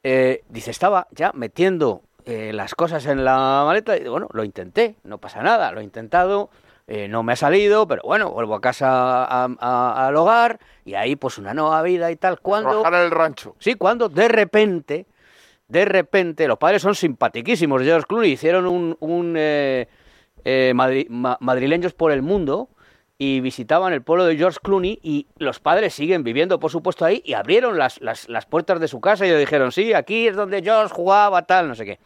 eh, 0.03 0.43
dice, 0.49 0.71
estaba 0.71 1.07
ya 1.11 1.31
metiendo 1.35 2.01
eh, 2.27 2.53
las 2.53 2.75
cosas 2.75 3.07
en 3.07 3.25
la 3.25 3.63
maleta 3.67 3.97
y 3.97 4.09
bueno, 4.09 4.29
lo 4.33 4.45
intenté, 4.45 4.97
no 5.05 5.19
pasa 5.19 5.43
nada, 5.43 5.73
lo 5.73 5.81
he 5.81 5.85
intentado, 5.85 6.51
eh, 6.87 7.09
no 7.09 7.23
me 7.23 7.33
ha 7.35 7.37
salido, 7.37 7.87
pero 7.87 8.03
bueno, 8.05 8.31
vuelvo 8.31 8.55
a 8.55 8.61
casa 8.61 9.25
a- 9.25 9.49
a- 9.59 10.07
al 10.09 10.17
hogar 10.17 10.59
y 10.85 10.95
ahí 10.95 11.17
pues 11.17 11.39
una 11.39 11.55
nueva 11.55 11.81
vida 11.83 12.11
y 12.11 12.17
tal. 12.17 12.41
Cuando 12.41 12.71
Trabajar 12.71 12.95
en 12.95 13.01
el 13.07 13.11
rancho. 13.11 13.55
Sí, 13.59 13.75
cuando 13.75 14.09
de 14.09 14.29
repente, 14.29 15.07
de 15.69 15.85
repente, 15.85 16.49
los 16.49 16.59
padres 16.59 16.83
son 16.83 16.95
simpatiquísimos. 16.97 17.83
George 17.83 18.07
Clooney 18.09 18.33
hicieron 18.33 18.67
un, 18.67 18.97
un 18.99 19.35
eh, 19.37 19.87
eh, 20.45 20.73
madri- 20.75 21.07
ma- 21.09 21.37
madrileños 21.41 21.93
por 21.95 22.11
el 22.11 22.23
mundo 22.23 22.69
y 23.23 23.41
visitaban 23.41 23.93
el 23.93 24.01
pueblo 24.03 24.25
de 24.25 24.35
George 24.39 24.61
Clooney 24.63 24.99
y 25.03 25.27
los 25.37 25.61
padres 25.61 25.93
siguen 25.93 26.25
viviendo, 26.25 26.59
por 26.59 26.71
supuesto, 26.71 27.05
ahí 27.05 27.21
y 27.23 27.35
abrieron 27.35 27.77
las, 27.77 28.01
las, 28.01 28.27
las 28.31 28.47
puertas 28.47 28.81
de 28.81 28.89
su 28.89 28.99
casa 29.03 29.27
y 29.27 29.29
le 29.29 29.37
dijeron, 29.39 29.73
sí, 29.73 29.93
aquí 29.93 30.27
es 30.27 30.35
donde 30.37 30.63
George 30.63 30.95
jugaba, 30.95 31.43
tal, 31.43 31.69
no 31.69 31.75
sé 31.75 31.85
qué. 31.85 31.99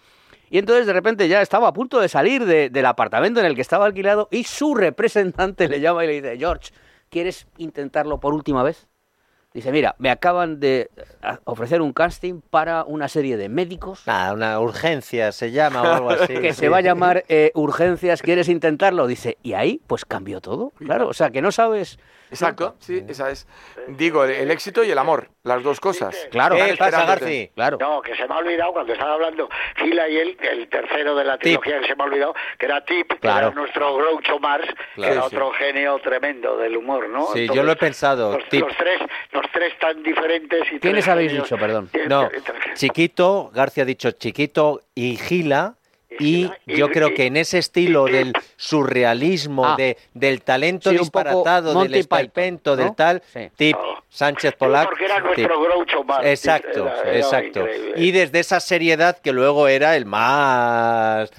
Y 0.50 0.58
entonces 0.58 0.86
de 0.88 0.92
repente 0.92 1.28
ya 1.28 1.40
estaba 1.40 1.68
a 1.68 1.72
punto 1.72 2.00
de 2.00 2.08
salir 2.08 2.44
de- 2.44 2.68
del 2.68 2.86
apartamento 2.86 3.38
en 3.38 3.46
el 3.46 3.54
que 3.54 3.60
estaba 3.60 3.86
alquilado 3.86 4.26
y 4.32 4.42
su 4.42 4.74
representante 4.74 5.68
le 5.68 5.78
llama 5.80 6.02
y 6.04 6.08
le 6.08 6.12
dice, 6.20 6.36
George, 6.36 6.72
¿quieres 7.10 7.46
intentarlo 7.58 8.18
por 8.18 8.34
última 8.34 8.64
vez? 8.64 8.88
Dice, 9.54 9.70
mira, 9.70 9.94
me 9.98 10.10
acaban 10.10 10.58
de 10.58 10.90
eh, 10.96 11.36
ofrecer 11.44 11.80
un 11.80 11.92
casting 11.92 12.40
para 12.40 12.82
una 12.82 13.06
serie 13.06 13.36
de 13.36 13.48
médicos 13.48 14.02
Nada, 14.04 14.34
una 14.34 14.58
urgencia 14.58 15.30
se 15.30 15.52
llama 15.52 15.80
o 15.80 15.92
algo 15.94 16.10
así. 16.10 16.34
que 16.40 16.52
sí. 16.52 16.58
se 16.58 16.68
va 16.68 16.78
a 16.78 16.80
llamar 16.80 17.24
eh, 17.28 17.52
Urgencias, 17.54 18.20
¿quieres 18.20 18.48
intentarlo? 18.48 19.06
Dice, 19.06 19.38
y 19.44 19.52
ahí 19.52 19.80
pues 19.86 20.04
cambió 20.04 20.40
todo. 20.40 20.72
Claro, 20.78 21.06
o 21.06 21.14
sea, 21.14 21.30
que 21.30 21.40
no 21.40 21.52
sabes... 21.52 22.00
Exacto, 22.34 22.76
sí, 22.80 23.02
esa 23.08 23.30
es. 23.30 23.46
Digo, 23.88 24.24
el, 24.24 24.30
el 24.32 24.50
éxito 24.50 24.82
y 24.84 24.90
el 24.90 24.98
amor, 24.98 25.28
las 25.42 25.62
dos 25.62 25.80
cosas. 25.80 26.14
Claro, 26.30 26.56
¿Qué 26.56 26.74
pasa. 26.76 27.04
Garci? 27.04 27.50
claro. 27.54 27.78
No, 27.80 28.00
que 28.02 28.14
se 28.16 28.26
me 28.28 28.34
ha 28.34 28.38
olvidado 28.38 28.72
cuando 28.72 28.92
estaba 28.92 29.14
hablando 29.14 29.48
Gila 29.76 30.08
y 30.08 30.16
él, 30.18 30.36
el 30.40 30.68
tercero 30.68 31.14
de 31.14 31.24
la 31.24 31.38
trilogía 31.38 31.80
que 31.80 31.86
se 31.88 31.94
me 31.96 32.02
ha 32.02 32.06
olvidado, 32.06 32.34
que 32.58 32.66
era 32.66 32.84
Tip, 32.84 33.08
que 33.12 33.18
Claro. 33.18 33.46
era 33.48 33.54
nuestro 33.54 33.96
Groucho 33.96 34.38
Mars, 34.38 34.66
Claro, 34.66 34.84
que 34.96 35.06
era 35.18 35.20
sí. 35.28 35.34
otro 35.34 35.52
genio 35.52 35.98
tremendo 36.00 36.56
del 36.58 36.76
humor, 36.76 37.08
¿no? 37.08 37.26
Sí, 37.32 37.48
yo 37.52 37.62
lo 37.62 37.72
he 37.72 37.76
pensado, 37.76 38.32
Los, 38.36 38.48
Tip. 38.48 38.60
los 38.62 38.76
tres, 38.76 39.00
los 39.32 39.44
tres 39.52 39.78
tan 39.78 40.02
diferentes 40.02 40.60
y 40.72 40.78
¿Quiénes 40.80 41.04
tres 41.04 41.08
habéis 41.08 41.30
genios. 41.32 41.48
dicho, 41.48 41.58
perdón? 41.60 41.90
No, 42.08 42.28
Chiquito, 42.74 43.50
García 43.54 43.82
ha 43.84 43.86
dicho 43.86 44.10
Chiquito 44.12 44.82
y 44.94 45.16
Gila. 45.16 45.74
Y 46.20 46.50
yo 46.66 46.88
creo 46.90 47.12
que 47.14 47.26
en 47.26 47.36
ese 47.36 47.58
estilo 47.58 48.04
del 48.06 48.32
surrealismo, 48.56 49.64
Ah. 49.66 49.74
de, 49.76 49.96
del 50.12 50.42
talento 50.42 50.90
Sí, 50.90 50.96
disparatado, 50.98 51.68
del 51.68 51.74
¿no? 51.74 51.80
del 52.76 52.94
tal, 52.94 53.22
Sí. 53.32 53.50
tip. 53.56 53.76
Sánchez 54.08 54.50
Sí, 54.52 54.56
Polac. 54.58 54.88
porque 54.88 55.04
era 55.06 55.16
tip. 55.16 55.24
nuestro 55.24 55.60
Groucho. 55.60 56.04
Exacto, 56.22 56.86
Era- 56.86 57.02
era 57.02 57.16
exacto. 57.18 57.60
increíble. 57.60 57.92
Y 57.96 58.10
desde 58.12 58.38
esa 58.40 58.60
seriedad 58.60 59.18
que 59.18 59.32
luego 59.32 59.66
era 59.68 59.96
el 59.96 60.06
más 60.06 61.30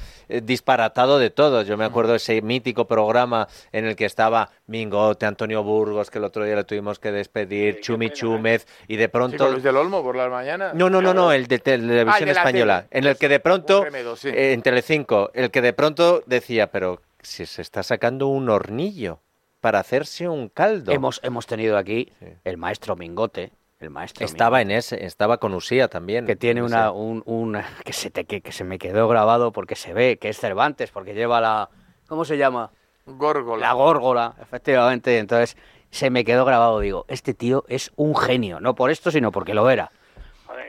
disparatado 0.44 1.20
de 1.20 1.30
todos. 1.30 1.68
Yo 1.68 1.78
me 1.78 1.86
acuerdo 1.86 2.12
de 2.12 2.18
ese 2.18 2.42
mítico 2.42 2.86
programa 2.86 3.48
en 3.72 3.86
el 3.86 3.96
que 3.96 4.06
estaba 4.06 4.50
Mingote, 4.68 5.26
Antonio 5.26 5.64
Burgos, 5.64 6.10
que 6.10 6.18
el 6.18 6.24
otro 6.24 6.44
día 6.46 6.56
le 6.56 6.64
tuvimos 6.64 7.00
que 7.00 7.12
despedir, 7.12 7.82
Chumi 7.82 8.10
Chúmez, 8.10 8.68
y 8.88 8.96
de 8.98 9.06
Sí, 9.06 9.10
pronto... 9.10 9.52
Luis 9.52 9.64
del 9.64 9.78
Olmo 9.78 10.04
por 10.04 10.16
las 10.16 10.30
mañanas. 10.30 10.74
No, 10.74 10.90
no, 10.90 11.02
no, 11.02 11.14
no, 11.14 11.32
el 11.32 11.48
de 11.48 11.56
Ah, 11.56 11.60
televisión 11.60 12.14
el 12.22 12.26
de 12.28 12.34
la 12.34 12.40
española, 12.42 12.86
tele. 12.90 13.00
en 13.00 13.08
el 13.12 13.18
que 13.18 13.30
de 13.30 13.40
pronto, 13.40 13.84
remedo, 13.84 14.16
sí. 14.16 14.30
eh, 14.30 14.54
en 14.54 14.62
Telecinco, 14.62 15.32
el 15.34 15.52
que 15.52 15.62
de 15.62 15.74
pronto 15.74 16.24
decía, 16.26 16.72
pero 16.72 17.02
si 17.22 17.46
se 17.46 17.62
está 17.62 17.84
sacando 17.84 18.28
un 18.28 18.50
hornillo 18.50 19.20
para 19.62 19.80
hacerse 19.80 20.28
un 20.30 20.48
caldo. 20.50 20.92
Hemos, 20.92 21.20
hemos 21.24 21.48
tenido 21.48 21.78
aquí 21.78 22.12
Sí. 22.20 22.26
el 22.44 22.58
maestro 22.58 22.96
Mingote, 22.96 23.52
el 23.80 23.90
maestro 23.90 24.26
Estaba 24.26 24.62
en 24.62 24.72
ese, 24.72 25.06
estaba 25.06 25.38
con 25.38 25.54
Usía 25.54 25.88
también. 25.88 26.26
que 26.26 26.36
tiene 26.36 26.60
en 26.62 26.66
una, 26.68 26.92
un, 26.92 27.22
un- 27.26 27.58
que, 27.84 27.94
se 27.94 28.10
te, 28.10 28.26
que, 28.26 28.42
que 28.42 28.52
se 28.52 28.64
me 28.64 28.78
quedó 28.80 29.08
grabado 29.08 29.52
porque 29.52 29.76
se 29.76 29.94
ve 29.94 30.18
que 30.18 30.30
es 30.30 30.40
Cervantes, 30.40 30.92
porque 30.92 31.14
lleva 31.14 31.42
la... 31.42 31.70
¿Cómo 32.08 32.24
se 32.26 32.38
llama? 32.38 32.72
Górgola. 33.06 33.68
La 33.68 33.74
górgola, 33.74 34.36
efectivamente. 34.42 35.18
Entonces 35.20 35.58
se 35.92 36.10
me 36.10 36.24
quedó 36.24 36.46
grabado, 36.46 36.80
digo, 36.80 37.06
este 37.08 37.34
tío 37.34 37.64
es 37.68 37.92
un 37.96 38.16
genio, 38.16 38.60
no 38.60 38.76
por 38.76 38.92
esto, 38.92 39.12
sino 39.12 39.32
porque 39.32 39.54
lo 39.54 39.70
era. 39.70 39.92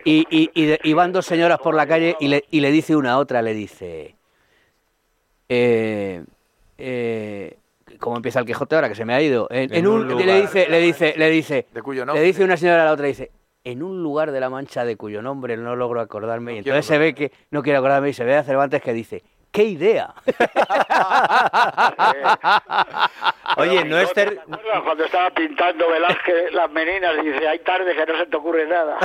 Y, 0.05 0.27
y, 0.31 0.51
y 0.55 0.93
van 0.93 1.13
dos 1.13 1.27
señoras 1.27 1.59
por 1.59 1.75
la 1.75 1.87
calle 1.87 2.17
y 2.21 2.29
le, 2.29 2.45
y 2.51 2.61
le 2.61 2.71
dice 2.71 2.95
una 2.97 3.13
a 3.13 3.19
otra, 3.19 3.43
le 3.43 3.55
dice, 3.55 4.15
eh, 5.49 6.25
eh, 6.79 7.59
¿cómo 7.99 8.17
empieza 8.17 8.41
el 8.41 8.47
Quijote 8.47 8.75
ahora 8.75 8.89
que 8.89 8.95
se 8.95 9.05
me 9.05 9.15
ha 9.15 9.23
ido? 9.23 9.47
En, 9.51 9.65
En 9.73 9.75
en 9.75 9.87
un 9.87 10.01
un, 10.03 10.09
lugar. 10.09 10.27
le 10.27 10.41
dice, 10.43 10.67
le 10.69 10.79
dice, 10.81 11.15
le 11.17 11.31
dice, 11.31 11.67
De 11.73 11.83
cuyo 11.83 12.05
le 12.05 12.21
dice 12.21 12.45
una 12.45 12.57
señora 12.57 12.83
a 12.83 12.87
la 12.87 12.93
otra, 12.93 13.07
dice, 13.07 13.31
en 13.65 13.83
un 13.83 14.03
lugar 14.03 14.31
de 14.33 14.41
la 14.41 14.51
Mancha 14.51 14.85
de 14.85 14.97
cuyo 14.97 15.23
nombre 15.23 15.57
no 15.57 15.75
logro 15.77 16.01
acordarme. 16.01 16.55
y 16.55 16.59
entonces 16.59 16.87
se 16.87 16.99
ve 16.99 17.15
que, 17.15 17.33
no 17.51 17.63
quiero 17.63 17.79
acordarme, 17.81 18.11
y 18.11 18.13
se 18.13 18.25
ve 18.25 18.37
a 18.37 18.45
Cervantes 18.45 18.81
que 18.83 18.93
dice, 18.93 19.23
¡qué 19.51 19.65
idea! 19.65 20.15
Oye, 23.57 23.85
no 23.85 23.99
es 23.99 24.13
ter- 24.13 24.35
¿Te 24.37 24.41
acuerdas 24.41 24.83
cuando 24.85 25.05
estaba 25.05 25.31
pintando 25.31 25.89
Velázquez 25.91 26.53
las 26.53 26.71
meninas 26.71 27.13
y 27.23 27.31
dice, 27.31 27.49
hay 27.49 27.59
tarde 27.61 27.95
que 27.95 28.07
no 28.13 28.19
se 28.19 28.27
te 28.27 28.37
ocurre 28.37 28.67
nada? 28.69 28.99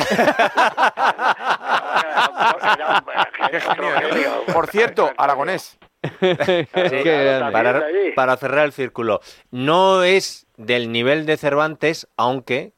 Por 4.53 4.67
cierto, 4.67 5.11
aragonés. 5.17 5.77
Para, 7.52 7.86
para 8.16 8.38
cerrar 8.38 8.66
el 8.66 8.72
círculo. 8.74 9.22
No 9.52 10.04
es 10.04 10.47
del 10.58 10.91
nivel 10.91 11.26
de 11.26 11.38
Cervantes, 11.38 12.08
aunque 12.18 12.74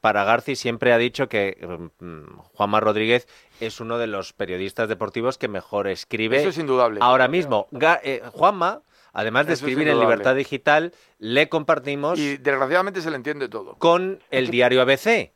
para 0.00 0.24
Garci 0.24 0.54
siempre 0.56 0.92
ha 0.92 0.98
dicho 0.98 1.28
que 1.28 1.58
mm, 2.00 2.38
Juanma 2.54 2.80
Rodríguez 2.80 3.26
es 3.60 3.80
uno 3.80 3.98
de 3.98 4.06
los 4.06 4.32
periodistas 4.32 4.88
deportivos 4.88 5.38
que 5.38 5.48
mejor 5.48 5.88
escribe. 5.88 6.38
Eso 6.38 6.50
es 6.50 6.58
indudable. 6.58 7.00
Ahora 7.02 7.26
mismo, 7.28 7.66
Ga- 7.72 8.00
eh, 8.04 8.22
Juanma, 8.32 8.82
además 9.12 9.46
de 9.48 9.54
Eso 9.54 9.66
es 9.66 9.70
escribir 9.72 9.88
en. 9.92 9.98
Libertad 10.00 10.36
Digital, 10.36 10.92
le 11.18 11.48
compartimos 11.48 12.18
Y 12.18 12.36
desgraciadamente 12.36 13.00
se 13.02 13.10
le 13.10 13.16
entiende 13.16 13.48
todo. 13.48 13.74
con 13.78 14.20
el 14.30 14.50
diario 14.50 14.80
ABC. 14.82 15.32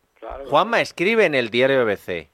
Juanma 0.46 0.80
escribe 0.80 1.24
en 1.24 1.34
el 1.34 1.50
diario 1.50 1.80
ABC. 1.82 2.28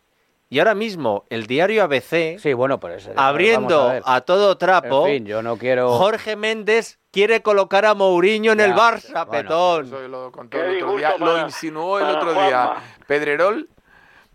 Y 0.50 0.60
ahora 0.60 0.74
mismo 0.74 1.24
el 1.28 1.46
diario 1.46 1.82
ABC, 1.84 2.38
Sí, 2.38 2.52
bueno, 2.54 2.80
eh, 2.82 3.12
abriendo 3.16 3.92
a 4.04 4.20
todo 4.22 4.56
trapo, 4.56 5.06
En 5.06 5.16
fin, 5.18 5.26
yo 5.26 5.42
no 5.42 5.58
quiero... 5.58 5.90
Jorge 5.98 6.36
Méndez 6.36 6.98
quiere 7.10 7.42
colocar 7.42 7.84
a 7.84 7.92
Mourinho 7.94 8.52
en 8.52 8.60
el 8.60 8.72
Barça, 8.72 9.26
bueno. 9.26 9.30
petón. 9.30 9.86
Eso 9.86 10.08
lo 10.08 10.32
contó 10.32 10.58
el 10.62 10.82
otro 10.82 11.38
insinuó 11.44 11.98
el 12.00 12.06
otro 12.16 12.32
día. 12.32 12.74
Pedrerol, 13.06 13.68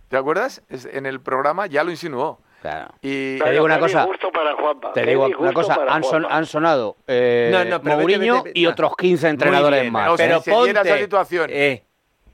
¿te 0.07 0.17
acuerdas? 0.17 0.61
Es- 0.69 0.85
En 0.85 1.05
el 1.07 1.19
programa 1.19 1.65
ya 1.65 1.83
lo 1.83 1.89
insinuó. 1.89 2.39
Claro. 2.61 2.93
Y 3.01 3.39
Te 3.39 3.51
digo 3.51 3.65
una 3.65 3.79
cosa. 3.79 4.07
para 4.31 4.53
Juanma, 4.55 4.93
Te 4.93 5.05
digo 5.05 5.27
una 5.39 5.51
cosa, 5.51 5.79
han, 5.89 6.03
son- 6.03 6.21
Juanma. 6.23 6.37
han 6.37 6.45
sonado 6.45 6.95
eh, 7.07 7.49
No, 7.51 7.65
no, 7.65 7.81
pero 7.81 7.97
vete, 7.97 8.01
Mourinho 8.13 8.33
vete, 8.35 8.49
vete. 8.49 8.59
y 8.59 8.67
otros 8.67 8.95
15 8.95 9.27
entrenadores 9.29 9.81
bien, 9.81 9.91
más. 9.91 10.09
o 10.11 10.17
sea, 10.17 10.27
Pero 10.27 10.41
si 10.41 10.51
ponte, 10.51 10.71
esa 10.79 10.97
situación. 10.99 11.49
eh, 11.51 11.83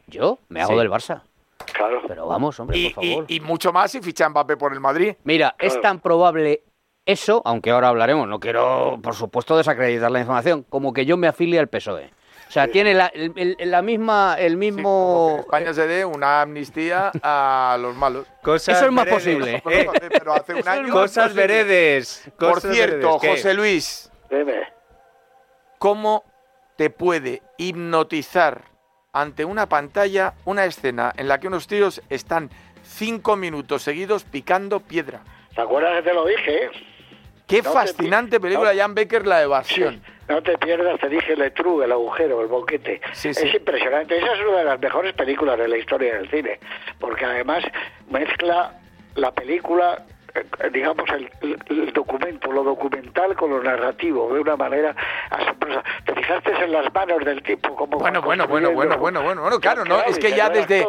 Yo 0.07 0.39
me 0.49 0.61
hago 0.61 0.73
Sí. 0.73 0.77
del 0.79 0.89
Barça. 0.91 1.21
Claro. 1.79 2.01
Pero 2.07 2.27
vamos, 2.27 2.59
hombre, 2.59 2.77
y, 2.77 2.89
por 2.89 3.03
favor. 3.05 3.25
y 3.27 3.39
mucho 3.39 3.71
más 3.71 3.89
si 3.91 4.01
ficha 4.01 4.27
Mbappé 4.29 4.57
por 4.57 4.73
el 4.73 4.79
Madrid. 4.81 5.15
Mira, 5.23 5.55
es 5.57 5.79
tan 5.81 5.99
probable 5.99 6.63
eso, 7.05 7.41
aunque 7.45 7.71
ahora 7.71 7.87
hablaremos, 7.87 8.27
no 8.27 8.39
quiero, 8.39 8.99
por 9.01 9.15
supuesto, 9.15 9.55
desacreditar 9.57 10.11
la 10.11 10.19
información, 10.19 10.63
como 10.69 10.91
que 10.93 11.05
yo 11.05 11.15
me 11.17 11.27
afilie 11.27 11.57
al 11.57 11.67
PSOE. 11.69 12.11
O 12.47 12.51
sea, 12.51 12.67
tiene 12.67 12.93
la, 12.95 13.07
el, 13.07 13.31
el- 13.59 13.71
la 13.71 13.81
misma, 13.83 14.35
el 14.39 14.57
mismo... 14.57 15.33
en 15.35 15.39
España 15.41 15.73
se 15.73 15.85
dé 15.87 16.03
una 16.03 16.41
amnistía 16.41 17.11
a 17.21 17.77
los 17.79 17.95
malos. 17.95 18.25
cosas 18.43 18.75
Eso 18.77 18.87
es 18.87 18.91
más 18.91 19.05
veredes, 19.05 19.23
posible. 19.23 19.61
Pero, 19.63 19.93
eh, 19.93 20.09
pero 20.09 20.33
hace 20.33 20.53
un 20.55 20.67
año. 20.67 20.91
cosas 20.91 21.33
veredes. 21.35 22.23
Por 22.37 22.53
cosas 22.55 22.73
cierto. 22.73 23.19
José 23.19 23.53
Luis, 23.53 24.11
Dime. 24.31 24.63
¿cómo 25.77 26.23
te 26.75 26.89
puede 26.89 27.41
hipnotizar 27.57 28.63
ante 29.13 29.43
una 29.45 29.67
pantalla 29.67 30.33
una 30.45 30.65
escena 30.65 31.13
en 31.17 31.27
la 31.27 31.39
que 31.39 31.47
unos 31.47 31.67
tíos 31.67 32.01
están 32.09 32.49
cinco 32.83 33.35
minutos 33.35 33.81
seguidos 33.83 34.23
picando 34.23 34.79
piedra? 34.79 35.21
¿Te 35.55 35.61
acuerdas 35.61 35.97
que 35.97 36.09
te 36.09 36.13
lo 36.13 36.25
dije? 36.25 36.65
eh? 36.65 36.69
Qué 37.47 37.63
No 37.63 37.71
fascinante 37.73 38.39
película, 38.39 38.73
no- 38.73 38.79
Jan 38.79 38.93
Becker, 38.93 39.25
la 39.25 39.41
evasión. 39.41 40.01
No 40.27 40.43
te 40.43 40.55
pierdas, 40.59 40.99
te 40.99 41.09
dije 41.09 41.33
el 41.33 41.51
true, 41.53 41.83
el 41.85 41.91
agujero, 41.91 42.41
el 42.41 42.47
boquete. 42.47 43.01
Sí, 43.13 43.33
sí. 43.33 43.47
Es 43.47 43.55
impresionante. 43.55 44.15
Esa 44.15 44.33
es 44.33 44.41
una 44.47 44.59
de 44.59 44.65
las 44.65 44.79
mejores 44.79 45.13
películas 45.13 45.57
de 45.57 45.67
la 45.67 45.77
historia 45.77 46.13
del 46.17 46.29
cine, 46.29 46.59
porque 46.99 47.25
además 47.25 47.63
mezcla 48.11 48.79
la 49.15 49.31
película, 49.31 50.05
digamos, 50.73 51.09
el, 51.09 51.29
el- 51.41 51.57
el 51.69 51.93
documento, 51.93 52.51
lo 52.51 52.63
documental 52.63 53.35
con 53.35 53.49
lo 53.51 53.61
narrativo, 53.63 54.33
de 54.33 54.39
una 54.39 54.55
manera 54.55 54.95
asombrosa. 55.29 55.83
¿Te 56.05 56.13
fijaste 56.15 56.51
en 56.63 56.71
las 56.71 56.93
manos 56.93 57.23
del 57.25 57.41
tipo? 57.43 57.75
Como 57.75 57.97
Bueno, 57.99 58.21
bueno, 58.21 58.47
bueno, 58.47 58.71
bueno, 58.71 58.97
bueno, 58.97 59.21
bueno, 59.21 59.41
bueno, 59.41 59.59
claro, 59.59 59.85
¿no? 59.85 60.01
Es 60.03 60.17
que 60.19 60.31
ya 60.31 60.49
desde, 60.49 60.85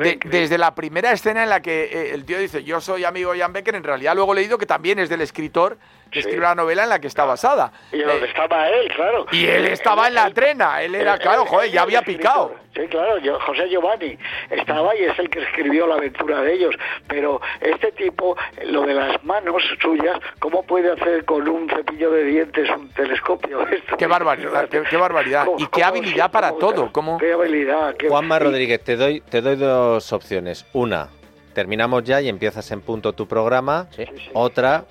de- 0.00 0.18
desde 0.24 0.58
la 0.58 0.74
primera 0.74 1.12
escena 1.12 1.42
en 1.42 1.48
la 1.50 1.60
que 1.60 1.84
eh, 1.84 2.14
el 2.14 2.24
tío 2.24 2.38
dice 2.38 2.62
yo 2.64 2.80
soy 2.80 3.04
amigo 3.04 3.32
de 3.32 3.40
Jan 3.40 3.52
Becker, 3.52 3.74
en 3.74 3.84
realidad 3.84 4.14
luego 4.14 4.32
he 4.32 4.36
leído 4.36 4.58
que 4.58 4.66
también 4.66 4.98
es 4.98 5.08
del 5.08 5.20
escritor 5.20 5.78
que 6.10 6.22
Sí. 6.22 6.28
escribe 6.28 6.42
la 6.42 6.54
novela 6.54 6.84
en 6.84 6.88
la 6.88 6.98
que 6.98 7.06
está 7.08 7.24
basada. 7.24 7.72
Y 7.92 7.98
donde 7.98 8.26
Eh, 8.26 8.28
estaba 8.28 8.68
él, 8.68 8.92
claro. 8.94 9.26
y 9.32 9.46
él 9.46 9.66
estaba 9.66 10.08
en 10.08 10.14
la 10.14 10.30
trena, 10.30 10.80
él 10.82 10.94
era, 10.94 11.18
claro, 11.18 11.44
joder, 11.46 11.70
ya 11.70 11.82
había 11.82 12.02
picado. 12.02 12.54
Sí, 12.74 12.82
claro, 12.88 13.16
yo, 13.18 13.38
José 13.40 13.68
Giovanni 13.70 14.18
estaba 14.50 14.94
y 14.94 15.04
es 15.04 15.18
el 15.18 15.30
que 15.30 15.40
escribió 15.42 15.86
la 15.86 15.94
aventura 15.94 16.42
de 16.42 16.52
ellos. 16.52 16.74
Pero 17.08 17.40
este 17.60 17.90
tipo, 17.92 18.36
lo 18.66 18.82
de 18.82 18.92
las 18.94 19.24
manos 19.24 19.62
suyas, 19.80 20.18
¿cómo 20.38 20.62
puede 20.62 20.92
hacer 20.92 21.24
con 21.24 21.48
un 21.48 21.68
cepillo 21.70 22.10
de 22.10 22.24
dientes 22.24 22.68
un 22.70 22.90
telescopio? 22.90 23.66
Esto 23.68 23.96
Qué 23.96 24.06
barbaridad, 24.06 24.68
qué, 24.70 24.82
qué 24.88 24.96
barbaridad. 24.98 25.46
¿Cómo- 25.46 25.58
Y 25.58 25.64
qué 25.64 25.70
cómo- 25.70 25.86
habilidad 25.86 26.30
para 26.30 26.48
cómo- 26.50 26.60
todo. 26.60 26.92
¿Cómo? 26.92 27.18
Qué 27.18 27.32
habilidad. 27.32 27.96
Qué... 27.96 28.08
Juanma 28.08 28.38
Rodríguez, 28.38 28.82
te 28.84 28.96
doy, 28.96 29.22
te 29.22 29.40
doy 29.40 29.56
dos 29.56 30.12
opciones. 30.12 30.66
Una, 30.74 31.08
terminamos 31.56 32.04
ya 32.04 32.20
y 32.20 32.28
empiezas 32.28 32.70
en 32.70 32.82
punto 32.82 33.14
tu 33.14 33.26
programa. 33.26 33.86
Sí. 33.96 34.04
Otra, 34.34 34.84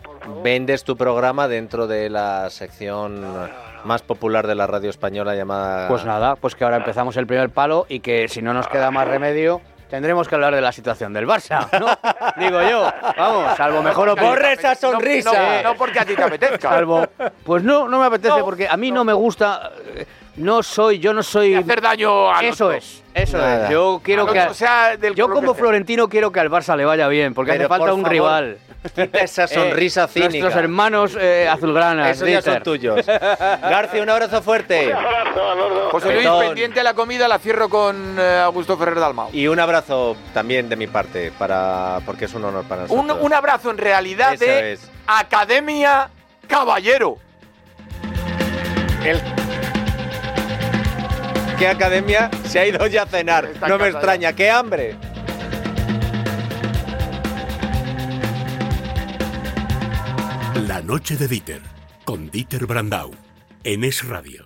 vendes 0.43 0.84
tu 0.84 0.97
programa 0.97 1.47
dentro 1.47 1.86
de 1.86 2.09
la 2.09 2.49
sección 2.49 3.24
más 3.84 4.01
popular 4.01 4.47
de 4.47 4.55
la 4.55 4.66
radio 4.66 4.89
española 4.89 5.36
llamada... 5.36 5.88
Pues 5.88 6.05
nada, 6.05 6.36
pues 6.36 6.55
que 6.55 6.63
ahora 6.63 6.78
empezamos 6.78 7.16
el 7.18 7.28
primer 7.28 7.51
palo 7.51 7.86
y 7.88 7.99
que 7.99 8.28
si 8.28 8.41
no 8.41 8.51
nos 8.51 8.68
queda 8.68 8.89
más 8.89 9.07
remedio, 9.07 9.61
tendremos 9.91 10.28
que 10.28 10.34
hablar 10.34 10.55
de 10.55 10.61
la 10.61 10.72
situación 10.72 11.13
del 11.13 11.28
Barça, 11.28 11.70
¿no? 11.80 11.86
Digo 12.43 12.59
yo, 12.63 12.91
vamos, 13.16 13.55
salvo 13.55 13.84
mejor 13.84 14.09
o 14.09 14.16
peor. 14.16 14.30
¡Borre 14.30 14.53
esa 14.53 14.74
sonrisa! 14.74 15.61
No, 15.61 15.70
no 15.70 15.76
porque 15.76 15.99
a 15.99 16.05
ti 16.05 16.16
te 16.16 16.24
apetezca. 16.24 16.68
Salvo, 16.68 17.05
pues 17.43 17.61
no, 17.61 17.88
no 17.88 17.99
me 17.99 18.07
apetece 18.07 18.43
porque 18.43 18.68
a 18.68 18.76
mí 18.76 18.91
no 18.91 19.03
me 19.03 19.13
gusta, 19.13 19.72
eh, 19.93 20.07
no 20.38 20.62
soy, 20.64 21.00
yo 21.00 21.14
no 21.14 21.24
soy... 21.24 21.52
Y 21.54 21.56
hacer 21.56 21.82
daño 21.82 22.30
a 22.32 22.42
Eso 22.42 22.72
es, 22.72 23.02
eso 23.14 23.38
Nada. 23.38 23.66
es. 23.66 23.72
Yo 23.72 24.02
quiero 24.04 24.26
que... 24.28 24.40
o 24.42 24.54
sea, 24.54 24.98
del 24.98 25.16
Yo 25.16 25.30
como 25.30 25.54
que 25.54 25.60
florentino 25.60 26.08
quiero 26.10 26.32
que 26.32 26.40
al 26.40 26.50
Barça 26.50 26.76
le 26.76 26.86
vaya 26.86 27.08
bien, 27.08 27.34
porque 27.34 27.52
Pero, 27.54 27.64
hace 27.64 27.70
falta 27.70 27.86
por 27.86 27.94
un 27.94 28.02
favor, 28.02 28.12
rival. 28.12 28.58
Quita 28.94 29.20
esa 29.20 29.48
sonrisa 29.48 30.04
Eh, 30.04 30.08
cínica. 30.10 30.30
Nuestros 30.40 30.56
hermanos 30.56 31.18
eh, 31.20 31.48
azulgranas. 31.50 32.10
Eso 32.18 32.28
ya 32.28 32.42
son 32.42 32.62
tuyos. 32.62 33.04
García, 33.06 34.04
un 34.04 34.10
abrazo 34.10 34.42
fuerte. 34.44 34.88
Un 34.90 34.94
abrazo 34.94 35.52
a 35.52 35.56
dos. 35.56 35.92
José 35.92 36.08
Luis, 36.14 36.18
Petón. 36.20 36.40
pendiente 36.46 36.80
de 36.82 36.84
la 36.84 36.94
comida, 36.94 37.28
la 37.28 37.40
cierro 37.40 37.68
con 37.70 38.16
eh, 38.20 38.42
Augusto 38.44 38.78
Ferrer 38.78 39.00
Dalmau. 39.00 39.30
Y 39.34 39.48
un 39.48 39.60
abrazo 39.60 40.16
también 40.34 40.70
de 40.70 40.76
mi 40.76 40.86
parte, 40.88 41.32
para 41.38 42.00
porque 42.06 42.26
es 42.26 42.34
un 42.36 42.44
honor 42.46 42.64
para 42.66 42.84
Un, 42.84 43.08
nosotros. 43.08 43.18
un 43.26 43.34
abrazo 43.34 43.72
en 43.72 43.78
realidad 43.80 44.34
Eso 44.34 44.46
de 44.46 44.74
es. 44.74 44.92
Academia 45.08 46.10
Caballero. 46.48 47.18
El- 49.04 49.22
¿Qué 51.58 51.68
academia 51.68 52.30
se 52.45 52.60
ha 52.60 52.68
ido 52.68 52.86
ya 52.88 53.03
a 53.03 53.06
cenar? 53.06 53.45
Está 53.45 53.68
No 53.68 53.78
me 53.78 53.86
ya. 53.86 53.89
extraña, 53.91 54.34
qué 54.34 54.49
hambre. 54.51 54.95
La 60.68 60.82
noche 60.82 61.16
de 61.18 61.28
Dieter, 61.28 61.62
con 62.06 62.30
Dieter 62.32 62.66
Brandau, 62.66 63.12
en 63.64 63.84
Es 63.84 64.06
Radio. 64.08 64.45